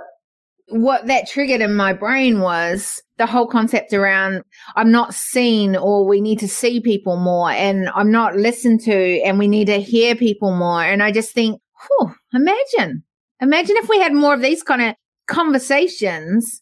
what 0.68 1.06
that 1.08 1.28
triggered 1.28 1.62
in 1.62 1.76
my 1.76 1.92
brain 1.94 2.40
was 2.40 3.04
the 3.18 3.26
whole 3.26 3.46
concept 3.46 3.94
around 3.94 4.42
I'm 4.76 4.92
not 4.92 5.14
seen 5.14 5.76
or 5.76 6.08
we 6.08 6.22
need 6.22 6.40
to 6.40 6.48
see 6.48 6.80
people 6.80 7.18
more 7.18 7.52
and 7.52 7.90
I'm 7.90 8.10
not 8.12 8.36
listened 8.36 8.80
to 8.82 9.22
and 9.22 9.38
we 9.38 9.48
need 9.48 9.66
to 9.66 9.80
hear 9.80 10.16
people 10.16 10.56
more. 10.56 10.82
And 10.82 11.04
I 11.04 11.12
just 11.12 11.34
think, 11.34 11.62
whew, 11.88 12.14
imagine, 12.34 13.04
imagine 13.42 13.76
if 13.78 13.90
we 13.90 14.00
had 14.00 14.14
more 14.14 14.34
of 14.34 14.42
these 14.42 14.64
kind 14.64 14.82
of 14.82 14.96
conversations, 15.28 16.62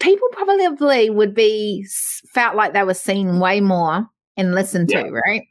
people 0.00 0.28
probably 0.32 1.10
would 1.10 1.34
be 1.34 1.86
felt 2.32 2.56
like 2.56 2.72
they 2.72 2.84
were 2.84 2.94
seen 2.94 3.40
way 3.40 3.60
more 3.60 4.06
and 4.36 4.54
listened 4.54 4.90
Yeah. 4.90 5.02
to, 5.02 5.10
right? 5.10 5.42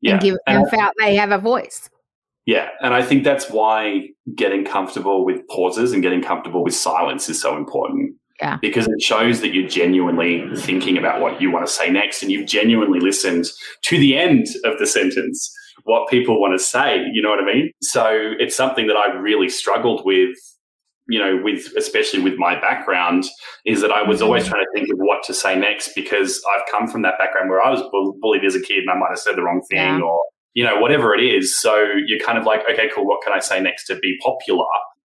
Yeah. 0.00 0.12
And 0.12 0.20
give 0.22 0.36
And 0.46 0.58
and 0.58 0.70
felt 0.70 0.94
they 1.00 1.16
have 1.16 1.32
a 1.32 1.38
voice. 1.38 1.88
Yeah, 2.46 2.68
and 2.80 2.94
I 2.94 3.02
think 3.02 3.24
that's 3.24 3.50
why 3.50 4.08
getting 4.34 4.64
comfortable 4.64 5.24
with 5.24 5.46
pauses 5.48 5.92
and 5.92 6.02
getting 6.02 6.22
comfortable 6.22 6.64
with 6.64 6.74
silence 6.74 7.28
is 7.28 7.40
so 7.40 7.56
important. 7.56 8.14
Yeah. 8.40 8.56
Because 8.62 8.86
it 8.86 9.02
shows 9.02 9.40
that 9.40 9.52
you're 9.52 9.68
genuinely 9.68 10.46
thinking 10.56 10.96
about 10.96 11.20
what 11.20 11.42
you 11.42 11.50
want 11.50 11.66
to 11.66 11.72
say 11.72 11.90
next 11.90 12.22
and 12.22 12.30
you've 12.30 12.46
genuinely 12.46 13.00
listened 13.00 13.46
to 13.82 13.98
the 13.98 14.16
end 14.16 14.46
of 14.64 14.78
the 14.78 14.86
sentence, 14.86 15.52
what 15.84 16.08
people 16.08 16.40
want 16.40 16.58
to 16.58 16.64
say. 16.64 17.04
You 17.12 17.22
know 17.22 17.30
what 17.30 17.40
I 17.40 17.46
mean? 17.46 17.72
So 17.82 18.32
it's 18.38 18.56
something 18.56 18.86
that 18.86 18.96
I 18.96 19.12
really 19.14 19.48
struggled 19.48 20.04
with, 20.04 20.36
you 21.08 21.18
know, 21.18 21.40
with 21.42 21.72
especially 21.76 22.20
with 22.20 22.38
my 22.38 22.60
background, 22.60 23.24
is 23.64 23.80
that 23.80 23.90
I 23.90 24.02
was 24.02 24.20
always 24.22 24.44
mm-hmm. 24.44 24.52
trying 24.52 24.64
to 24.64 24.70
think 24.74 24.92
of 24.92 24.98
what 24.98 25.22
to 25.24 25.34
say 25.34 25.58
next 25.58 25.94
because 25.94 26.42
I've 26.54 26.66
come 26.70 26.88
from 26.88 27.02
that 27.02 27.18
background 27.18 27.50
where 27.50 27.62
I 27.62 27.70
was 27.70 27.82
bullied 28.20 28.44
as 28.44 28.54
a 28.54 28.60
kid 28.60 28.78
and 28.78 28.90
I 28.90 28.94
might 28.94 29.10
have 29.10 29.18
said 29.18 29.36
the 29.36 29.42
wrong 29.42 29.62
thing 29.70 29.78
Yeah. 29.78 30.00
or 30.00 30.22
you 30.54 30.64
know, 30.64 30.80
whatever 30.80 31.14
it 31.14 31.22
is. 31.22 31.56
So 31.60 31.86
you're 32.06 32.18
kind 32.18 32.36
of 32.36 32.44
like, 32.44 32.62
okay, 32.68 32.90
cool. 32.92 33.06
What 33.06 33.22
can 33.22 33.32
I 33.32 33.38
say 33.38 33.60
next 33.60 33.86
to 33.86 33.96
be 33.96 34.18
popular? 34.20 34.64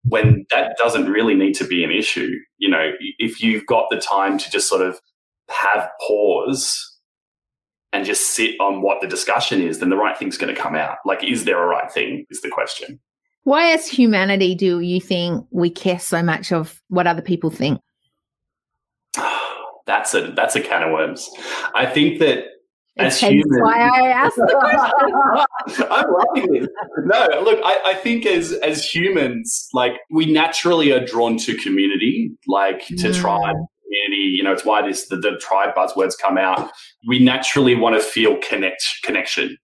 When 0.03 0.45
that 0.51 0.77
doesn't 0.77 1.09
really 1.09 1.35
need 1.35 1.53
to 1.55 1.65
be 1.65 1.85
an 1.85 1.93
issue. 1.93 2.33
You 2.59 2.69
know, 2.69 2.91
if 3.19 3.41
you've 3.41 3.65
got 3.67 3.85
the 3.91 3.97
time 3.97 4.39
to 4.39 4.51
just 4.51 4.69
sort 4.69 4.83
of 4.83 5.01
have 5.49 5.89
pause 6.05 6.96
and 7.93 8.05
just 8.05 8.33
sit 8.35 8.55
on 8.61 8.83
what 8.83 9.01
the 9.01 9.07
discussion 9.07 9.63
is, 9.63 9.79
then 9.79 9.91
the 9.91 9.97
right 9.97 10.17
thing's 10.19 10.37
going 10.37 10.55
to 10.55 10.61
come 10.61 10.75
out. 10.75 10.99
Like, 11.05 11.25
is 11.25 11.45
there 11.45 11.63
a 11.63 11.67
right 11.67 11.91
thing? 11.91 12.27
Is 12.31 12.41
the 12.41 12.51
question. 12.51 13.01
Why, 13.45 13.71
as 13.73 13.87
humanity, 13.87 14.55
do 14.57 14.81
you 14.81 15.01
think 15.01 15.47
we 15.51 15.71
care 15.71 16.01
so 16.01 16.23
much 16.23 16.53
of 16.53 16.83
what 16.89 17.07
other 17.07 17.23
people 17.23 17.51
think? 17.51 17.81
That's 19.87 20.15
a 20.15 20.33
that's 20.33 20.57
a 20.57 20.61
can 20.61 20.83
of 20.83 20.91
worms. 20.91 21.31
I 21.73 21.87
think 21.87 22.19
that 22.19 22.47
as 22.99 23.21
humans, 23.21 23.47
why 23.61 23.89
I 23.89 24.09
asked 24.09 24.35
the 24.35 25.45
question. 25.67 25.87
I'm 25.91 26.07
loving 26.11 26.53
this. 26.53 26.69
No, 27.05 27.41
look, 27.45 27.61
I, 27.65 27.93
I 27.93 27.95
think 27.95 28.27
as 28.27 28.53
as 28.65 28.85
humans, 28.85 29.69
like 29.73 29.93
we 30.11 30.27
naturally 30.27 30.91
are 30.91 31.05
drawn 31.05 31.37
to 31.39 31.57
community, 31.59 32.33
like 32.49 32.87
to 32.87 32.95
Mm. 32.97 33.15
tribe, 33.21 33.57
community. 33.87 34.35
You 34.37 34.43
know, 34.43 34.53
it's 34.53 34.65
why 34.65 34.87
this 34.87 35.09
the, 35.09 35.17
the 35.17 35.37
tribe 35.39 35.75
buzzwords 35.75 36.15
come 36.21 36.39
out. 36.39 36.71
We 37.07 37.19
naturally 37.19 37.75
want 37.75 37.97
to 37.97 38.03
feel 38.03 38.39
connect 38.39 38.83
connection, 39.05 39.57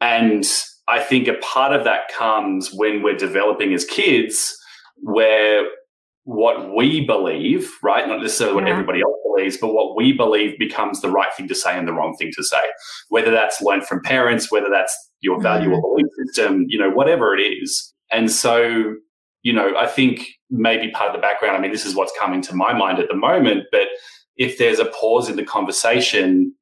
and 0.00 0.44
I 0.88 1.00
think 1.00 1.28
a 1.28 1.34
part 1.34 1.72
of 1.72 1.84
that 1.84 2.08
comes 2.16 2.72
when 2.72 3.02
we're 3.02 3.16
developing 3.16 3.74
as 3.74 3.84
kids, 3.84 4.56
where 4.96 5.66
what 6.24 6.74
we 6.76 7.06
believe, 7.06 7.70
right? 7.82 8.06
Not 8.06 8.20
necessarily 8.20 8.54
what 8.54 8.64
Yeah. 8.66 8.72
everybody 8.72 9.00
else 9.00 9.16
believes, 9.24 9.56
but 9.56 9.72
what 9.72 9.96
we 9.96 10.12
believe 10.12 10.58
becomes 10.58 11.00
the 11.00 11.08
right 11.08 11.32
thing 11.34 11.48
to 11.48 11.54
say 11.54 11.76
and 11.76 11.88
the 11.88 11.92
wrong 11.94 12.16
thing 12.16 12.30
to 12.36 12.42
say. 12.42 12.60
Whether 13.08 13.30
that's 13.30 13.62
learned 13.62 13.86
from 13.86 14.02
parents, 14.02 14.52
whether 14.52 14.68
that's 14.68 14.94
your 15.20 15.36
mm-hmm. 15.36 15.42
value 15.42 15.72
or 15.72 15.80
belief 15.80 16.06
system, 16.26 16.66
you 16.68 16.78
know, 16.78 16.90
whatever 16.90 17.34
it 17.34 17.40
is. 17.40 17.94
And 18.10 18.30
so, 18.30 18.94
you 19.42 19.52
know, 19.52 19.76
I 19.76 19.86
think 19.86 20.26
maybe 20.50 20.90
part 20.90 21.08
of 21.08 21.14
the 21.14 21.20
background, 21.20 21.56
I 21.56 21.60
mean, 21.60 21.70
this 21.70 21.86
is 21.86 21.94
what's 21.94 22.12
coming 22.18 22.42
to 22.42 22.54
my 22.54 22.72
mind 22.72 22.98
at 22.98 23.08
the 23.08 23.14
moment, 23.16 23.64
but 23.70 23.88
if 24.36 24.58
there's 24.58 24.78
a 24.78 24.86
pause 24.86 25.28
in 25.28 25.36
the 25.36 25.44
conversation, 25.44 26.54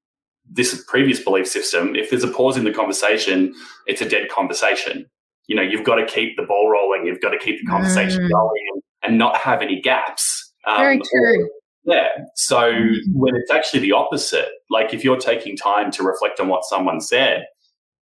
this 0.51 0.85
previous 0.89 1.21
belief 1.23 1.47
system, 1.47 1.95
if 1.97 2.11
there's 2.11 2.25
a 2.25 2.29
pause 2.29 2.57
in 2.57 2.65
the 2.65 2.73
conversation, 2.73 3.55
it's 3.87 4.01
a 4.01 4.09
dead 4.09 4.29
conversation. 4.29 5.07
you 5.47 5.55
know, 5.55 5.63
you've 5.63 5.85
got 5.85 5.97
to 5.97 6.07
keep 6.07 6.37
the 6.37 6.43
ball 6.43 6.71
rolling. 6.71 7.07
You've 7.07 7.21
got 7.21 7.31
to 7.31 7.39
keep 7.39 7.61
the 7.61 7.67
conversation 7.67 8.23
mm. 8.25 8.31
going 8.31 8.81
and, 9.03 9.19
not 9.19 9.37
have 9.37 9.63
any 9.63 9.81
gaps. 9.81 10.53
Um, 10.67 10.79
Very 10.79 10.99
true. 10.99 11.49
Yeah. 11.85 12.09
So 12.35 12.73
mm. 12.73 12.97
when 13.13 13.37
it's 13.37 13.51
actually 13.51 13.81
the 13.81 13.93
opposite, 13.93 14.49
like 14.71 14.93
if 14.93 15.05
you're 15.05 15.19
taking 15.19 15.57
time 15.57 15.91
to 15.93 16.03
reflect 16.03 16.41
on 16.41 16.49
what 16.49 16.65
someone 16.65 17.01
said, 17.01 17.47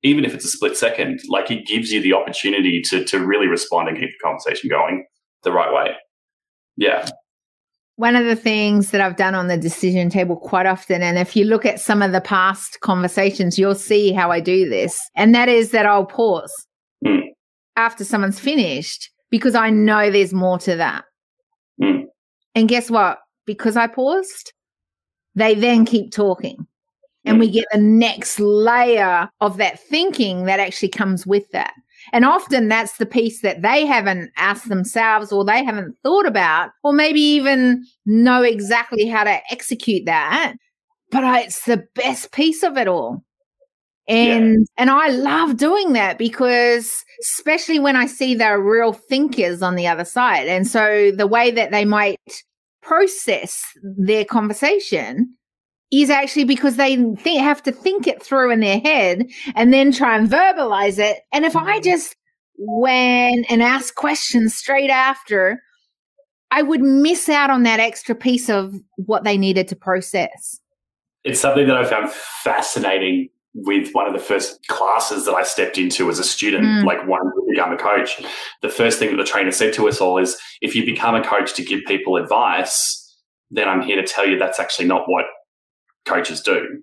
even 0.03 0.25
if 0.25 0.33
it's 0.33 0.45
a 0.45 0.49
split 0.49 0.77
second, 0.77 1.21
like 1.27 1.49
it 1.49 1.65
gives 1.65 1.91
you 1.91 2.01
the 2.01 2.13
opportunity 2.13 2.81
to 2.83 3.03
to 3.05 3.19
really 3.25 3.47
respond 3.47 3.89
and 3.89 3.97
keep 3.97 4.09
the 4.09 4.23
conversation 4.23 4.69
going 4.69 5.05
the 5.43 5.51
right 5.51 5.73
way. 5.73 5.95
Yeah. 6.75 7.07
One 7.95 8.15
of 8.15 8.25
the 8.25 8.35
things 8.35 8.91
that 8.91 9.01
I've 9.01 9.15
done 9.15 9.33
on 9.33 9.47
the 9.47 9.57
decision 9.57 10.11
table 10.11 10.37
quite 10.37 10.67
often, 10.67 11.01
and 11.01 11.17
if 11.17 11.35
you 11.35 11.45
look 11.45 11.65
at 11.65 11.79
some 11.79 12.03
of 12.03 12.11
the 12.11 12.21
past 12.21 12.79
conversations, 12.81 13.57
you'll 13.57 13.73
see 13.73 14.11
how 14.11 14.29
I 14.29 14.39
do 14.39 14.69
this. 14.69 15.01
And 15.15 15.33
that 15.33 15.49
is 15.49 15.71
that 15.71 15.87
I'll 15.87 16.05
pause 16.05 16.53
mm. 17.03 17.23
after 17.75 18.03
someone's 18.03 18.39
finished 18.39 19.09
because 19.31 19.55
I 19.55 19.71
know 19.71 20.11
there's 20.11 20.33
more 20.33 20.59
to 20.59 20.75
that. 20.75 21.05
Mm. 21.81 22.03
And 22.53 22.69
guess 22.69 22.91
what? 22.91 23.17
Because 23.47 23.75
I 23.75 23.87
paused, 23.87 24.53
they 25.33 25.55
then 25.55 25.83
keep 25.83 26.11
talking 26.11 26.67
and 27.27 27.39
we 27.39 27.49
mm. 27.49 27.53
get 27.53 27.65
the 27.71 27.79
next 27.79 28.39
layer 28.39 29.29
of 29.41 29.57
that 29.57 29.79
thinking 29.79 30.45
that 30.45 30.59
actually 30.59 30.89
comes 30.89 31.25
with 31.25 31.49
that. 31.51 31.73
And 32.13 32.25
often 32.25 32.67
that's 32.67 32.97
the 32.97 33.05
piece 33.05 33.41
that 33.41 33.61
they 33.61 33.85
haven't 33.85 34.31
asked 34.37 34.69
themselves 34.69 35.31
or 35.31 35.43
they 35.43 35.63
haven't 35.63 35.95
thought 36.03 36.25
about, 36.25 36.69
or 36.83 36.93
maybe 36.93 37.19
even 37.19 37.85
know 38.05 38.43
exactly 38.43 39.05
how 39.07 39.23
to 39.23 39.39
execute 39.51 40.05
that. 40.05 40.55
But 41.11 41.23
I, 41.23 41.41
it's 41.41 41.65
the 41.65 41.85
best 41.95 42.31
piece 42.31 42.63
of 42.63 42.77
it 42.77 42.87
all. 42.87 43.23
And 44.07 44.53
yeah. 44.53 44.65
and 44.77 44.89
I 44.89 45.09
love 45.09 45.57
doing 45.57 45.91
that 45.93 46.17
because 46.17 47.03
especially 47.21 47.79
when 47.79 47.97
I 47.97 48.05
see 48.05 48.35
there 48.35 48.57
are 48.57 48.61
real 48.61 48.93
thinkers 48.93 49.61
on 49.61 49.75
the 49.75 49.87
other 49.87 50.05
side. 50.05 50.47
And 50.47 50.65
so 50.65 51.11
the 51.11 51.27
way 51.27 51.51
that 51.51 51.71
they 51.71 51.83
might 51.83 52.17
process 52.81 53.61
their 53.83 54.23
conversation 54.23 55.36
is 55.91 56.09
actually 56.09 56.43
because 56.43 56.75
they 56.75 56.95
think, 57.15 57.41
have 57.41 57.63
to 57.63 57.71
think 57.71 58.07
it 58.07 58.21
through 58.21 58.51
in 58.51 58.59
their 58.59 58.79
head 58.79 59.25
and 59.55 59.73
then 59.73 59.91
try 59.91 60.17
and 60.17 60.29
verbalize 60.29 60.99
it. 60.99 61.19
And 61.31 61.45
if 61.45 61.55
I 61.55 61.79
mm-hmm. 61.79 61.83
just 61.83 62.15
went 62.57 63.45
and 63.49 63.63
asked 63.63 63.95
questions 63.95 64.55
straight 64.55 64.89
after, 64.89 65.61
I 66.51 66.61
would 66.61 66.81
miss 66.81 67.29
out 67.29 67.49
on 67.49 67.63
that 67.63 67.79
extra 67.79 68.15
piece 68.15 68.49
of 68.49 68.75
what 68.95 69.23
they 69.23 69.37
needed 69.37 69.67
to 69.69 69.75
process. 69.75 70.59
It's 71.23 71.39
something 71.39 71.67
that 71.67 71.77
I 71.77 71.85
found 71.85 72.09
fascinating 72.09 73.29
with 73.53 73.91
one 73.93 74.07
of 74.07 74.13
the 74.13 74.19
first 74.19 74.65
classes 74.67 75.25
that 75.25 75.33
I 75.33 75.43
stepped 75.43 75.77
into 75.77 76.09
as 76.09 76.19
a 76.19 76.23
student, 76.23 76.65
mm. 76.65 76.83
like 76.85 77.05
wanting 77.07 77.31
to 77.31 77.45
become 77.49 77.73
a 77.73 77.77
coach. 77.77 78.21
The 78.61 78.69
first 78.69 78.99
thing 78.99 79.09
that 79.11 79.17
the 79.17 79.23
trainer 79.23 79.51
said 79.51 79.73
to 79.73 79.87
us 79.87 79.99
all 79.99 80.17
is 80.19 80.37
if 80.61 80.75
you 80.75 80.85
become 80.85 81.15
a 81.15 81.23
coach 81.23 81.53
to 81.55 81.63
give 81.63 81.81
people 81.87 82.17
advice, 82.17 83.03
then 83.49 83.67
I'm 83.67 83.81
here 83.81 83.99
to 83.99 84.07
tell 84.07 84.27
you 84.27 84.37
that's 84.37 84.59
actually 84.59 84.87
not 84.87 85.03
what 85.07 85.25
coaches 86.07 86.41
do. 86.41 86.81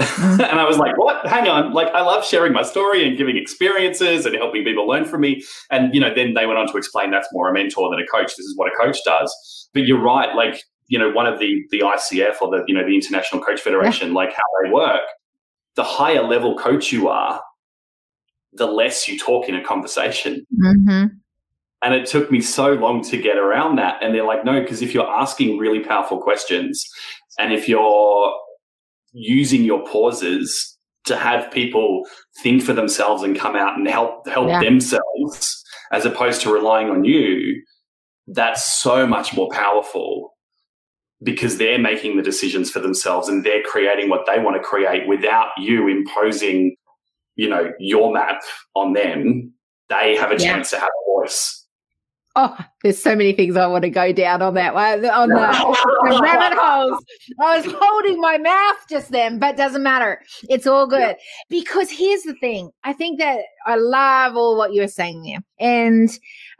And 0.18 0.58
I 0.58 0.64
was 0.64 0.78
like, 0.78 0.96
what? 0.96 1.26
Hang 1.26 1.46
on. 1.48 1.72
Like, 1.72 1.88
I 1.88 2.00
love 2.00 2.24
sharing 2.24 2.52
my 2.52 2.62
story 2.62 3.06
and 3.06 3.18
giving 3.18 3.36
experiences 3.36 4.24
and 4.24 4.34
helping 4.34 4.64
people 4.64 4.88
learn 4.88 5.04
from 5.04 5.20
me. 5.20 5.42
And, 5.70 5.94
you 5.94 6.00
know, 6.00 6.12
then 6.14 6.32
they 6.32 6.46
went 6.46 6.58
on 6.58 6.66
to 6.68 6.78
explain 6.78 7.10
that's 7.10 7.28
more 7.32 7.50
a 7.50 7.52
mentor 7.52 7.90
than 7.90 8.00
a 8.00 8.06
coach. 8.06 8.34
This 8.36 8.46
is 8.46 8.56
what 8.56 8.72
a 8.72 8.76
coach 8.76 8.96
does. 9.04 9.68
But 9.74 9.84
you're 9.84 10.00
right. 10.00 10.34
Like, 10.34 10.62
you 10.88 10.98
know, 10.98 11.10
one 11.10 11.26
of 11.26 11.38
the, 11.38 11.62
the 11.70 11.80
ICF 11.80 12.40
or 12.40 12.50
the, 12.50 12.64
you 12.66 12.74
know, 12.74 12.84
the 12.84 12.94
International 12.94 13.42
Coach 13.42 13.60
Federation, 13.60 14.08
yeah. 14.08 14.14
like 14.14 14.32
how 14.32 14.42
they 14.62 14.70
work, 14.70 15.02
the 15.76 15.84
higher 15.84 16.22
level 16.22 16.56
coach 16.56 16.92
you 16.92 17.08
are, 17.08 17.42
the 18.54 18.66
less 18.66 19.06
you 19.06 19.18
talk 19.18 19.48
in 19.48 19.54
a 19.54 19.62
conversation. 19.62 20.46
Mm-hmm. 20.62 21.06
And 21.82 21.94
it 21.94 22.06
took 22.06 22.30
me 22.30 22.40
so 22.40 22.72
long 22.72 23.02
to 23.04 23.16
get 23.16 23.38
around 23.38 23.76
that. 23.76 24.02
And 24.02 24.14
they're 24.14 24.26
like, 24.26 24.44
no, 24.44 24.60
because 24.60 24.82
if 24.82 24.94
you're 24.94 25.08
asking 25.08 25.58
really 25.58 25.80
powerful 25.80 26.20
questions 26.20 26.84
and 27.38 27.52
if 27.52 27.68
you're 27.68 28.34
using 29.12 29.64
your 29.64 29.84
pauses 29.86 30.76
to 31.06 31.16
have 31.16 31.50
people 31.50 32.06
think 32.42 32.62
for 32.62 32.72
themselves 32.72 33.22
and 33.22 33.38
come 33.38 33.56
out 33.56 33.76
and 33.76 33.88
help 33.88 34.26
help 34.28 34.48
yeah. 34.48 34.60
themselves 34.60 35.64
as 35.92 36.04
opposed 36.04 36.40
to 36.42 36.52
relying 36.52 36.88
on 36.90 37.04
you 37.04 37.62
that's 38.28 38.80
so 38.80 39.06
much 39.06 39.34
more 39.34 39.48
powerful 39.50 40.34
because 41.22 41.58
they're 41.58 41.78
making 41.78 42.16
the 42.16 42.22
decisions 42.22 42.70
for 42.70 42.80
themselves 42.80 43.28
and 43.28 43.44
they're 43.44 43.62
creating 43.62 44.08
what 44.08 44.26
they 44.26 44.38
want 44.38 44.56
to 44.56 44.62
create 44.62 45.08
without 45.08 45.48
you 45.58 45.88
imposing 45.88 46.76
you 47.34 47.48
know 47.48 47.72
your 47.78 48.12
map 48.12 48.42
on 48.74 48.92
them 48.92 49.52
they 49.88 50.16
have 50.16 50.30
a 50.30 50.34
yeah. 50.34 50.52
chance 50.52 50.70
to 50.70 50.78
have 50.78 50.88
a 50.88 51.10
voice 51.10 51.60
Oh, 52.36 52.56
there's 52.82 53.02
so 53.02 53.14
many 53.14 53.32
things 53.32 53.56
I 53.56 53.66
want 53.66 53.82
to 53.82 53.90
go 53.90 54.12
down 54.12 54.40
on 54.40 54.54
that 54.54 54.74
one 54.74 55.04
on 55.04 55.28
the, 55.28 55.36
the 55.36 56.20
rabbit 56.22 56.58
holes. 56.58 57.04
I 57.40 57.56
was 57.58 57.74
holding 57.78 58.20
my 58.20 58.38
mouth 58.38 58.76
just 58.88 59.10
then, 59.10 59.38
but 59.38 59.56
doesn't 59.56 59.82
matter. 59.82 60.22
It's 60.48 60.66
all 60.66 60.86
good 60.86 61.16
because 61.48 61.90
here's 61.90 62.22
the 62.22 62.34
thing. 62.40 62.70
I 62.84 62.92
think 62.92 63.18
that 63.18 63.40
I 63.66 63.76
love 63.76 64.36
all 64.36 64.56
what 64.56 64.72
you 64.72 64.80
were 64.80 64.88
saying 64.88 65.22
there, 65.22 65.40
and 65.58 66.08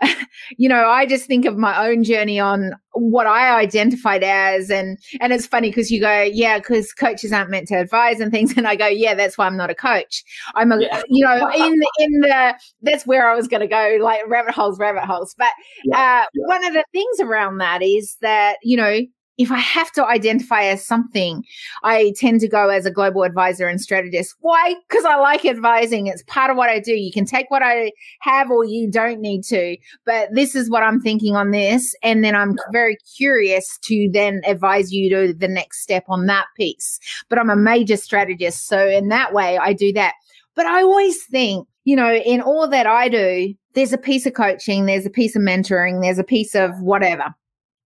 you 0.59 0.68
know, 0.68 0.87
I 0.87 1.07
just 1.07 1.27
think 1.27 1.47
of 1.47 1.57
my 1.57 1.89
own 1.89 2.05
journey 2.05 2.39
on 2.39 2.73
what 2.93 3.27
I 3.27 3.59
identified 3.59 4.23
as, 4.23 4.71
and 4.71 4.99
and 5.21 5.33
it's 5.33 5.47
funny 5.47 5.71
because 5.71 5.91
you 5.91 6.01
go, 6.01 6.23
yeah, 6.23 6.59
because 6.59 6.93
coaches 6.93 7.33
aren't 7.33 7.51
meant 7.51 7.68
to 7.68 7.77
advise 7.77 8.21
and 8.21 8.31
things, 8.31 8.53
and 8.57 8.66
I 8.66 8.77
go, 8.77 8.87
yeah, 8.87 9.14
that's 9.14 9.39
why 9.39 9.47
I'm 9.47 9.57
not 9.57 9.71
a 9.71 9.75
coach. 9.75 10.23
I'm 10.55 10.73
a, 10.73 10.81
yeah. 10.81 11.03
you 11.09 11.25
know, 11.25 11.51
in 11.51 11.73
the, 11.79 11.93
in 11.99 12.12
the 12.21 12.55
that's 12.83 13.07
where 13.07 13.31
I 13.31 13.35
was 13.35 13.49
going 13.49 13.61
to 13.61 13.66
go, 13.66 13.99
like 14.03 14.21
rabbit 14.29 14.55
holes, 14.55 14.79
rabbit 14.79 15.05
holes. 15.05 15.35
But 15.39 15.53
yeah. 15.85 16.10
Uh, 16.11 16.25
yeah. 16.35 16.47
one 16.47 16.65
of 16.65 16.73
the 16.73 16.85
things 16.93 17.21
around 17.21 17.59
that 17.59 17.83
is 17.83 18.17
that 18.21 18.57
you 18.63 18.77
know 18.77 19.01
if 19.41 19.51
I 19.51 19.59
have 19.59 19.91
to 19.93 20.05
identify 20.05 20.65
as 20.65 20.87
something, 20.87 21.43
I 21.83 22.13
tend 22.19 22.41
to 22.41 22.49
go 22.49 22.69
as 22.69 22.85
a 22.85 22.91
global 22.91 23.23
advisor 23.23 23.69
and 23.69 23.81
strategist. 23.81 24.35
Why? 24.41 24.75
Because 24.87 25.07
I 25.07 25.17
like 25.17 25.47
advising. 25.47 26.09
It's 26.09 26.23
part 26.25 26.51
of 26.51 26.59
what 26.59 26.69
I 26.69 26.79
do. 26.79 26.93
You 26.93 27.11
can 27.11 27.25
take 27.25 27.51
what 27.51 27.63
I 27.63 27.93
have 28.21 28.51
or 28.51 28.67
you 28.67 28.91
don't 28.91 29.19
need 29.19 29.45
to, 29.45 29.79
but 30.05 30.29
this 30.35 30.55
is 30.55 30.69
what 30.69 30.83
I'm 30.83 31.01
thinking 31.01 31.37
on 31.37 31.53
this. 31.53 31.95
And 32.03 32.23
then 32.23 32.37
I'm 32.37 32.55
very 32.71 32.99
curious 33.17 33.79
to 33.85 34.11
then 34.13 34.43
advise 34.45 34.93
you 34.93 35.09
to 35.09 35.33
the 35.33 35.49
next 35.49 35.81
step 35.81 36.05
on 36.09 36.27
that 36.27 36.45
piece. 36.55 37.01
But 37.31 37.39
I'm 37.39 37.49
a 37.49 37.57
major 37.57 37.97
strategist. 37.97 38.67
So 38.67 38.87
in 38.87 39.09
that 39.09 39.33
way, 39.33 39.57
I 39.57 39.73
do 39.73 39.91
that. 39.95 40.13
But 40.55 40.67
I 40.67 40.83
always 40.83 41.17
think, 41.31 41.67
you 41.85 41.97
know, 41.97 42.13
in 42.13 42.43
all 42.43 42.69
that 42.69 42.87
I 42.87 43.09
do, 43.09 43.55
there's 43.75 43.93
a 43.93 43.99
piece 43.99 44.27
of 44.27 44.35
coaching, 44.35 44.87
there's 44.87 45.07
a 45.07 45.11
piece 45.11 45.37
of 45.37 45.43
mentoring, 45.43 46.03
there's 46.03 46.18
a 46.18 46.25
piece 46.25 46.55
of 46.55 46.81
whatever 46.81 47.35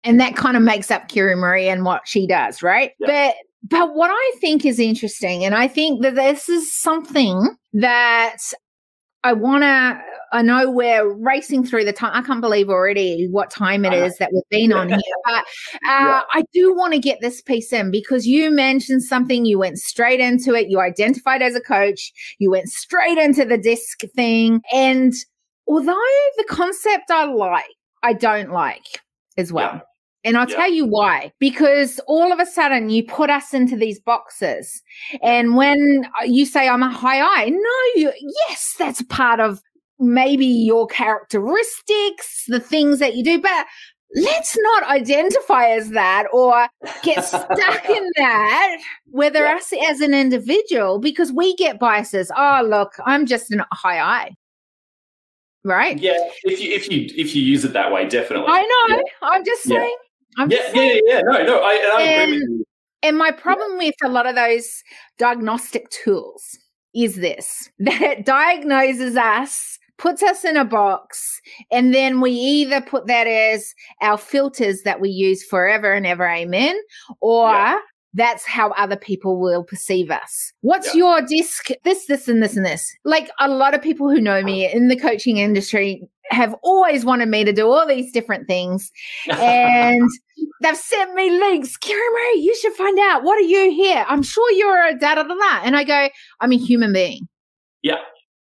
and 0.04 0.20
that 0.20 0.36
kind 0.36 0.56
of 0.56 0.62
makes 0.62 0.90
up 0.90 1.08
Kiri 1.08 1.36
Marie 1.36 1.68
and 1.68 1.84
what 1.84 2.02
she 2.06 2.26
does, 2.26 2.62
right? 2.62 2.92
Yeah. 2.98 3.06
But 3.06 3.34
but 3.64 3.94
what 3.94 4.10
I 4.12 4.32
think 4.40 4.64
is 4.64 4.80
interesting, 4.80 5.44
and 5.44 5.54
I 5.54 5.68
think 5.68 6.02
that 6.02 6.16
this 6.16 6.48
is 6.48 6.74
something 6.80 7.56
that 7.74 8.38
I 9.22 9.32
want 9.34 9.62
to. 9.62 10.00
I 10.34 10.42
know 10.42 10.70
we're 10.70 11.12
racing 11.12 11.64
through 11.64 11.84
the 11.84 11.92
time. 11.92 12.10
I 12.14 12.26
can't 12.26 12.40
believe 12.40 12.70
already 12.70 13.28
what 13.30 13.50
time 13.50 13.84
it 13.84 13.92
is 13.92 14.16
that 14.16 14.30
we've 14.32 14.42
been 14.50 14.72
on 14.72 14.88
here. 14.88 14.98
But 15.26 15.34
uh, 15.34 15.42
yeah. 15.84 16.20
I 16.32 16.42
do 16.52 16.74
want 16.74 16.94
to 16.94 16.98
get 16.98 17.20
this 17.20 17.40
piece 17.40 17.72
in 17.72 17.90
because 17.90 18.26
you 18.26 18.50
mentioned 18.50 19.04
something. 19.04 19.44
You 19.44 19.58
went 19.58 19.78
straight 19.78 20.20
into 20.20 20.54
it. 20.54 20.68
You 20.68 20.80
identified 20.80 21.42
as 21.42 21.54
a 21.54 21.60
coach. 21.60 22.12
You 22.38 22.50
went 22.50 22.68
straight 22.68 23.18
into 23.18 23.44
the 23.44 23.58
DISC 23.58 24.00
thing. 24.16 24.62
And 24.72 25.12
although 25.66 25.98
the 26.36 26.44
concept 26.48 27.10
I 27.10 27.24
like, 27.24 27.64
I 28.02 28.12
don't 28.12 28.50
like 28.50 29.00
as 29.36 29.52
well. 29.52 29.74
Yeah. 29.74 29.80
And 30.24 30.36
I'll 30.36 30.48
yeah. 30.48 30.56
tell 30.56 30.70
you 30.70 30.86
why. 30.86 31.32
Because 31.38 32.00
all 32.06 32.32
of 32.32 32.38
a 32.38 32.46
sudden 32.46 32.90
you 32.90 33.04
put 33.04 33.30
us 33.30 33.52
into 33.52 33.76
these 33.76 34.00
boxes. 34.00 34.82
And 35.22 35.56
when 35.56 36.06
you 36.24 36.46
say 36.46 36.68
I'm 36.68 36.82
a 36.82 36.90
high 36.90 37.20
I, 37.20 37.48
no, 37.48 38.00
you, 38.00 38.12
yes, 38.48 38.74
that's 38.78 39.02
part 39.02 39.40
of 39.40 39.60
maybe 39.98 40.46
your 40.46 40.86
characteristics, 40.86 42.44
the 42.48 42.60
things 42.60 42.98
that 42.98 43.16
you 43.16 43.24
do, 43.24 43.40
but 43.40 43.66
let's 44.14 44.56
not 44.58 44.84
identify 44.84 45.68
as 45.68 45.90
that 45.90 46.26
or 46.32 46.68
get 47.02 47.24
stuck 47.24 47.88
in 47.88 48.10
that, 48.16 48.78
whether 49.06 49.44
yeah. 49.44 49.56
us 49.56 49.72
as 49.88 50.00
an 50.00 50.14
individual, 50.14 50.98
because 50.98 51.32
we 51.32 51.54
get 51.56 51.78
biases. 51.78 52.30
Oh, 52.36 52.64
look, 52.64 52.92
I'm 53.06 53.26
just 53.26 53.52
a 53.52 53.66
high 53.72 54.00
I 54.00 54.34
right 55.64 55.98
yeah 55.98 56.16
if 56.44 56.60
you 56.60 56.72
if 56.72 56.90
you 56.90 57.08
if 57.16 57.34
you 57.34 57.42
use 57.42 57.64
it 57.64 57.72
that 57.72 57.92
way 57.92 58.08
definitely 58.08 58.46
i 58.48 58.62
know 58.62 58.96
yeah. 58.96 59.02
i'm 59.22 59.44
just 59.44 59.62
saying 59.62 59.96
I'm 60.38 60.50
yeah, 60.50 60.70
yeah, 60.74 60.98
yeah, 61.04 61.20
No, 61.24 61.42
no, 61.44 61.60
I, 61.60 61.92
I 61.96 62.02
and, 62.02 62.22
agree 62.32 62.40
with 62.40 62.48
you. 62.50 62.64
And 63.02 63.18
my 63.18 63.30
problem 63.32 63.72
yeah. 63.72 63.88
with 63.88 63.94
a 64.04 64.08
lot 64.08 64.26
of 64.26 64.34
those 64.34 64.82
diagnostic 65.18 65.90
tools 65.90 66.58
is 66.94 67.16
this 67.16 67.70
that 67.80 68.00
it 68.00 68.26
diagnoses 68.26 69.16
us, 69.16 69.78
puts 69.98 70.22
us 70.22 70.44
in 70.44 70.56
a 70.56 70.64
box, 70.64 71.40
and 71.70 71.92
then 71.92 72.20
we 72.20 72.30
either 72.30 72.80
put 72.80 73.06
that 73.06 73.26
as 73.26 73.74
our 74.00 74.18
filters 74.18 74.82
that 74.82 75.00
we 75.00 75.10
use 75.10 75.44
forever 75.44 75.92
and 75.92 76.06
ever, 76.06 76.26
amen, 76.26 76.76
or 77.20 77.50
yeah. 77.50 77.78
That's 78.14 78.44
how 78.46 78.70
other 78.72 78.96
people 78.96 79.40
will 79.40 79.64
perceive 79.64 80.10
us. 80.10 80.52
What's 80.60 80.94
yeah. 80.94 80.98
your 80.98 81.22
DISC? 81.22 81.68
This, 81.82 82.06
this, 82.06 82.28
and 82.28 82.42
this, 82.42 82.56
and 82.56 82.66
this. 82.66 82.94
Like 83.04 83.30
a 83.40 83.48
lot 83.48 83.74
of 83.74 83.82
people 83.82 84.10
who 84.10 84.20
know 84.20 84.42
me 84.42 84.70
in 84.70 84.88
the 84.88 84.96
coaching 84.96 85.38
industry 85.38 86.06
have 86.30 86.54
always 86.62 87.04
wanted 87.04 87.28
me 87.28 87.44
to 87.44 87.52
do 87.52 87.70
all 87.70 87.86
these 87.86 88.12
different 88.12 88.46
things. 88.46 88.90
And 89.30 90.08
they've 90.60 90.76
sent 90.76 91.14
me 91.14 91.30
links. 91.30 91.76
Kira 91.78 92.12
Marie, 92.12 92.40
you 92.40 92.54
should 92.56 92.72
find 92.72 92.98
out. 92.98 93.22
What 93.22 93.38
are 93.38 93.46
you 93.46 93.70
here? 93.70 94.04
I'm 94.08 94.22
sure 94.22 94.50
you're 94.52 94.88
a 94.88 94.98
da 94.98 95.14
da 95.14 95.22
da 95.22 95.34
da. 95.34 95.60
And 95.62 95.76
I 95.76 95.84
go, 95.84 96.08
I'm 96.40 96.52
a 96.52 96.56
human 96.56 96.92
being. 96.92 97.28
Yeah. 97.82 97.98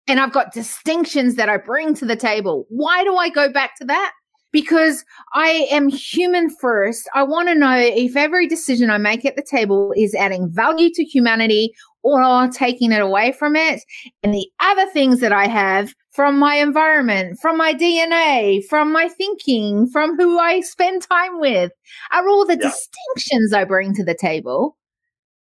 And 0.07 0.19
I've 0.19 0.33
got 0.33 0.53
distinctions 0.53 1.37
that 1.37 1.49
I 1.49 1.57
bring 1.57 1.95
to 1.95 2.05
the 2.05 2.17
table. 2.17 2.67
Why 2.69 3.05
do 3.05 3.17
I 3.17 3.29
go 3.29 3.53
back 3.53 3.77
to 3.77 3.85
that? 3.87 4.13
Because 4.53 5.05
I 5.33 5.67
am 5.71 5.89
human 5.89 6.51
first. 6.51 7.09
I 7.15 7.23
want 7.23 7.49
to 7.49 7.55
know 7.55 7.77
if 7.77 8.17
every 8.17 8.47
decision 8.47 8.91
I 8.91 8.99
make 8.99 9.25
at 9.25 9.37
the 9.37 9.43
table 9.43 9.93
is 9.97 10.15
adding 10.15 10.51
value 10.51 10.91
to 10.95 11.05
humanity 11.05 11.73
or 12.03 12.49
taking 12.49 12.93
it 12.93 13.01
away 13.01 13.33
from 13.33 13.57
it. 13.57 13.83
And 14.23 14.33
the 14.33 14.49
other 14.61 14.87
things 14.91 15.21
that 15.21 15.33
I 15.33 15.47
have 15.47 15.95
from 16.11 16.39
my 16.39 16.57
environment, 16.57 17.39
from 17.41 17.57
my 17.57 17.75
DNA, 17.75 18.65
from 18.69 18.93
my 18.93 19.09
thinking, 19.09 19.89
from 19.89 20.17
who 20.17 20.39
I 20.39 20.61
spend 20.61 21.03
time 21.03 21.41
with 21.41 21.73
are 22.13 22.29
all 22.29 22.47
the 22.47 22.59
yeah. 22.61 22.71
distinctions 22.71 23.53
I 23.53 23.65
bring 23.65 23.95
to 23.95 24.05
the 24.05 24.15
table. 24.15 24.77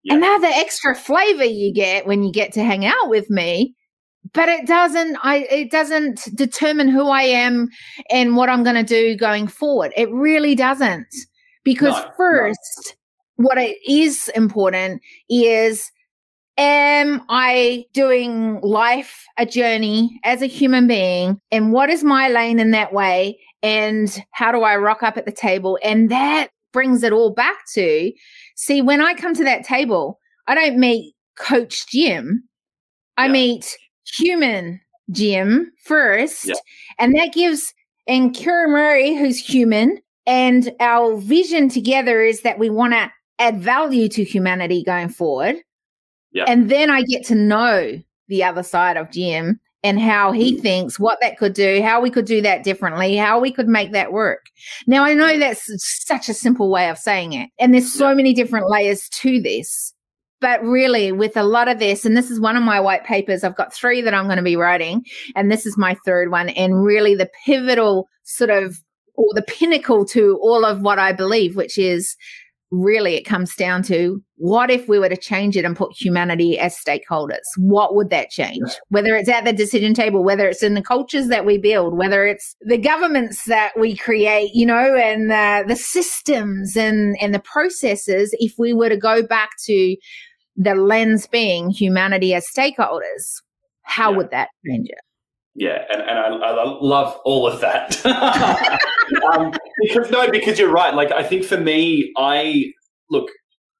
Yeah. 0.03 0.13
And 0.13 0.21
now 0.21 0.37
the 0.37 0.47
extra 0.47 0.95
flavor 0.95 1.45
you 1.45 1.73
get 1.73 2.05
when 2.05 2.23
you 2.23 2.31
get 2.31 2.51
to 2.53 2.63
hang 2.63 2.85
out 2.85 3.09
with 3.09 3.29
me 3.29 3.73
but 4.31 4.47
it 4.47 4.65
doesn't 4.65 5.17
i 5.23 5.47
it 5.51 5.69
doesn't 5.69 6.29
determine 6.35 6.87
who 6.87 7.09
i 7.09 7.21
am 7.21 7.67
and 8.09 8.35
what 8.35 8.49
i'm 8.49 8.63
going 8.63 8.75
to 8.75 8.83
do 8.83 9.15
going 9.17 9.47
forward. 9.47 9.91
It 9.97 10.11
really 10.11 10.55
doesn't. 10.55 11.07
Because 11.63 11.93
no, 11.93 12.11
first 12.17 12.95
no. 13.37 13.45
what 13.45 13.57
it 13.57 13.77
is 13.87 14.29
important 14.35 15.01
is 15.29 15.91
am 16.57 17.21
i 17.29 17.85
doing 17.93 18.59
life 18.61 19.25
a 19.37 19.45
journey 19.45 20.19
as 20.23 20.41
a 20.41 20.47
human 20.47 20.87
being? 20.87 21.39
And 21.51 21.73
what 21.73 21.89
is 21.89 22.03
my 22.03 22.29
lane 22.29 22.59
in 22.59 22.71
that 22.71 22.93
way? 22.93 23.39
And 23.61 24.23
how 24.31 24.51
do 24.51 24.61
i 24.61 24.75
rock 24.75 25.03
up 25.03 25.17
at 25.17 25.25
the 25.25 25.31
table? 25.31 25.77
And 25.83 26.09
that 26.09 26.49
brings 26.71 27.03
it 27.03 27.13
all 27.13 27.31
back 27.31 27.57
to 27.73 28.11
see 28.55 28.81
when 28.81 28.99
i 28.99 29.13
come 29.13 29.35
to 29.35 29.43
that 29.43 29.63
table 29.63 30.19
i 30.47 30.55
don't 30.55 30.79
meet 30.79 31.13
coach 31.37 31.87
jim. 31.87 32.43
I 33.17 33.27
meet 33.27 33.77
human 34.05 34.79
Jim 35.11 35.71
first. 35.83 36.45
Yeah. 36.45 36.55
And 36.99 37.15
that 37.15 37.33
gives, 37.33 37.73
and 38.07 38.35
Kira 38.35 38.69
Murray, 38.69 39.15
who's 39.15 39.39
human, 39.39 39.99
and 40.25 40.73
our 40.79 41.17
vision 41.17 41.69
together 41.69 42.21
is 42.21 42.41
that 42.41 42.59
we 42.59 42.69
want 42.69 42.93
to 42.93 43.11
add 43.39 43.59
value 43.59 44.07
to 44.09 44.23
humanity 44.23 44.83
going 44.83 45.09
forward. 45.09 45.57
Yeah. 46.31 46.45
And 46.47 46.69
then 46.69 46.89
I 46.89 47.03
get 47.03 47.25
to 47.25 47.35
know 47.35 48.01
the 48.27 48.43
other 48.43 48.63
side 48.63 48.97
of 48.97 49.11
Jim 49.11 49.59
and 49.83 49.99
how 49.99 50.31
he 50.31 50.55
mm. 50.55 50.61
thinks, 50.61 50.97
what 50.97 51.19
that 51.21 51.37
could 51.37 51.53
do, 51.53 51.81
how 51.83 51.99
we 51.99 52.09
could 52.09 52.25
do 52.25 52.41
that 52.41 52.63
differently, 52.63 53.17
how 53.17 53.39
we 53.39 53.51
could 53.51 53.67
make 53.67 53.91
that 53.91 54.13
work. 54.13 54.45
Now, 54.87 55.03
I 55.03 55.13
know 55.13 55.37
that's 55.37 55.69
such 55.77 56.29
a 56.29 56.33
simple 56.33 56.69
way 56.69 56.89
of 56.89 56.97
saying 56.97 57.33
it. 57.33 57.49
And 57.59 57.73
there's 57.73 57.91
so 57.91 58.15
many 58.15 58.33
different 58.33 58.69
layers 58.69 59.09
to 59.09 59.41
this. 59.41 59.92
But 60.43 60.61
really, 60.61 61.13
with 61.13 61.37
a 61.37 61.43
lot 61.43 61.69
of 61.69 61.79
this, 61.79 62.03
and 62.03 62.17
this 62.17 62.29
is 62.29 62.37
one 62.37 62.57
of 62.57 62.63
my 62.63 62.77
white 62.77 63.05
papers, 63.05 63.45
I've 63.45 63.55
got 63.55 63.73
three 63.73 64.01
that 64.01 64.13
I'm 64.13 64.25
going 64.25 64.35
to 64.35 64.43
be 64.43 64.57
writing, 64.57 65.05
and 65.37 65.49
this 65.49 65.65
is 65.65 65.77
my 65.77 65.95
third 66.05 66.31
one. 66.31 66.49
And 66.49 66.83
really, 66.83 67.15
the 67.15 67.29
pivotal 67.45 68.09
sort 68.23 68.49
of, 68.49 68.75
or 69.15 69.33
the 69.35 69.41
pinnacle 69.41 70.03
to 70.07 70.37
all 70.41 70.65
of 70.65 70.81
what 70.81 70.99
I 70.99 71.13
believe, 71.13 71.55
which 71.55 71.77
is 71.77 72.17
really 72.71 73.15
it 73.15 73.23
comes 73.23 73.55
down 73.55 73.83
to 73.83 74.21
what 74.35 74.69
if 74.69 74.89
we 74.89 74.99
were 74.99 75.07
to 75.07 75.15
change 75.15 75.55
it 75.55 75.63
and 75.63 75.77
put 75.77 75.93
humanity 75.95 76.59
as 76.59 76.75
stakeholders? 76.75 77.37
What 77.55 77.95
would 77.95 78.09
that 78.09 78.29
change? 78.29 78.69
Whether 78.89 79.15
it's 79.15 79.29
at 79.29 79.45
the 79.45 79.53
decision 79.53 79.93
table, 79.93 80.25
whether 80.25 80.49
it's 80.49 80.63
in 80.63 80.73
the 80.73 80.81
cultures 80.81 81.27
that 81.27 81.45
we 81.45 81.57
build, 81.57 81.97
whether 81.97 82.25
it's 82.25 82.53
the 82.61 82.77
governments 82.77 83.45
that 83.45 83.71
we 83.79 83.95
create, 83.95 84.51
you 84.53 84.65
know, 84.65 84.93
and 84.97 85.31
uh, 85.31 85.63
the 85.65 85.77
systems 85.77 86.75
and, 86.75 87.15
and 87.21 87.33
the 87.33 87.39
processes, 87.39 88.35
if 88.39 88.55
we 88.57 88.73
were 88.73 88.89
to 88.89 88.97
go 88.97 89.25
back 89.25 89.51
to 89.67 89.95
the 90.55 90.75
lens 90.75 91.27
being 91.27 91.69
humanity 91.69 92.33
as 92.33 92.45
stakeholders, 92.55 93.41
how 93.83 94.11
yeah. 94.11 94.17
would 94.17 94.31
that 94.31 94.49
change 94.65 94.87
it? 94.89 94.99
Yeah, 95.55 95.83
and, 95.91 96.01
and 96.01 96.43
I, 96.43 96.49
I 96.49 96.77
love 96.81 97.19
all 97.25 97.47
of 97.47 97.61
that. 97.61 98.03
um, 99.33 99.53
because 99.81 100.09
no, 100.09 100.29
because 100.31 100.57
you're 100.57 100.71
right. 100.71 100.93
Like 100.93 101.11
I 101.11 101.23
think 101.23 101.43
for 101.43 101.57
me, 101.57 102.11
I 102.17 102.71
look, 103.11 103.29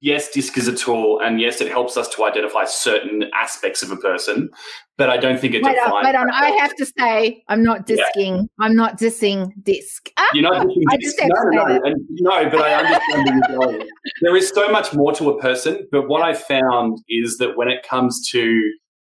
yes, 0.03 0.29
DISC 0.29 0.57
is 0.57 0.67
a 0.67 0.75
tool, 0.75 1.19
and 1.23 1.39
yes, 1.39 1.61
it 1.61 1.71
helps 1.71 1.95
us 1.95 2.09
to 2.09 2.25
identify 2.25 2.65
certain 2.65 3.23
aspects 3.33 3.81
of 3.81 3.89
a 3.89 3.95
person, 3.95 4.49
but 4.97 5.09
I 5.09 5.17
don't 5.17 5.39
think 5.39 5.55
it 5.55 5.63
wait 5.63 5.75
defines. 5.75 5.93
On, 5.93 6.03
wait 6.03 6.15
on, 6.15 6.29
I 6.29 6.49
have 6.61 6.75
to 6.75 6.85
say, 6.99 7.41
I'm 7.47 7.63
not 7.63 7.87
disking. 7.87 8.35
Yeah. 8.35 8.65
I'm 8.65 8.75
not 8.75 8.99
dissing 8.99 9.51
DISC. 9.63 10.11
You're 10.33 10.43
not 10.43 10.67
dissing 10.67 10.83
I 10.91 10.97
DISC. 10.97 11.19
no, 11.21 11.43
no, 11.43 11.65
no, 11.65 11.81
and, 11.83 11.95
no, 12.19 12.49
but 12.49 12.61
I 12.61 12.73
understand 12.73 13.25
where 13.25 13.35
you're 13.35 13.59
going. 13.59 13.89
There 14.21 14.35
is 14.35 14.49
so 14.49 14.69
much 14.69 14.93
more 14.93 15.13
to 15.13 15.29
a 15.29 15.41
person, 15.41 15.87
but 15.91 16.09
what 16.09 16.21
I 16.21 16.33
found 16.33 16.99
is 17.07 17.37
that 17.37 17.55
when 17.55 17.69
it 17.69 17.81
comes 17.83 18.27
to 18.31 18.61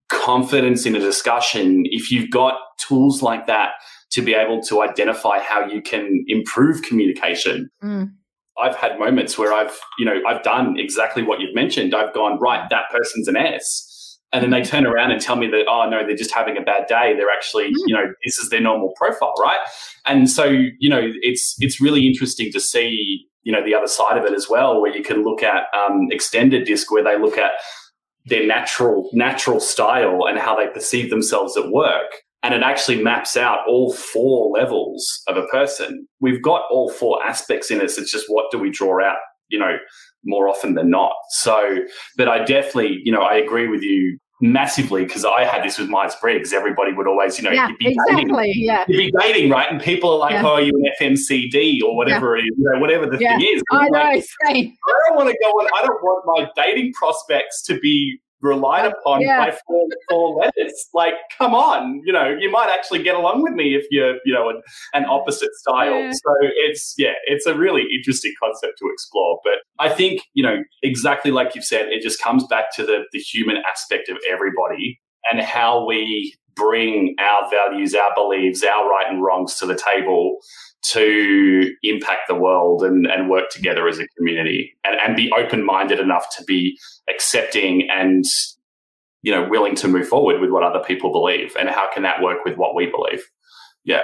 confidence 0.09 0.87
in 0.87 0.95
a 0.95 0.99
discussion, 0.99 1.83
if 1.85 2.11
you've 2.11 2.31
got 2.31 2.55
tools 2.79 3.21
like 3.21 3.45
that 3.45 3.73
to 4.09 4.23
be 4.23 4.33
able 4.33 4.59
to 4.63 4.81
identify 4.81 5.37
how 5.37 5.63
you 5.63 5.83
can 5.83 6.25
improve 6.27 6.81
communication. 6.81 7.69
Mm 7.83 8.13
I've 8.61 8.75
had 8.75 8.99
moments 8.99 9.37
where 9.37 9.53
I've, 9.53 9.77
you 9.97 10.05
know, 10.05 10.21
I've 10.27 10.43
done 10.43 10.77
exactly 10.77 11.23
what 11.23 11.39
you've 11.39 11.55
mentioned. 11.55 11.95
I've 11.95 12.13
gone, 12.13 12.39
right, 12.39 12.69
that 12.69 12.83
person's 12.91 13.27
an 13.27 13.37
S. 13.37 14.17
And 14.31 14.43
then 14.43 14.51
they 14.51 14.61
turn 14.61 14.85
around 14.85 15.11
and 15.11 15.19
tell 15.19 15.35
me 15.35 15.47
that, 15.47 15.65
oh, 15.67 15.89
no, 15.89 16.05
they're 16.05 16.15
just 16.15 16.33
having 16.33 16.55
a 16.55 16.61
bad 16.61 16.85
day. 16.87 17.15
They're 17.17 17.31
actually, 17.31 17.69
mm. 17.69 17.75
you 17.87 17.95
know, 17.95 18.13
this 18.23 18.37
is 18.37 18.49
their 18.49 18.61
normal 18.61 18.93
profile, 18.95 19.33
right? 19.41 19.59
And 20.05 20.29
so, 20.29 20.43
you 20.45 20.89
know, 20.89 21.01
it's 21.21 21.55
it's 21.59 21.81
really 21.81 22.07
interesting 22.07 22.51
to 22.51 22.59
see, 22.59 23.25
you 23.43 23.51
know, 23.51 23.63
the 23.63 23.73
other 23.73 23.87
side 23.87 24.17
of 24.17 24.25
it 24.25 24.33
as 24.33 24.47
well, 24.47 24.81
where 24.81 24.95
you 24.95 25.03
can 25.03 25.23
look 25.23 25.41
at 25.41 25.63
um, 25.73 26.09
Extended 26.11 26.65
DISC, 26.65 26.91
where 26.91 27.03
they 27.03 27.17
look 27.17 27.39
at 27.39 27.53
their 28.25 28.45
natural 28.45 29.09
natural 29.13 29.59
style 29.59 30.25
and 30.27 30.37
how 30.37 30.55
they 30.55 30.67
perceive 30.67 31.09
themselves 31.09 31.57
at 31.57 31.71
work 31.71 32.21
and 32.43 32.53
it 32.53 32.61
actually 32.61 33.03
maps 33.03 33.35
out 33.35 33.59
all 33.67 33.93
four 33.93 34.51
levels 34.51 35.21
of 35.27 35.37
a 35.37 35.45
person. 35.47 36.07
We've 36.21 36.41
got 36.41 36.63
all 36.71 36.89
four 36.89 37.23
aspects 37.23 37.69
in 37.69 37.81
us. 37.81 37.97
It's 37.97 38.11
just 38.11 38.25
what 38.29 38.49
do 38.51 38.57
we 38.57 38.69
draw 38.69 39.03
out, 39.03 39.17
you 39.49 39.59
know, 39.59 39.77
more 40.23 40.47
often 40.47 40.75
than 40.75 40.89
not. 40.89 41.13
So, 41.29 41.79
but 42.17 42.29
I 42.29 42.43
definitely, 42.43 43.01
you 43.03 43.11
know, 43.11 43.21
I 43.21 43.35
agree 43.35 43.67
with 43.67 43.81
you 43.81 44.17
massively 44.41 45.03
because 45.03 45.25
I 45.25 45.43
had 45.43 45.63
this 45.65 45.77
with 45.77 45.89
Myers 45.89 46.15
Briggs. 46.21 46.53
Everybody 46.53 46.93
would 46.93 47.07
always, 47.07 47.37
you 47.37 47.43
know, 47.43 47.51
yeah, 47.51 47.67
be 47.77 47.89
exactly, 47.89 48.25
dating, 48.25 48.63
yeah, 48.63 48.85
you'd 48.87 48.97
be 48.97 49.13
dating, 49.19 49.49
right? 49.49 49.69
And 49.69 49.81
people 49.81 50.11
are 50.11 50.17
like, 50.17 50.31
yeah. 50.31 50.45
"Oh, 50.45 50.57
you 50.57 50.71
an 50.73 50.91
FMCD 50.99 51.81
or 51.83 51.95
whatever 51.95 52.37
yeah. 52.37 52.43
it 52.43 52.45
is, 52.45 52.57
you 52.57 52.71
know, 52.71 52.79
whatever 52.79 53.05
the 53.05 53.17
yeah. 53.19 53.37
thing 53.37 53.47
is." 53.53 53.63
I 53.71 53.89
know, 53.89 53.99
like. 53.99 54.25
I 54.47 54.73
don't 55.07 55.17
want 55.17 55.29
to 55.29 55.37
go 55.41 55.49
on. 55.49 55.67
I 55.77 55.85
don't 55.85 56.01
want 56.01 56.23
my 56.25 56.63
dating 56.63 56.93
prospects 56.93 57.61
to 57.63 57.79
be 57.79 58.19
relied 58.41 58.85
upon 58.85 59.21
yeah. 59.21 59.45
by 59.45 59.57
four, 59.67 59.87
four 60.09 60.35
letters. 60.35 60.87
Like, 60.93 61.13
come 61.37 61.53
on, 61.53 62.01
you 62.05 62.13
know, 62.13 62.35
you 62.39 62.49
might 62.51 62.69
actually 62.69 63.03
get 63.03 63.15
along 63.15 63.43
with 63.43 63.53
me 63.53 63.75
if 63.75 63.85
you're, 63.91 64.15
you 64.25 64.33
know, 64.33 64.49
an, 64.49 64.61
an 64.93 65.05
opposite 65.05 65.53
style. 65.55 65.99
Yeah. 65.99 66.11
So 66.11 66.33
it's, 66.41 66.95
yeah, 66.97 67.13
it's 67.25 67.45
a 67.45 67.55
really 67.55 67.83
interesting 67.95 68.33
concept 68.41 68.77
to 68.79 68.89
explore. 68.91 69.39
But 69.43 69.55
I 69.77 69.89
think, 69.89 70.21
you 70.33 70.43
know, 70.43 70.63
exactly 70.83 71.31
like 71.31 71.55
you've 71.55 71.65
said, 71.65 71.87
it 71.89 72.01
just 72.01 72.21
comes 72.21 72.45
back 72.47 72.75
to 72.75 72.85
the, 72.85 73.03
the 73.11 73.19
human 73.19 73.57
aspect 73.69 74.09
of 74.09 74.17
everybody 74.29 74.99
and 75.31 75.41
how 75.41 75.85
we 75.85 76.35
bring 76.55 77.15
our 77.19 77.49
values, 77.49 77.95
our 77.95 78.13
beliefs, 78.15 78.63
our 78.63 78.89
right 78.89 79.05
and 79.09 79.23
wrongs 79.23 79.55
to 79.55 79.65
the 79.65 79.75
table 79.75 80.37
to 80.81 81.73
impact 81.83 82.27
the 82.27 82.35
world 82.35 82.83
and, 82.83 83.05
and 83.05 83.29
work 83.29 83.49
together 83.49 83.87
as 83.87 83.99
a 83.99 84.07
community 84.17 84.73
and, 84.83 84.95
and 85.05 85.15
be 85.15 85.31
open 85.37 85.65
minded 85.65 85.99
enough 85.99 86.25
to 86.37 86.43
be 86.45 86.77
accepting 87.09 87.89
and 87.89 88.23
you 89.21 89.31
know 89.31 89.47
willing 89.49 89.75
to 89.75 89.87
move 89.87 90.07
forward 90.07 90.39
with 90.39 90.49
what 90.49 90.63
other 90.63 90.83
people 90.83 91.11
believe 91.11 91.55
and 91.59 91.69
how 91.69 91.89
can 91.93 92.03
that 92.03 92.21
work 92.21 92.45
with 92.45 92.57
what 92.57 92.75
we 92.75 92.89
believe. 92.89 93.23
Yeah. 93.83 94.03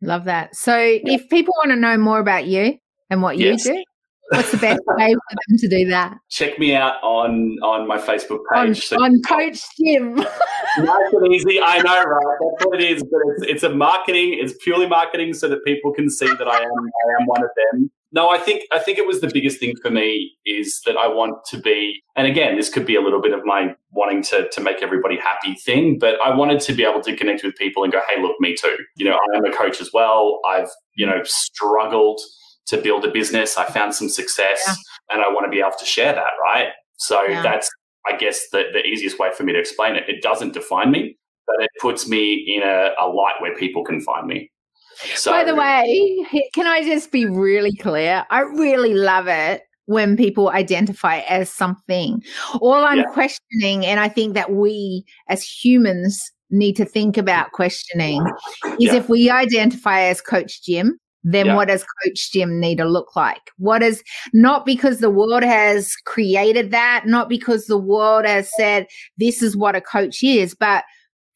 Love 0.00 0.24
that. 0.24 0.54
So 0.54 0.76
yeah. 0.76 1.00
if 1.04 1.28
people 1.28 1.54
want 1.58 1.70
to 1.70 1.76
know 1.76 1.96
more 1.96 2.20
about 2.20 2.46
you 2.46 2.78
and 3.10 3.22
what 3.22 3.38
you 3.38 3.56
do 3.56 3.82
What's 4.30 4.50
the 4.50 4.56
best 4.56 4.80
way 4.86 5.14
for 5.14 5.36
them 5.48 5.58
to 5.58 5.68
do 5.68 5.86
that? 5.90 6.18
Check 6.30 6.58
me 6.58 6.74
out 6.74 7.02
on 7.02 7.56
on 7.62 7.86
my 7.86 7.96
Facebook 7.96 8.40
page. 8.52 8.68
On, 8.68 8.74
so 8.74 8.96
on 8.96 9.22
Coach 9.22 9.60
Jim. 9.78 10.14
nice 10.78 11.12
and 11.12 11.34
easy. 11.34 11.60
I 11.62 11.78
know, 11.78 12.02
right? 12.02 12.36
That's 12.40 12.66
what 12.66 12.80
it 12.80 12.90
is. 12.90 13.02
But 13.04 13.20
it's, 13.36 13.42
it's 13.46 13.62
a 13.62 13.70
marketing. 13.70 14.36
It's 14.40 14.54
purely 14.62 14.88
marketing 14.88 15.34
so 15.34 15.48
that 15.48 15.64
people 15.64 15.92
can 15.92 16.10
see 16.10 16.26
that 16.26 16.48
I 16.48 16.56
am 16.56 16.70
I 16.70 17.20
am 17.20 17.26
one 17.26 17.42
of 17.42 17.50
them. 17.56 17.90
No, 18.12 18.30
I 18.30 18.38
think 18.38 18.62
I 18.72 18.78
think 18.78 18.98
it 18.98 19.06
was 19.06 19.20
the 19.20 19.30
biggest 19.32 19.60
thing 19.60 19.74
for 19.82 19.90
me 19.90 20.32
is 20.44 20.80
that 20.86 20.96
I 20.96 21.06
want 21.06 21.44
to 21.50 21.58
be, 21.58 22.02
and 22.16 22.26
again, 22.26 22.56
this 22.56 22.68
could 22.68 22.86
be 22.86 22.94
a 22.94 23.00
little 23.00 23.20
bit 23.20 23.32
of 23.32 23.44
my 23.44 23.74
wanting 23.92 24.22
to 24.24 24.48
to 24.48 24.60
make 24.60 24.82
everybody 24.82 25.18
happy 25.18 25.54
thing, 25.54 25.98
but 25.98 26.16
I 26.24 26.34
wanted 26.34 26.60
to 26.60 26.72
be 26.72 26.84
able 26.84 27.02
to 27.02 27.16
connect 27.16 27.44
with 27.44 27.54
people 27.56 27.84
and 27.84 27.92
go, 27.92 28.00
hey, 28.08 28.22
look, 28.22 28.36
me 28.40 28.54
too. 28.54 28.76
You 28.96 29.06
know, 29.06 29.16
I 29.16 29.36
am 29.36 29.44
a 29.44 29.52
coach 29.52 29.80
as 29.80 29.90
well. 29.92 30.40
I've 30.48 30.70
you 30.96 31.04
know 31.04 31.20
struggled 31.24 32.20
to 32.66 32.78
build 32.78 33.04
a 33.04 33.10
business. 33.10 33.56
I 33.56 33.64
found 33.66 33.94
some 33.94 34.08
success 34.08 34.62
yeah. 34.66 34.74
and 35.10 35.22
I 35.22 35.28
want 35.28 35.44
to 35.44 35.50
be 35.50 35.60
able 35.60 35.76
to 35.78 35.84
share 35.84 36.12
that, 36.12 36.32
right? 36.42 36.68
So 36.98 37.22
yeah. 37.22 37.42
that's, 37.42 37.68
I 38.06 38.16
guess, 38.16 38.48
the, 38.50 38.64
the 38.72 38.84
easiest 38.84 39.18
way 39.18 39.32
for 39.32 39.44
me 39.44 39.52
to 39.52 39.58
explain 39.58 39.96
it. 39.96 40.08
It 40.08 40.22
doesn't 40.22 40.52
define 40.52 40.90
me, 40.90 41.16
but 41.46 41.62
it 41.62 41.70
puts 41.80 42.08
me 42.08 42.34
in 42.56 42.62
a, 42.62 42.90
a 43.00 43.06
light 43.06 43.34
where 43.40 43.54
people 43.56 43.84
can 43.84 44.00
find 44.00 44.26
me. 44.26 44.50
So, 45.14 45.30
By 45.30 45.44
the 45.44 45.54
way, 45.54 46.26
can 46.54 46.66
I 46.66 46.82
just 46.82 47.12
be 47.12 47.26
really 47.26 47.76
clear? 47.76 48.24
I 48.30 48.40
really 48.40 48.94
love 48.94 49.28
it 49.28 49.62
when 49.84 50.16
people 50.16 50.48
identify 50.48 51.18
as 51.20 51.50
something. 51.50 52.22
All 52.60 52.82
I'm 52.82 52.98
yeah. 52.98 53.04
questioning, 53.12 53.84
and 53.84 54.00
I 54.00 54.08
think 54.08 54.34
that 54.34 54.52
we 54.52 55.04
as 55.28 55.42
humans 55.42 56.32
need 56.50 56.76
to 56.76 56.84
think 56.84 57.18
about 57.18 57.52
questioning, 57.52 58.24
is 58.80 58.92
yeah. 58.92 58.94
if 58.94 59.08
we 59.08 59.28
identify 59.28 60.00
as 60.02 60.22
Coach 60.22 60.62
Jim, 60.64 60.98
then 61.32 61.46
yeah. 61.46 61.56
what 61.56 61.68
does 61.68 61.84
Coach 62.04 62.32
Jim 62.32 62.60
need 62.60 62.78
to 62.78 62.84
look 62.84 63.16
like? 63.16 63.50
What 63.58 63.82
is 63.82 64.02
not 64.32 64.64
because 64.64 65.00
the 65.00 65.10
world 65.10 65.42
has 65.42 65.94
created 66.04 66.70
that, 66.70 67.04
not 67.06 67.28
because 67.28 67.66
the 67.66 67.78
world 67.78 68.24
has 68.24 68.50
said 68.56 68.86
this 69.18 69.42
is 69.42 69.56
what 69.56 69.76
a 69.76 69.80
coach 69.80 70.22
is, 70.22 70.54
but 70.54 70.84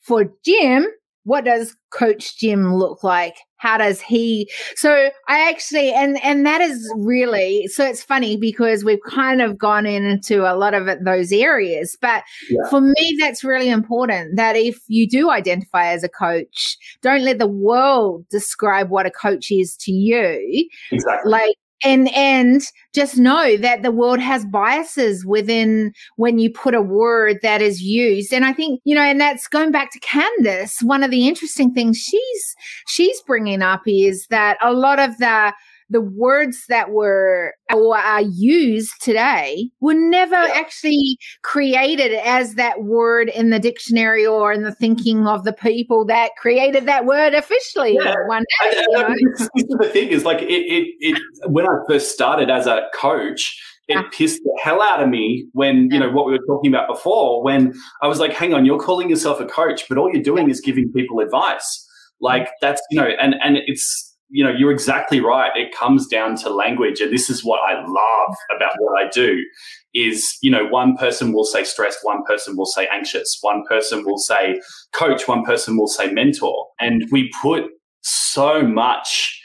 for 0.01 0.33
Jim, 0.45 0.87
what 1.25 1.45
does 1.45 1.77
coach 1.91 2.39
jim 2.39 2.75
look 2.75 3.05
like 3.05 3.37
how 3.61 3.77
does 3.77 4.01
he 4.01 4.51
so 4.75 5.11
i 5.29 5.49
actually 5.49 5.93
and 5.93 6.23
and 6.25 6.45
that 6.45 6.61
is 6.61 6.93
really 6.97 7.67
so 7.69 7.85
it's 7.85 8.03
funny 8.03 8.37
because 8.37 8.85
we've 8.85 9.03
kind 9.07 9.41
of 9.41 9.59
gone 9.59 9.87
into 9.87 10.51
a 10.51 10.57
lot 10.57 10.75
of 10.75 10.89
those 11.05 11.31
areas 11.31 11.97
but 12.01 12.25
yeah. 12.49 12.69
for 12.69 12.81
me 12.81 13.17
that's 13.21 13.45
really 13.45 13.69
important 13.69 14.37
that 14.37 14.57
if 14.57 14.81
you 14.89 15.09
do 15.09 15.31
identify 15.31 15.87
as 15.89 16.03
a 16.03 16.09
coach 16.09 16.77
don't 17.03 17.23
let 17.23 17.39
the 17.39 17.47
world 17.47 18.25
describe 18.31 18.91
what 18.91 19.07
a 19.07 19.11
coach 19.11 19.51
is 19.51 19.77
to 19.77 19.93
you 19.93 20.69
exactly 20.91 21.31
like 21.31 21.57
and 21.83 22.15
and 22.15 22.63
just 22.95 23.17
know 23.17 23.57
that 23.57 23.83
the 23.83 23.91
world 23.91 24.21
has 24.21 24.45
biases 24.47 25.25
within 25.25 25.93
when 26.17 26.39
you 26.39 26.51
put 26.51 26.75
a 26.75 26.83
word 26.83 27.39
that 27.43 27.63
is 27.63 27.83
used. 27.83 28.33
And 28.33 28.45
i 28.45 28.53
think 28.53 28.81
you 28.85 28.95
know 28.95 29.03
and 29.03 29.21
that's 29.21 29.49
going 29.49 29.71
back 29.71 29.93
to 29.93 30.01
candace. 30.01 30.81
One 30.83 31.03
of 31.03 31.11
the 31.11 31.27
interesting 31.27 31.73
things 31.73 31.99
she's 31.99 32.55
she's 32.87 33.21
bringing 33.23 33.63
up 33.63 33.83
is 33.87 34.27
that 34.31 34.59
a 34.63 34.73
lot 34.73 34.99
of 34.99 35.17
the 35.19 35.53
the 35.91 36.01
words 36.01 36.65
that 36.69 36.91
were 36.91 37.55
or 37.75 37.97
are 37.97 38.23
used 38.23 38.93
today 39.01 39.71
were 39.81 39.95
never 39.95 40.35
yeah. 40.35 40.53
actually 40.55 41.19
created 41.43 42.13
as 42.25 42.55
that 42.55 42.85
word 42.85 43.29
in 43.29 43.51
the 43.51 43.59
dictionary 43.59 44.25
or 44.25 44.53
in 44.53 44.63
the 44.63 44.75
thinking 44.75 45.27
of 45.27 45.45
the 45.45 45.53
people 45.53 46.05
that 46.05 46.31
created 46.39 46.87
that 46.87 47.05
word 47.05 47.35
officially 47.35 47.95
yeah. 47.95 48.15
one 48.27 48.43
day. 48.63 48.85
I, 48.97 49.03
I, 49.03 49.15
this, 49.37 49.49
is 49.57 49.65
the 49.67 49.91
thing 49.93 50.09
is 50.09 50.25
like 50.25 50.43
it, 50.43 50.49
it, 50.49 50.89
it, 51.01 51.23
when 51.47 51.67
I 51.67 51.75
first 51.89 52.13
started 52.13 52.51
as 52.51 52.67
a 52.67 52.87
coach, 52.95 53.61
it 53.89 53.97
ah. 53.97 54.09
pissed 54.13 54.41
the 54.45 54.61
hell 54.63 54.81
out 54.81 55.03
of 55.03 55.09
me 55.09 55.47
when, 55.53 55.91
you 55.91 55.99
know, 55.99 56.11
what 56.11 56.27
we 56.27 56.33
were 56.33 56.47
talking 56.47 56.73
about 56.73 56.89
before, 56.89 57.43
when 57.43 57.75
I 58.03 58.07
was 58.07 58.21
like, 58.21 58.33
hang 58.33 58.55
on, 58.55 58.65
you're 58.65 58.79
calling 58.79 59.11
yourself 59.11 59.41
a 59.41 59.47
coach, 59.47 59.89
but 59.89 59.99
all 59.99 60.13
you're 60.13 60.23
doing 60.23 60.49
is 60.49 60.61
giving 60.61 60.93
people 60.93 61.19
advice. 61.19 61.89
Like 62.21 62.49
that's, 62.61 62.81
you 62.91 63.01
know, 63.01 63.09
and, 63.21 63.35
and 63.43 63.57
it's, 63.67 64.10
you 64.31 64.45
know, 64.45 64.51
you're 64.51 64.71
exactly 64.71 65.21
right. 65.21 65.51
It 65.57 65.75
comes 65.75 66.07
down 66.07 66.37
to 66.37 66.51
language. 66.51 67.01
And 67.01 67.13
this 67.13 67.29
is 67.29 67.45
what 67.45 67.61
I 67.61 67.75
love 67.81 68.37
about 68.55 68.73
what 68.79 69.05
I 69.05 69.09
do 69.09 69.45
is, 69.93 70.39
you 70.41 70.51
know, 70.51 70.67
one 70.67 70.97
person 70.97 71.33
will 71.33 71.45
say 71.45 71.65
stressed, 71.65 71.99
one 72.03 72.23
person 72.25 72.57
will 72.57 72.67
say 72.67 72.87
anxious, 72.87 73.39
one 73.41 73.65
person 73.69 74.05
will 74.05 74.19
say 74.19 74.61
coach, 74.93 75.27
one 75.27 75.45
person 75.45 75.77
will 75.77 75.89
say 75.89 76.11
mentor. 76.13 76.67
And 76.79 77.05
we 77.11 77.31
put 77.43 77.65
so 78.03 78.63
much 78.63 79.43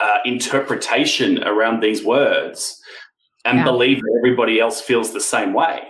uh, 0.00 0.18
interpretation 0.24 1.42
around 1.44 1.82
these 1.82 2.02
words 2.02 2.80
and 3.44 3.58
yeah. 3.58 3.64
believe 3.64 4.00
that 4.00 4.18
everybody 4.18 4.60
else 4.60 4.80
feels 4.80 5.12
the 5.12 5.20
same 5.20 5.52
way. 5.52 5.82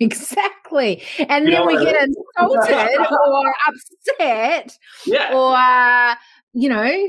Exactly. 0.00 1.02
And 1.28 1.44
you 1.44 1.52
then 1.52 1.66
we 1.66 1.74
get 1.84 1.96
insulted 2.02 2.98
or 3.26 3.54
upset. 3.68 4.76
Yeah. 5.06 5.34
Or, 5.34 5.54
uh, 5.54 6.14
you 6.52 6.68
know, 6.68 7.08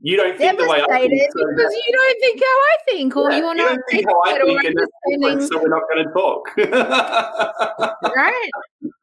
you 0.00 0.16
don't 0.16 0.36
think 0.38 0.58
the 0.58 0.66
way 0.66 0.82
I 0.82 1.00
think. 1.00 1.32
Because 1.34 1.74
you 1.86 1.92
don't 1.92 2.20
think 2.20 2.40
how 2.40 2.46
I 2.46 2.76
think, 2.86 3.16
or 3.16 3.30
yeah, 3.30 3.38
you're 3.38 3.54
not 3.54 3.72
you 3.72 3.82
think 3.90 4.06
how 4.08 4.20
I 4.22 4.38
think, 4.38 4.64
and 4.64 5.42
so 5.42 5.60
we're 5.60 5.68
not 5.68 5.82
going 5.92 6.06
to 6.06 6.12
talk. 6.12 6.56
right? 8.16 8.50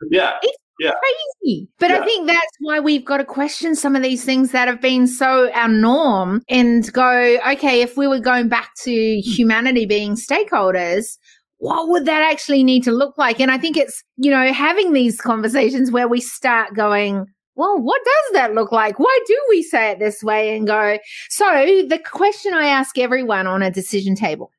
Yeah. 0.10 0.34
It's 0.42 0.58
yeah. 0.80 0.92
crazy. 0.92 1.68
But 1.80 1.92
yeah. 1.92 2.00
I 2.00 2.06
think 2.06 2.28
that's 2.28 2.58
why 2.62 2.80
we've 2.80 3.06
got 3.06 3.18
to 3.18 3.26
question 3.26 3.76
some 3.76 3.96
of 3.96 4.02
these 4.02 4.24
things 4.24 4.52
that 4.52 4.68
have 4.68 4.82
been 4.82 5.08
so 5.08 5.52
our 5.52 5.68
norm 5.68 6.42
and 6.50 6.92
go, 6.94 7.38
okay, 7.52 7.82
if 7.82 7.98
we 7.98 8.08
were 8.08 8.20
going 8.20 8.48
back 8.48 8.72
to 8.84 9.20
humanity 9.20 9.86
being 9.86 10.16
stakeholders, 10.16 11.18
what 11.58 11.90
would 11.90 12.06
that 12.06 12.22
actually 12.22 12.64
need 12.64 12.84
to 12.84 12.92
look 12.92 13.18
like? 13.18 13.40
And 13.40 13.52
I 13.52 13.58
think 13.58 13.76
it's, 13.78 14.04
you 14.18 14.32
know, 14.32 14.52
having 14.54 14.94
these 14.94 15.20
conversations 15.20 15.92
where 15.92 16.08
we 16.08 16.22
start 16.22 16.74
going, 16.74 17.26
well, 17.60 17.78
what 17.78 18.02
does 18.06 18.34
that 18.36 18.54
look 18.54 18.72
like? 18.72 19.00
Why 19.00 19.20
do 19.28 19.38
we 19.50 19.62
say 19.62 19.92
it 19.92 20.00
this 20.00 20.24
way 20.24 20.56
and 20.56 20.66
go? 20.66 20.98
So, 21.28 21.46
the 21.90 22.00
question 22.00 22.54
I 22.54 22.68
ask 22.68 22.98
everyone 22.98 23.48
on 23.48 23.62
a 23.62 23.70
decision 23.70 24.16
table 24.16 24.50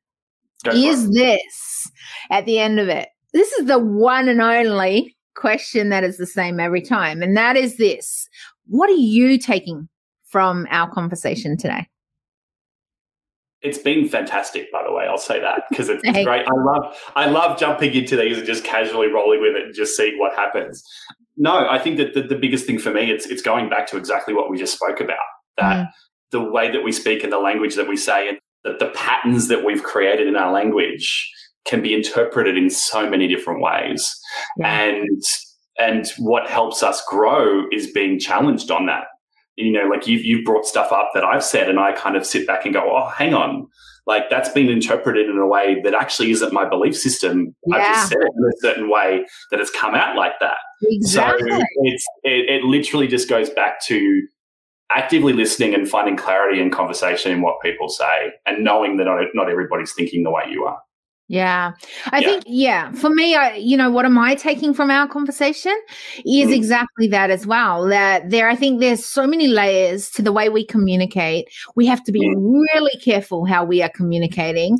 Go 0.63 0.69
is 0.71 1.09
this 1.09 1.91
at 2.29 2.45
the 2.45 2.59
end 2.59 2.79
of 2.79 2.89
it? 2.89 3.09
This 3.33 3.51
is 3.53 3.65
the 3.65 3.79
one 3.79 4.29
and 4.29 4.39
only 4.39 5.15
question 5.33 5.89
that 5.89 6.03
is 6.03 6.17
the 6.17 6.27
same 6.27 6.59
every 6.59 6.83
time. 6.83 7.23
And 7.23 7.35
that 7.35 7.57
is 7.57 7.77
this 7.77 8.29
What 8.67 8.87
are 8.87 8.93
you 8.93 9.39
taking 9.39 9.89
from 10.27 10.67
our 10.69 10.87
conversation 10.87 11.57
today? 11.57 11.87
It's 13.63 13.79
been 13.79 14.07
fantastic, 14.07 14.71
by 14.71 14.83
the 14.83 14.93
way. 14.93 15.07
I'll 15.07 15.17
say 15.17 15.39
that 15.39 15.63
because 15.71 15.89
it's, 15.89 16.03
it's 16.03 16.23
great. 16.23 16.45
I 16.47 16.53
love, 16.55 16.97
I 17.15 17.25
love 17.25 17.59
jumping 17.59 17.93
into 17.93 18.15
these 18.15 18.37
and 18.37 18.45
just 18.45 18.63
casually 18.63 19.07
rolling 19.07 19.41
with 19.41 19.55
it 19.55 19.63
and 19.63 19.73
just 19.73 19.97
seeing 19.97 20.19
what 20.19 20.35
happens. 20.35 20.83
No, 21.41 21.67
I 21.67 21.79
think 21.79 21.97
that 21.97 22.13
the, 22.13 22.21
the 22.21 22.35
biggest 22.35 22.67
thing 22.67 22.77
for 22.77 22.91
me, 22.91 23.09
it's 23.09 23.25
it's 23.25 23.41
going 23.41 23.67
back 23.67 23.87
to 23.87 23.97
exactly 23.97 24.31
what 24.31 24.51
we 24.51 24.59
just 24.59 24.75
spoke 24.75 24.99
about. 24.99 25.17
That 25.57 25.87
mm. 25.87 25.89
the 26.29 26.39
way 26.39 26.69
that 26.69 26.83
we 26.83 26.91
speak 26.91 27.23
and 27.23 27.33
the 27.33 27.39
language 27.39 27.73
that 27.77 27.87
we 27.87 27.97
say, 27.97 28.29
and 28.29 28.37
that 28.63 28.77
the 28.77 28.89
patterns 28.89 29.47
that 29.47 29.65
we've 29.65 29.81
created 29.81 30.27
in 30.27 30.35
our 30.35 30.51
language 30.51 31.27
can 31.65 31.81
be 31.81 31.95
interpreted 31.95 32.57
in 32.57 32.69
so 32.69 33.09
many 33.09 33.27
different 33.27 33.59
ways. 33.59 34.07
Yeah. 34.57 34.81
And 34.81 35.23
and 35.79 36.07
what 36.19 36.47
helps 36.47 36.83
us 36.83 37.03
grow 37.07 37.63
is 37.71 37.91
being 37.91 38.19
challenged 38.19 38.69
on 38.69 38.85
that. 38.85 39.05
You 39.55 39.71
know, 39.71 39.87
like 39.87 40.05
you've 40.05 40.23
you've 40.23 40.45
brought 40.45 40.67
stuff 40.67 40.91
up 40.91 41.09
that 41.15 41.23
I've 41.23 41.43
said, 41.43 41.69
and 41.71 41.79
I 41.79 41.93
kind 41.93 42.15
of 42.15 42.23
sit 42.23 42.45
back 42.45 42.65
and 42.65 42.73
go, 42.75 42.81
"Oh, 42.81 43.09
hang 43.09 43.33
on." 43.33 43.67
Like 44.11 44.29
that's 44.29 44.49
been 44.49 44.67
interpreted 44.67 45.29
in 45.29 45.37
a 45.37 45.47
way 45.47 45.79
that 45.85 45.93
actually 45.93 46.31
isn't 46.31 46.51
my 46.51 46.67
belief 46.67 46.97
system. 46.97 47.55
Yeah. 47.65 47.77
I've 47.77 47.95
just 47.95 48.09
said 48.09 48.17
it 48.21 48.31
in 48.35 48.43
a 48.43 48.57
certain 48.59 48.89
way 48.89 49.25
that 49.51 49.61
it's 49.61 49.71
come 49.71 49.95
out 49.95 50.17
like 50.17 50.33
that. 50.41 50.57
Exactly. 50.83 51.49
So 51.49 51.63
it's 51.83 52.05
it, 52.23 52.49
it 52.49 52.63
literally 52.65 53.07
just 53.07 53.29
goes 53.29 53.49
back 53.49 53.81
to 53.85 54.27
actively 54.93 55.31
listening 55.31 55.73
and 55.73 55.87
finding 55.87 56.17
clarity 56.17 56.59
in 56.59 56.69
conversation 56.69 57.31
in 57.31 57.41
what 57.41 57.55
people 57.61 57.87
say 57.87 58.33
and 58.45 58.65
knowing 58.65 58.97
that 58.97 59.05
not, 59.05 59.23
not 59.33 59.49
everybody's 59.49 59.93
thinking 59.93 60.23
the 60.23 60.29
way 60.29 60.43
you 60.49 60.65
are. 60.65 60.81
Yeah. 61.31 61.71
I 62.07 62.19
yeah. 62.19 62.27
think, 62.27 62.43
yeah, 62.45 62.91
for 62.91 63.09
me, 63.09 63.35
I, 63.35 63.55
you 63.55 63.77
know, 63.77 63.89
what 63.89 64.03
am 64.03 64.17
I 64.17 64.35
taking 64.35 64.73
from 64.73 64.91
our 64.91 65.07
conversation 65.07 65.73
is 66.25 66.49
mm. 66.49 66.53
exactly 66.53 67.07
that 67.07 67.29
as 67.29 67.47
well. 67.47 67.87
That 67.87 68.29
there, 68.29 68.49
I 68.49 68.55
think 68.57 68.81
there's 68.81 69.05
so 69.05 69.25
many 69.25 69.47
layers 69.47 70.09
to 70.11 70.21
the 70.21 70.33
way 70.33 70.49
we 70.49 70.65
communicate. 70.65 71.47
We 71.73 71.85
have 71.85 72.03
to 72.03 72.11
be 72.11 72.19
mm. 72.19 72.35
really 72.73 72.99
careful 72.99 73.45
how 73.45 73.63
we 73.63 73.81
are 73.81 73.91
communicating. 73.95 74.77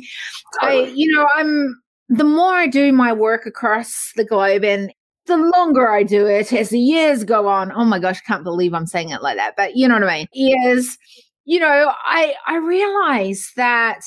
Totally. 0.60 0.90
I, 0.90 0.92
you 0.94 1.16
know, 1.16 1.26
I'm, 1.34 1.80
the 2.10 2.24
more 2.24 2.52
I 2.52 2.66
do 2.66 2.92
my 2.92 3.14
work 3.14 3.46
across 3.46 4.12
the 4.16 4.24
globe 4.24 4.62
and 4.62 4.92
the 5.24 5.38
longer 5.56 5.90
I 5.90 6.02
do 6.02 6.26
it 6.26 6.52
as 6.52 6.68
the 6.68 6.78
years 6.78 7.24
go 7.24 7.48
on, 7.48 7.72
oh 7.72 7.86
my 7.86 7.98
gosh, 7.98 8.20
can't 8.20 8.44
believe 8.44 8.74
I'm 8.74 8.86
saying 8.86 9.08
it 9.08 9.22
like 9.22 9.38
that. 9.38 9.54
But 9.56 9.74
you 9.74 9.88
know 9.88 9.94
what 9.94 10.04
I 10.04 10.26
mean? 10.34 10.66
Is, 10.68 10.98
you 11.46 11.60
know, 11.60 11.94
I, 12.04 12.34
I 12.46 12.56
realize 12.58 13.52
that, 13.56 14.02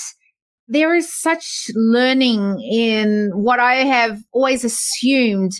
there 0.68 0.96
is 0.96 1.14
such 1.14 1.70
learning 1.76 2.60
in 2.62 3.32
what 3.34 3.60
I 3.60 3.76
have 3.76 4.20
always 4.32 4.64
assumed 4.64 5.52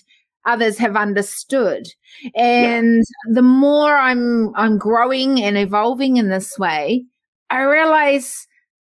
others 0.46 0.78
have 0.78 0.96
understood. 0.96 1.88
And 2.36 2.98
yeah. 2.98 3.34
the 3.34 3.42
more 3.42 3.98
I'm 3.98 4.56
I'm 4.56 4.78
growing 4.78 5.42
and 5.42 5.58
evolving 5.58 6.18
in 6.18 6.30
this 6.30 6.58
way, 6.58 7.06
I 7.50 7.62
realize 7.62 8.48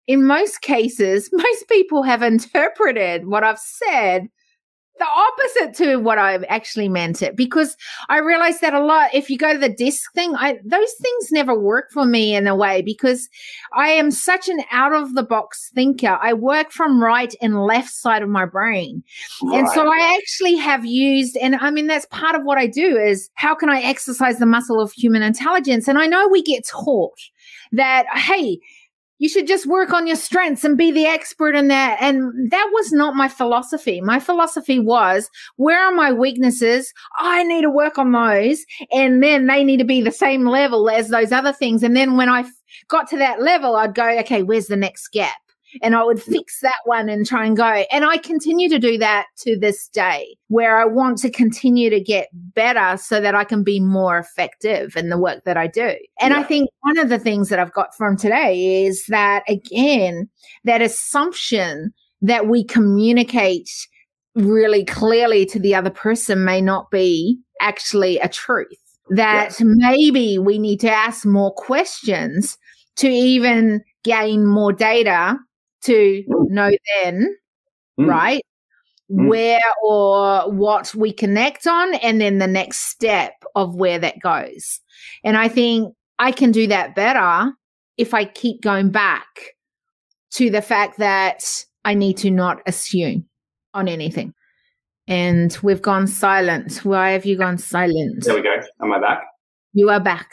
in 0.07 0.25
most 0.25 0.61
cases, 0.61 1.29
most 1.33 1.69
people 1.69 2.03
have 2.03 2.23
interpreted 2.23 3.27
what 3.27 3.43
I've 3.43 3.59
said 3.59 4.27
the 4.99 5.05
opposite 5.05 5.73
to 5.77 5.97
what 5.97 6.17
I've 6.17 6.43
actually 6.49 6.89
meant 6.89 7.21
it 7.21 7.35
because 7.35 7.75
I 8.09 8.19
realized 8.19 8.61
that 8.61 8.73
a 8.73 8.83
lot. 8.83 9.09
If 9.13 9.29
you 9.29 9.37
go 9.37 9.53
to 9.53 9.59
the 9.59 9.69
DISC 9.69 10.13
thing, 10.13 10.35
I 10.35 10.59
those 10.63 10.93
things 11.01 11.31
never 11.31 11.57
work 11.57 11.91
for 11.91 12.05
me 12.05 12.35
in 12.35 12.47
a 12.47 12.55
way 12.55 12.81
because 12.81 13.29
I 13.73 13.89
am 13.89 14.11
such 14.11 14.49
an 14.49 14.61
out 14.71 14.93
of 14.93 15.15
the 15.15 15.23
box 15.23 15.71
thinker. 15.73 16.19
I 16.21 16.33
work 16.33 16.71
from 16.71 17.01
right 17.01 17.33
and 17.41 17.65
left 17.65 17.89
side 17.89 18.21
of 18.21 18.29
my 18.29 18.45
brain, 18.45 19.03
right. 19.43 19.59
and 19.59 19.69
so 19.69 19.91
I 19.91 20.17
actually 20.21 20.55
have 20.57 20.85
used, 20.85 21.37
and 21.37 21.55
I 21.55 21.71
mean 21.71 21.87
that's 21.87 22.05
part 22.07 22.35
of 22.35 22.43
what 22.43 22.57
I 22.57 22.67
do 22.67 22.97
is 22.97 23.29
how 23.35 23.55
can 23.55 23.69
I 23.69 23.81
exercise 23.81 24.37
the 24.37 24.45
muscle 24.45 24.79
of 24.79 24.91
human 24.91 25.23
intelligence? 25.23 25.87
And 25.87 25.97
I 25.97 26.07
know 26.07 26.27
we 26.27 26.43
get 26.43 26.67
taught 26.67 27.19
that 27.71 28.05
hey 28.13 28.59
you 29.19 29.29
should 29.29 29.47
just 29.47 29.67
work 29.67 29.93
on 29.93 30.07
your 30.07 30.15
strengths 30.15 30.63
and 30.63 30.77
be 30.77 30.91
the 30.91 31.05
expert 31.05 31.55
in 31.55 31.67
that. 31.67 31.97
And 32.01 32.49
that 32.51 32.69
was 32.73 32.91
not 32.91 33.15
my 33.15 33.27
philosophy. 33.27 34.01
My 34.01 34.19
philosophy 34.19 34.79
was, 34.79 35.29
where 35.57 35.79
are 35.79 35.93
my 35.93 36.11
weaknesses? 36.11 36.91
I 37.17 37.43
need 37.43 37.61
to 37.61 37.69
work 37.69 37.97
on 37.97 38.11
those. 38.11 38.65
And 38.91 39.21
then 39.21 39.47
they 39.47 39.63
need 39.63 39.77
to 39.77 39.85
be 39.85 40.01
the 40.01 40.11
same 40.11 40.45
level 40.45 40.89
as 40.89 41.09
those 41.09 41.31
other 41.31 41.53
things. 41.53 41.83
And 41.83 41.95
then 41.95 42.17
when 42.17 42.29
I 42.29 42.45
got 42.87 43.07
to 43.09 43.17
that 43.17 43.41
level, 43.41 43.75
I'd 43.75 43.93
go, 43.93 44.09
okay, 44.19 44.41
where's 44.41 44.67
the 44.67 44.77
next 44.77 45.09
gap? 45.09 45.37
And 45.81 45.95
I 45.95 46.03
would 46.03 46.21
fix 46.21 46.59
that 46.61 46.81
one 46.85 47.09
and 47.09 47.25
try 47.25 47.45
and 47.45 47.55
go. 47.55 47.83
And 47.91 48.05
I 48.05 48.17
continue 48.17 48.69
to 48.69 48.79
do 48.79 48.97
that 48.97 49.27
to 49.39 49.57
this 49.57 49.87
day, 49.89 50.35
where 50.47 50.79
I 50.79 50.85
want 50.85 51.17
to 51.19 51.29
continue 51.29 51.89
to 51.89 51.99
get 51.99 52.29
better 52.33 52.97
so 52.97 53.21
that 53.21 53.35
I 53.35 53.43
can 53.43 53.63
be 53.63 53.79
more 53.79 54.17
effective 54.17 54.95
in 54.95 55.09
the 55.09 55.17
work 55.17 55.43
that 55.45 55.57
I 55.57 55.67
do. 55.67 55.95
And 56.19 56.31
yeah. 56.33 56.39
I 56.39 56.43
think 56.43 56.69
one 56.81 56.97
of 56.97 57.09
the 57.09 57.19
things 57.19 57.49
that 57.49 57.59
I've 57.59 57.73
got 57.73 57.95
from 57.95 58.17
today 58.17 58.85
is 58.85 59.05
that, 59.07 59.43
again, 59.47 60.29
that 60.63 60.81
assumption 60.81 61.93
that 62.21 62.47
we 62.47 62.63
communicate 62.63 63.69
really 64.35 64.85
clearly 64.85 65.45
to 65.47 65.59
the 65.59 65.75
other 65.75 65.89
person 65.89 66.45
may 66.45 66.61
not 66.61 66.91
be 66.91 67.39
actually 67.61 68.19
a 68.19 68.29
truth. 68.29 68.67
That 69.09 69.59
yeah. 69.59 69.65
maybe 69.67 70.37
we 70.37 70.59
need 70.59 70.79
to 70.81 70.91
ask 70.91 71.25
more 71.25 71.53
questions 71.53 72.57
to 72.97 73.07
even 73.07 73.81
gain 74.03 74.45
more 74.45 74.71
data 74.71 75.37
to 75.83 76.23
mm. 76.27 76.49
know 76.49 76.71
then, 77.03 77.35
mm. 77.99 78.07
right? 78.07 78.43
Mm. 79.11 79.27
Where 79.27 79.61
or 79.83 80.51
what 80.51 80.93
we 80.93 81.11
connect 81.11 81.67
on, 81.67 81.95
and 81.95 82.21
then 82.21 82.37
the 82.37 82.47
next 82.47 82.89
step 82.89 83.33
of 83.55 83.75
where 83.75 83.99
that 83.99 84.19
goes. 84.21 84.79
And 85.23 85.35
I 85.37 85.47
think 85.47 85.93
I 86.19 86.31
can 86.31 86.51
do 86.51 86.67
that 86.67 86.95
better 86.95 87.51
if 87.97 88.13
I 88.13 88.25
keep 88.25 88.61
going 88.61 88.91
back 88.91 89.27
to 90.31 90.49
the 90.49 90.61
fact 90.61 90.99
that 90.99 91.43
I 91.85 91.93
need 91.93 92.17
to 92.17 92.29
not 92.29 92.61
assume 92.67 93.25
on 93.73 93.87
anything. 93.87 94.33
And 95.07 95.57
we've 95.63 95.81
gone 95.81 96.05
silent. 96.05 96.85
Why 96.85 97.11
have 97.11 97.25
you 97.25 97.35
gone 97.35 97.57
silent? 97.57 98.25
There 98.25 98.35
we 98.35 98.43
go. 98.43 98.55
Am 98.81 98.93
I 98.93 98.99
back? 98.99 99.23
You 99.73 99.89
are 99.89 99.99
back. 99.99 100.29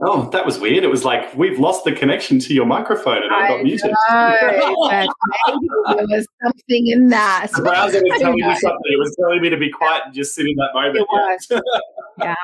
Oh, 0.00 0.30
that 0.30 0.46
was 0.46 0.60
weird. 0.60 0.84
It 0.84 0.88
was 0.88 1.04
like 1.04 1.34
we've 1.36 1.58
lost 1.58 1.84
the 1.84 1.90
connection 1.90 2.38
to 2.40 2.54
your 2.54 2.66
microphone 2.66 3.22
and 3.22 3.34
I, 3.34 3.46
I 3.46 3.48
got 3.48 3.62
muted. 3.64 3.90
there 4.08 6.06
was 6.06 6.26
something 6.40 6.86
in 6.86 7.08
that. 7.08 7.48
The 7.52 7.62
browser 7.62 8.00
was 8.02 8.20
telling 8.20 8.36
me 8.46 8.56
something. 8.56 8.78
It 8.84 8.98
was 8.98 9.16
telling 9.18 9.42
me 9.42 9.50
to 9.50 9.56
be 9.56 9.70
quiet 9.70 10.02
and 10.06 10.14
just 10.14 10.36
sit 10.36 10.46
in 10.46 10.54
that 10.56 10.70
moment. 10.72 10.98
It 10.98 11.06
was. 11.10 11.62
yeah. 12.20 12.34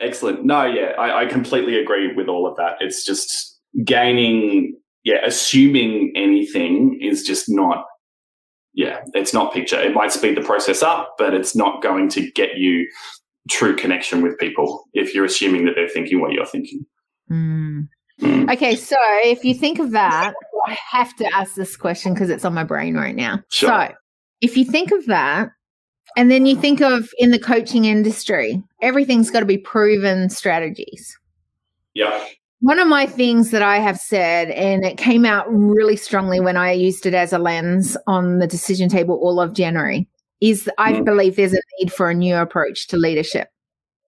Excellent. 0.00 0.44
No, 0.44 0.64
yeah, 0.64 0.92
I, 0.98 1.22
I 1.22 1.26
completely 1.26 1.76
agree 1.78 2.14
with 2.14 2.28
all 2.28 2.46
of 2.46 2.56
that. 2.56 2.76
It's 2.78 3.04
just 3.04 3.60
gaining, 3.84 4.76
yeah, 5.02 5.24
assuming 5.24 6.12
anything 6.14 6.98
is 7.00 7.24
just 7.24 7.48
not 7.48 7.86
yeah, 8.74 9.00
it's 9.14 9.34
not 9.34 9.52
picture. 9.52 9.78
It 9.78 9.94
might 9.94 10.12
speed 10.12 10.36
the 10.36 10.42
process 10.42 10.82
up, 10.82 11.16
but 11.18 11.34
it's 11.34 11.54
not 11.54 11.82
going 11.82 12.08
to 12.10 12.30
get 12.30 12.56
you 12.56 12.88
true 13.50 13.74
connection 13.76 14.22
with 14.22 14.38
people 14.38 14.84
if 14.92 15.14
you're 15.14 15.24
assuming 15.24 15.64
that 15.66 15.74
they're 15.74 15.88
thinking 15.88 16.20
what 16.20 16.32
you're 16.32 16.46
thinking. 16.46 16.84
Mm. 17.30 17.88
Mm. 18.20 18.52
Okay, 18.52 18.76
so 18.76 18.96
if 19.24 19.44
you 19.44 19.54
think 19.54 19.78
of 19.78 19.90
that, 19.92 20.34
I 20.66 20.78
have 20.90 21.14
to 21.16 21.26
ask 21.34 21.54
this 21.54 21.76
question 21.76 22.14
because 22.14 22.30
it's 22.30 22.44
on 22.44 22.54
my 22.54 22.64
brain 22.64 22.94
right 22.94 23.16
now. 23.16 23.42
Sure. 23.50 23.68
So 23.68 23.94
if 24.40 24.56
you 24.56 24.64
think 24.64 24.92
of 24.92 25.06
that, 25.06 25.50
and 26.16 26.30
then 26.30 26.46
you 26.46 26.56
think 26.56 26.80
of 26.80 27.08
in 27.18 27.30
the 27.30 27.38
coaching 27.38 27.84
industry, 27.86 28.62
everything's 28.82 29.30
got 29.30 29.40
to 29.40 29.46
be 29.46 29.58
proven 29.58 30.28
strategies. 30.28 31.18
Yeah. 31.94 32.26
One 32.60 32.78
of 32.78 32.86
my 32.86 33.06
things 33.06 33.50
that 33.50 33.62
I 33.62 33.78
have 33.78 33.98
said, 33.98 34.50
and 34.50 34.84
it 34.84 34.98
came 34.98 35.24
out 35.24 35.46
really 35.48 35.96
strongly 35.96 36.38
when 36.38 36.56
I 36.56 36.72
used 36.72 37.06
it 37.06 37.14
as 37.14 37.32
a 37.32 37.38
lens 37.38 37.96
on 38.06 38.38
the 38.38 38.46
decision 38.46 38.88
table 38.88 39.18
all 39.20 39.40
of 39.40 39.54
January, 39.54 40.06
is 40.42 40.68
I 40.76 40.94
mm. 40.94 41.04
believe 41.04 41.36
there's 41.36 41.54
a 41.54 41.60
need 41.78 41.92
for 41.92 42.10
a 42.10 42.14
new 42.14 42.36
approach 42.36 42.88
to 42.88 42.96
leadership. 42.98 43.48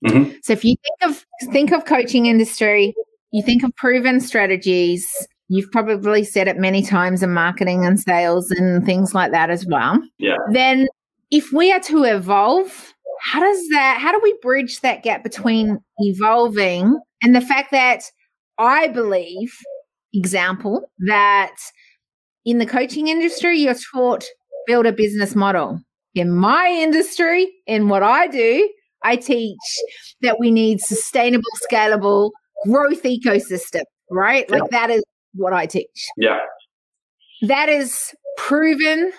Mm-hmm. 0.05 0.33
So 0.43 0.53
if 0.53 0.65
you 0.65 0.75
think 0.83 1.11
of 1.11 1.25
think 1.53 1.73
of 1.73 1.87
coaching 1.87 2.27
industry, 2.27 2.95
you 3.31 3.43
think 3.43 3.63
of 3.63 3.75
proven 3.77 4.21
strategies. 4.21 5.07
You've 5.49 5.71
probably 5.71 6.25
said 6.25 6.49
it 6.49 6.59
many 6.59 6.83
times 6.83 7.23
in 7.23 7.33
marketing 7.33 7.85
and 7.87 8.01
sales 8.01 8.51
and 8.51 8.85
things 8.85 9.15
like 9.15 9.31
that 9.31 9.51
as 9.51 9.65
well. 9.67 9.99
Yeah. 10.19 10.37
Then 10.51 10.89
if 11.31 11.53
we 11.53 11.73
are 11.73 11.81
to 11.81 12.03
evolve, 12.03 12.93
how 13.23 13.41
does 13.41 13.69
that 13.71 13.99
how 14.01 14.11
do 14.11 14.21
we 14.23 14.37
bridge 14.43 14.81
that 14.81 15.05
gap 15.05 15.23
between 15.23 15.79
evolving 15.99 16.99
and 17.23 17.35
the 17.35 17.41
fact 17.41 17.71
that 17.71 18.03
I 18.59 18.89
believe 18.89 19.55
example 20.13 20.91
that 21.07 21.55
in 22.45 22.59
the 22.59 22.67
coaching 22.67 23.09
industry 23.09 23.59
you're 23.59 23.75
taught 23.93 24.25
build 24.67 24.87
a 24.87 24.93
business 24.93 25.35
model 25.35 25.81
in 26.15 26.31
my 26.31 26.69
industry, 26.69 27.53
in 27.67 27.89
what 27.89 28.03
I 28.03 28.27
do, 28.27 28.69
I 29.03 29.17
teach 29.17 29.59
that 30.23 30.39
we 30.39 30.51
need 30.51 30.81
sustainable, 30.81 31.45
scalable 31.71 32.31
growth 32.67 33.03
ecosystem, 33.03 33.83
right? 34.11 34.47
Yeah. 34.49 34.59
Like 34.59 34.71
that 34.71 34.91
is 34.91 35.03
what 35.35 35.53
I 35.53 35.67
teach. 35.67 36.09
Yeah. 36.17 36.41
That 37.43 37.69
is 37.69 38.15
proven 38.37 39.13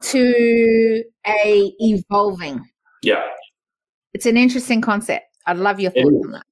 to 0.00 1.04
a 1.26 1.72
evolving. 1.78 2.64
Yeah. 3.02 3.24
It's 4.12 4.26
an 4.26 4.36
interesting 4.36 4.80
concept. 4.80 5.24
I'd 5.46 5.58
love 5.58 5.80
your 5.80 5.90
thoughts 5.90 6.24
on 6.24 6.32
that. 6.32 6.46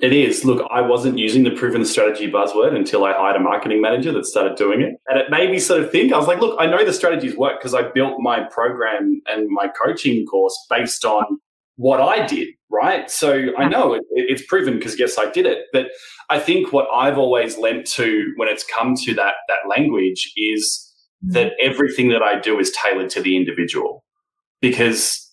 It 0.00 0.12
is. 0.12 0.44
Look, 0.44 0.66
I 0.70 0.80
wasn't 0.80 1.18
using 1.18 1.44
the 1.44 1.52
proven 1.52 1.84
strategy 1.84 2.30
buzzword 2.30 2.74
until 2.74 3.04
I 3.04 3.12
hired 3.12 3.36
a 3.36 3.40
marketing 3.40 3.80
manager 3.80 4.12
that 4.12 4.26
started 4.26 4.56
doing 4.56 4.80
it. 4.80 4.94
And 5.06 5.18
it 5.20 5.30
made 5.30 5.50
me 5.50 5.60
sort 5.60 5.82
of 5.82 5.90
think, 5.90 6.12
I 6.12 6.18
was 6.18 6.26
like, 6.26 6.40
look, 6.40 6.56
I 6.58 6.66
know 6.66 6.84
the 6.84 6.92
strategies 6.92 7.36
work 7.36 7.60
because 7.60 7.74
I 7.74 7.82
built 7.82 8.14
my 8.18 8.40
program 8.50 9.22
and 9.26 9.48
my 9.50 9.68
coaching 9.68 10.26
course 10.26 10.56
based 10.68 11.04
on 11.04 11.38
what 11.76 12.00
I 12.00 12.26
did, 12.26 12.48
right? 12.70 13.08
So 13.08 13.50
I 13.56 13.68
know 13.68 13.94
it, 13.94 14.02
it's 14.10 14.44
proven 14.46 14.74
because 14.74 14.98
yes, 14.98 15.16
I 15.16 15.30
did 15.30 15.46
it. 15.46 15.66
But 15.72 15.86
I 16.28 16.40
think 16.40 16.72
what 16.72 16.88
I've 16.92 17.18
always 17.18 17.56
lent 17.56 17.86
to 17.92 18.32
when 18.36 18.48
it's 18.48 18.64
come 18.64 18.94
to 19.04 19.14
that 19.14 19.34
that 19.48 19.68
language 19.68 20.32
is 20.36 20.92
mm. 21.24 21.32
that 21.34 21.52
everything 21.62 22.08
that 22.08 22.22
I 22.22 22.40
do 22.40 22.58
is 22.58 22.72
tailored 22.72 23.10
to 23.10 23.22
the 23.22 23.36
individual. 23.36 24.04
Because 24.60 25.23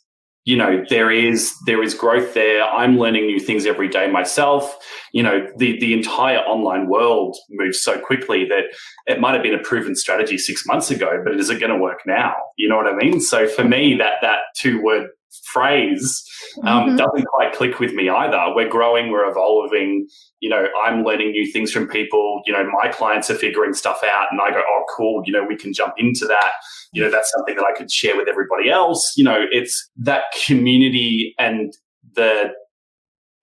you 0.44 0.58
know 0.58 0.84
there 0.90 1.12
is 1.12 1.54
there 1.66 1.84
is 1.84 1.94
growth 1.94 2.34
there. 2.34 2.64
I'm 2.64 2.98
learning 2.98 3.28
new 3.28 3.40
things 3.40 3.66
every 3.66 3.88
day 3.88 4.10
myself. 4.10 4.76
You 5.14 5.24
know 5.24 5.48
the 5.58 5.80
the 5.80 5.94
entire 5.94 6.40
online 6.40 6.88
world 6.88 7.38
moves 7.50 7.82
so 7.82 8.00
quickly 8.00 8.46
that 8.46 8.64
it 9.06 9.20
might 9.20 9.34
have 9.34 9.44
been 9.44 9.54
a 9.54 9.62
proven 9.64 9.96
strategy 9.96 10.38
6 10.38 10.66
months 10.66 10.90
ago 10.90 11.22
but 11.24 11.36
is 11.36 11.50
it 11.50 11.60
going 11.60 11.72
to 11.72 11.78
work 11.78 12.00
now? 12.06 12.34
You 12.58 12.70
know 12.70 12.78
what 12.78 12.88
i 12.88 12.96
mean? 12.96 13.20
So 13.20 13.48
for 13.48 13.64
me 13.64 13.96
that 13.98 14.16
that 14.22 14.40
two 14.56 14.82
word 14.82 15.08
phrase 15.46 16.24
um, 16.64 16.90
mm-hmm. 16.90 16.96
doesn't 16.98 17.26
quite 17.26 17.54
click 17.54 17.80
with 17.80 17.94
me 17.94 18.10
either. 18.10 18.54
We're 18.56 18.70
growing, 18.70 19.12
we're 19.12 19.30
evolving. 19.30 20.08
You 20.40 20.50
know, 20.50 20.68
I'm 20.84 21.04
learning 21.04 21.32
new 21.32 21.52
things 21.52 21.72
from 21.72 21.88
people. 21.88 22.42
You 22.46 22.54
know, 22.54 22.66
my 22.82 22.90
clients 22.90 23.30
are 23.30 23.36
figuring 23.36 23.74
stuff 23.74 24.02
out, 24.04 24.28
and 24.32 24.40
I 24.42 24.52
go, 24.52 24.62
"Oh, 24.66 24.84
cool! 24.96 25.24
You 25.26 25.34
know, 25.34 25.44
we 25.44 25.56
can 25.56 25.74
jump 25.74 25.94
into 25.98 26.26
that. 26.26 26.52
You 26.94 27.04
know, 27.04 27.12
that's 27.12 27.32
something 27.32 27.56
that 27.56 27.66
I 27.66 27.78
could 27.78 27.92
share 27.92 28.16
with 28.18 28.28
everybody 28.28 28.70
else." 28.70 29.14
You 29.16 29.24
know, 29.24 29.46
it's 29.52 29.90
that 29.98 30.24
community 30.46 31.36
and 31.38 31.74
the 32.16 32.52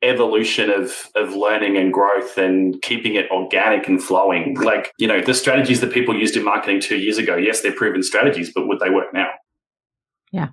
evolution 0.03 0.71
of 0.71 1.09
of 1.17 1.35
learning 1.35 1.77
and 1.77 1.93
growth 1.93 2.39
and 2.39 2.81
keeping 2.83 3.15
it 3.15 3.31
organic 3.31 3.89
and 3.89 4.03
flowing. 4.03 4.55
Like, 4.61 4.93
you 4.99 5.07
know, 5.07 5.21
the 5.21 5.35
strategies 5.35 5.81
that 5.81 5.93
people 5.93 6.17
used 6.17 6.37
in 6.37 6.45
marketing 6.45 6.81
two 6.81 6.99
years 6.99 7.19
ago, 7.19 7.37
yes, 7.37 7.63
they're 7.63 7.73
proven 7.73 8.03
strategies, 8.03 8.53
but 8.53 8.69
would 8.69 8.81
they 8.81 8.91
work 8.91 9.13
now? 9.13 9.31
Yeah. 10.31 10.49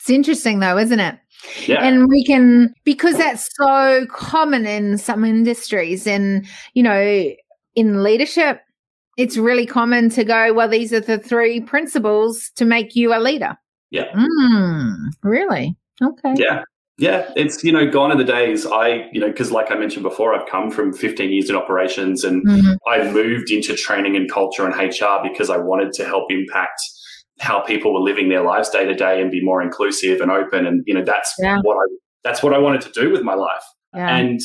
It's 0.00 0.10
interesting 0.10 0.60
though, 0.60 0.78
isn't 0.78 1.00
it? 1.00 1.18
Yeah. 1.66 1.82
And 1.82 2.08
we 2.08 2.24
can, 2.24 2.74
because 2.84 3.16
that's 3.16 3.48
so 3.56 4.06
common 4.10 4.66
in 4.66 4.98
some 4.98 5.24
industries 5.24 6.06
and, 6.06 6.46
you 6.74 6.82
know, 6.82 7.30
in 7.74 8.02
leadership, 8.02 8.62
it's 9.16 9.36
really 9.36 9.66
common 9.66 10.08
to 10.10 10.24
go, 10.24 10.52
well, 10.52 10.68
these 10.68 10.92
are 10.92 11.00
the 11.00 11.18
three 11.18 11.60
principles 11.60 12.50
to 12.56 12.64
make 12.64 12.96
you 12.96 13.14
a 13.14 13.20
leader. 13.20 13.56
Yeah. 13.90 14.10
Mm, 14.12 14.94
really? 15.22 15.76
Okay. 16.02 16.34
Yeah. 16.36 16.62
Yeah, 17.00 17.32
it's 17.34 17.64
you 17.64 17.72
know 17.72 17.90
gone 17.90 18.12
are 18.12 18.18
the 18.18 18.24
days. 18.24 18.66
I 18.66 19.08
you 19.10 19.20
know 19.22 19.28
because 19.28 19.50
like 19.50 19.70
I 19.70 19.74
mentioned 19.74 20.02
before, 20.02 20.34
I've 20.34 20.46
come 20.46 20.70
from 20.70 20.92
15 20.92 21.32
years 21.32 21.48
in 21.48 21.56
operations, 21.56 22.24
and 22.24 22.46
mm-hmm. 22.46 22.72
I 22.86 23.10
moved 23.10 23.50
into 23.50 23.74
training 23.74 24.16
and 24.16 24.30
culture 24.30 24.66
and 24.66 24.74
HR 24.74 25.22
because 25.22 25.48
I 25.48 25.56
wanted 25.56 25.94
to 25.94 26.04
help 26.04 26.30
impact 26.30 26.78
how 27.40 27.60
people 27.60 27.94
were 27.94 28.00
living 28.00 28.28
their 28.28 28.42
lives 28.42 28.68
day 28.68 28.84
to 28.84 28.94
day 28.94 29.20
and 29.20 29.30
be 29.30 29.42
more 29.42 29.62
inclusive 29.62 30.20
and 30.20 30.30
open. 30.30 30.66
And, 30.66 30.84
you 30.86 30.94
know, 30.94 31.04
that's 31.04 31.34
yeah. 31.38 31.58
what 31.62 31.76
I, 31.76 31.86
that's 32.22 32.42
what 32.42 32.52
I 32.52 32.58
wanted 32.58 32.82
to 32.82 32.90
do 32.92 33.10
with 33.10 33.22
my 33.22 33.34
life. 33.34 33.64
Yeah. 33.94 34.16
And 34.16 34.40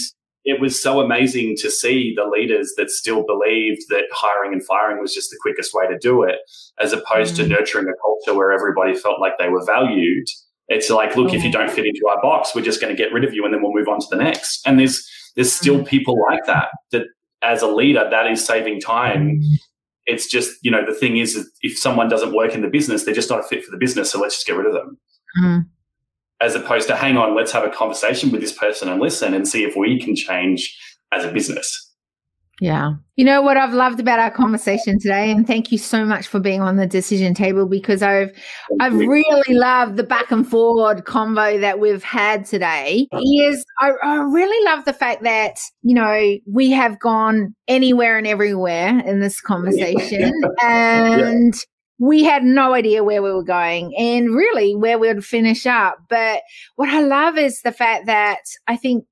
it 0.46 0.62
was 0.62 0.82
so 0.82 1.02
amazing 1.02 1.56
to 1.58 1.70
see 1.70 2.14
the 2.16 2.24
leaders 2.24 2.74
that 2.78 2.90
still 2.90 3.26
believed 3.26 3.82
that 3.90 4.06
hiring 4.12 4.54
and 4.54 4.66
firing 4.66 5.02
was 5.02 5.14
just 5.14 5.30
the 5.30 5.38
quickest 5.42 5.74
way 5.74 5.88
to 5.88 5.98
do 5.98 6.24
it, 6.24 6.38
as 6.80 6.94
opposed 6.94 7.34
mm. 7.34 7.38
to 7.38 7.48
nurturing 7.48 7.88
a 7.88 7.94
culture 8.02 8.38
where 8.38 8.52
everybody 8.52 8.96
felt 8.96 9.20
like 9.20 9.34
they 9.40 9.50
were 9.50 9.66
valued. 9.66 10.26
It's 10.68 10.90
like, 10.90 11.16
look, 11.16 11.32
oh. 11.32 11.36
if 11.36 11.44
you 11.44 11.52
don't 11.52 11.70
fit 11.70 11.86
into 11.86 12.08
our 12.10 12.22
box, 12.22 12.56
we're 12.56 12.62
just 12.62 12.80
going 12.80 12.96
to 12.96 12.98
get 12.98 13.12
rid 13.12 13.26
of 13.26 13.34
you 13.34 13.44
and 13.44 13.54
then 13.54 13.62
we'll 13.62 13.74
move 13.74 13.88
on 13.88 14.00
to 14.00 14.08
the 14.10 14.24
next. 14.24 14.62
And 14.66 14.80
there's, 14.80 15.06
there's 15.36 15.52
still 15.52 15.80
mm. 15.80 15.88
people 15.88 16.18
like 16.30 16.46
that, 16.46 16.70
that 16.92 17.08
as 17.42 17.62
a 17.62 17.68
leader, 17.68 18.08
that 18.10 18.32
is 18.32 18.46
saving 18.46 18.80
time. 18.80 19.42
It's 20.06 20.28
just, 20.28 20.58
you 20.62 20.72
know, 20.72 20.86
the 20.86 20.94
thing 20.94 21.18
is, 21.18 21.50
if 21.62 21.78
someone 21.78 22.10
doesn't 22.10 22.34
work 22.34 22.54
in 22.54 22.62
the 22.62 22.68
business, 22.68 23.04
they're 23.04 23.14
just 23.14 23.30
not 23.30 23.40
a 23.40 23.44
fit 23.44 23.64
for 23.64 23.72
the 23.72 23.78
business. 23.78 24.12
So 24.12 24.20
let's 24.20 24.36
just 24.36 24.48
get 24.48 24.56
rid 24.56 24.68
of 24.68 24.74
them. 24.74 24.98
Mm. 25.42 25.66
As 26.42 26.54
opposed 26.56 26.88
to, 26.90 26.96
hang 26.96 27.18
on, 27.18 27.36
let's 27.36 27.52
have 27.52 27.64
a 27.64 27.70
conversation 27.70 28.32
with 28.32 28.42
this 28.42 28.52
person 28.52 28.90
and 28.90 29.02
listen 29.02 29.34
and 29.34 29.48
see 29.48 29.64
if 29.64 29.76
we 29.76 30.00
can 30.00 30.16
change 30.16 30.78
as 31.12 31.26
a 31.26 31.32
business. 31.32 31.94
Yeah. 32.62 32.94
You 33.18 33.26
know 33.26 33.42
what 33.42 33.58
I've 33.58 33.74
loved 33.74 34.00
about 34.00 34.20
our 34.20 34.32
conversation 34.32 34.98
today 35.00 35.30
and 35.30 35.46
thank 35.46 35.72
you 35.72 35.78
so 35.78 36.06
much 36.06 36.28
for 36.28 36.40
being 36.40 36.62
on 36.62 36.78
the 36.78 36.88
decision 36.88 37.34
table 37.34 37.66
because 37.66 38.02
I've 38.02 38.32
I've 38.80 38.94
really 38.94 39.54
loved 39.54 39.98
the 39.98 40.04
back 40.04 40.32
and 40.32 40.48
forward 40.48 41.06
combo 41.06 41.60
that 41.60 41.80
we've 41.80 42.04
had 42.04 42.46
today. 42.46 43.08
Is 43.12 43.66
I, 43.80 43.92
I 44.02 44.16
really 44.16 44.66
love 44.66 44.86
the 44.86 44.94
fact 44.94 45.24
that, 45.24 45.58
you 45.82 45.96
know, 45.96 46.38
we 46.50 46.72
have 46.72 47.00
gone 47.00 47.56
anywhere 47.68 48.18
and 48.18 48.28
everywhere 48.28 49.00
in 49.00 49.20
this 49.20 49.42
conversation 49.42 50.32
and 50.62 51.54
yeah 51.54 51.60
we 51.98 52.24
had 52.24 52.44
no 52.44 52.74
idea 52.74 53.04
where 53.04 53.22
we 53.22 53.32
were 53.32 53.44
going 53.44 53.96
and 53.98 54.36
really 54.36 54.76
where 54.76 55.00
we 55.00 55.08
would 55.08 55.26
finish 55.26 55.66
up. 55.66 55.98
But 56.10 56.42
what 56.76 56.90
I 56.90 57.02
love 57.02 57.38
is 57.38 57.62
the 57.62 57.72
fact 57.72 58.08
that 58.08 58.42
I 58.68 58.76
think 58.76 59.06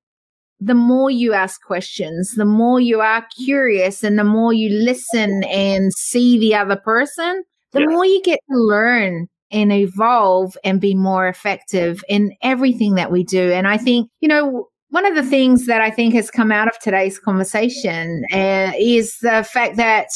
the 0.66 0.74
more 0.74 1.10
you 1.10 1.34
ask 1.34 1.62
questions, 1.62 2.36
the 2.36 2.46
more 2.46 2.80
you 2.80 3.02
are 3.02 3.26
curious 3.36 4.04
and 4.04 4.18
the 4.18 4.24
more 4.24 4.54
you 4.54 4.70
listen 4.70 5.44
and 5.46 5.92
see 5.94 6.40
the 6.40 6.56
other 6.56 6.76
person, 6.78 7.44
the 7.72 7.82
yes. 7.82 7.90
more 7.90 8.06
you 8.06 8.22
get 8.24 8.40
to 8.50 8.58
learn 8.58 9.28
and 9.52 9.72
evolve 9.72 10.58
and 10.64 10.80
be 10.80 10.96
more 10.96 11.28
effective 11.28 12.04
in 12.08 12.36
everything 12.42 12.96
that 12.96 13.12
we 13.12 13.24
do. 13.24 13.52
And 13.52 13.68
I 13.68 13.78
think, 13.78 14.10
you 14.20 14.28
know, 14.28 14.68
one 14.94 15.08
of 15.08 15.16
the 15.16 15.24
things 15.24 15.66
that 15.66 15.82
I 15.82 15.90
think 15.90 16.14
has 16.14 16.30
come 16.30 16.52
out 16.52 16.68
of 16.68 16.78
today's 16.78 17.18
conversation 17.18 18.26
uh, 18.32 18.74
is 18.78 19.18
the 19.24 19.44
fact 19.44 19.76
that 19.78 20.10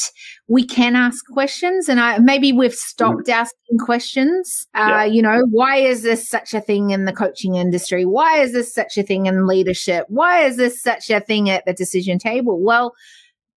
we 0.46 0.64
can 0.64 0.94
ask 0.94 1.26
questions, 1.26 1.88
and 1.88 1.98
I, 1.98 2.18
maybe 2.18 2.52
we've 2.52 2.72
stopped 2.72 3.26
mm. 3.26 3.32
asking 3.32 3.78
questions. 3.84 4.68
Uh, 4.76 4.86
yeah. 4.86 5.04
You 5.04 5.20
know, 5.20 5.42
why 5.50 5.78
is 5.78 6.02
this 6.02 6.28
such 6.28 6.54
a 6.54 6.60
thing 6.60 6.90
in 6.90 7.06
the 7.06 7.12
coaching 7.12 7.56
industry? 7.56 8.06
Why 8.06 8.38
is 8.38 8.52
this 8.52 8.72
such 8.72 8.96
a 8.96 9.02
thing 9.02 9.26
in 9.26 9.48
leadership? 9.48 10.06
Why 10.10 10.44
is 10.44 10.58
this 10.58 10.80
such 10.80 11.10
a 11.10 11.18
thing 11.18 11.50
at 11.50 11.64
the 11.66 11.72
decision 11.72 12.20
table? 12.20 12.62
Well, 12.62 12.94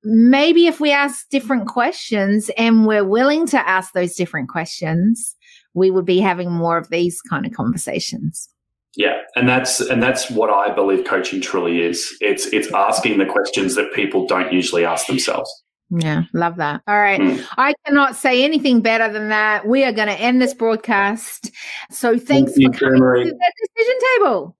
maybe 0.05 0.67
if 0.67 0.80
we 0.80 0.93
ask 0.93 1.28
different 1.28 1.67
questions 1.67 2.49
and 2.57 2.88
we're 2.88 3.03
willing 3.03 3.45
to 3.47 3.67
ask 3.67 3.91
those 3.91 4.15
different 4.15 4.47
questions, 4.47 5.36
we 5.74 5.91
would 5.91 6.05
be 6.05 6.22
having 6.22 6.49
more 6.49 6.78
of 6.78 6.88
these 6.88 7.20
kind 7.30 7.45
of 7.45 7.51
conversations. 7.51 8.47
Yeah, 8.96 9.22
and 9.36 9.48
that's 9.48 9.80
and 9.80 10.02
that's 10.02 10.32
what 10.32 10.50
I 10.50 10.74
believe 10.74 11.06
coaching 11.06 11.42
truly 11.42 11.82
is. 11.82 12.18
It's 12.22 12.48
it's 12.48 12.72
asking 12.74 13.20
the 13.20 13.26
questions 13.26 13.76
that 13.76 13.94
people 13.94 14.26
don't 14.26 14.52
usually 14.52 14.84
ask 14.84 15.08
themselves. 15.08 15.50
Yeah, 15.92 16.24
love 16.34 16.58
that. 16.58 16.82
All 16.88 17.00
right. 17.00 17.20
Mm. 17.20 17.46
I 17.58 17.74
cannot 17.86 18.16
say 18.16 18.44
anything 18.44 18.82
better 18.82 19.12
than 19.12 19.30
that. 19.30 19.68
We 19.68 19.84
are 19.84 19.92
going 19.92 20.08
to 20.08 20.14
end 20.14 20.42
this 20.42 20.54
broadcast. 20.54 21.52
So 21.90 22.18
thanks 22.18 22.54
Thank 22.54 22.76
for 22.76 22.92
coming 22.92 23.02
to 23.02 23.32
the 23.32 23.54
decision 23.76 24.00
table. 24.18 24.56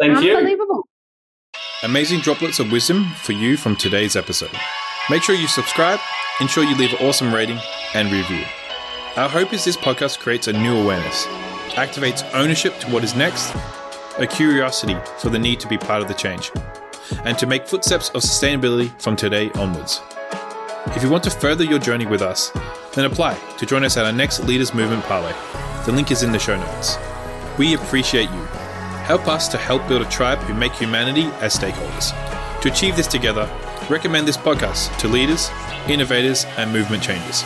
Thank 0.00 0.16
Unbelievable. 0.16 0.84
you. 1.54 1.88
Amazing 1.88 2.20
droplets 2.20 2.58
of 2.58 2.72
wisdom 2.72 3.04
for 3.22 3.32
you 3.32 3.56
from 3.56 3.76
today's 3.76 4.16
episode. 4.16 4.50
Make 5.10 5.22
sure 5.22 5.34
you 5.34 5.48
subscribe, 5.48 6.00
ensure 6.40 6.64
you 6.64 6.76
leave 6.76 6.94
an 6.94 7.06
awesome 7.06 7.32
rating 7.32 7.58
and 7.94 8.10
review. 8.10 8.44
Our 9.16 9.28
hope 9.28 9.52
is 9.52 9.64
this 9.64 9.76
podcast 9.76 10.18
creates 10.18 10.48
a 10.48 10.52
new 10.52 10.76
awareness 10.76 11.26
activates 11.70 12.28
ownership 12.34 12.78
to 12.80 12.90
what 12.90 13.04
is 13.04 13.14
next, 13.14 13.54
a 14.18 14.26
curiosity 14.26 14.96
for 15.18 15.30
the 15.30 15.38
need 15.38 15.60
to 15.60 15.68
be 15.68 15.78
part 15.78 16.02
of 16.02 16.08
the 16.08 16.14
change, 16.14 16.50
and 17.24 17.38
to 17.38 17.46
make 17.46 17.66
footsteps 17.66 18.10
of 18.10 18.22
sustainability 18.22 18.90
from 19.00 19.16
today 19.16 19.50
onwards. 19.52 20.00
If 20.88 21.02
you 21.02 21.10
want 21.10 21.24
to 21.24 21.30
further 21.30 21.64
your 21.64 21.78
journey 21.78 22.06
with 22.06 22.22
us, 22.22 22.50
then 22.94 23.04
apply 23.04 23.38
to 23.58 23.66
join 23.66 23.84
us 23.84 23.96
at 23.96 24.04
our 24.04 24.12
next 24.12 24.44
Leaders 24.44 24.74
Movement 24.74 25.02
Parlay. 25.04 25.32
The 25.86 25.92
link 25.92 26.10
is 26.10 26.22
in 26.22 26.32
the 26.32 26.38
show 26.38 26.56
notes. 26.56 26.96
We 27.58 27.74
appreciate 27.74 28.30
you. 28.30 28.44
Help 29.04 29.26
us 29.28 29.48
to 29.48 29.58
help 29.58 29.86
build 29.88 30.02
a 30.02 30.10
tribe 30.10 30.38
who 30.40 30.54
make 30.54 30.72
humanity 30.72 31.24
as 31.40 31.56
stakeholders. 31.56 32.12
To 32.62 32.70
achieve 32.70 32.96
this 32.96 33.06
together, 33.06 33.48
recommend 33.88 34.28
this 34.28 34.36
podcast 34.36 34.96
to 34.98 35.08
leaders, 35.08 35.50
innovators, 35.88 36.44
and 36.56 36.72
movement 36.72 37.02
changers. 37.02 37.42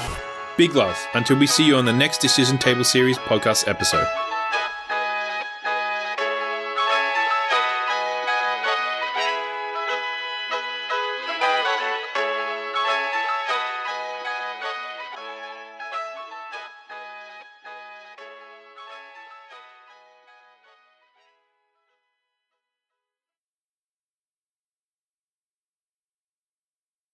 Big 0.56 0.74
love 0.74 0.98
until 1.14 1.38
we 1.38 1.46
see 1.46 1.66
you 1.66 1.76
on 1.76 1.84
the 1.84 1.92
next 1.92 2.18
Decision 2.18 2.56
Table 2.56 2.84
Series 2.84 3.18
podcast 3.18 3.68
episode. 3.68 4.06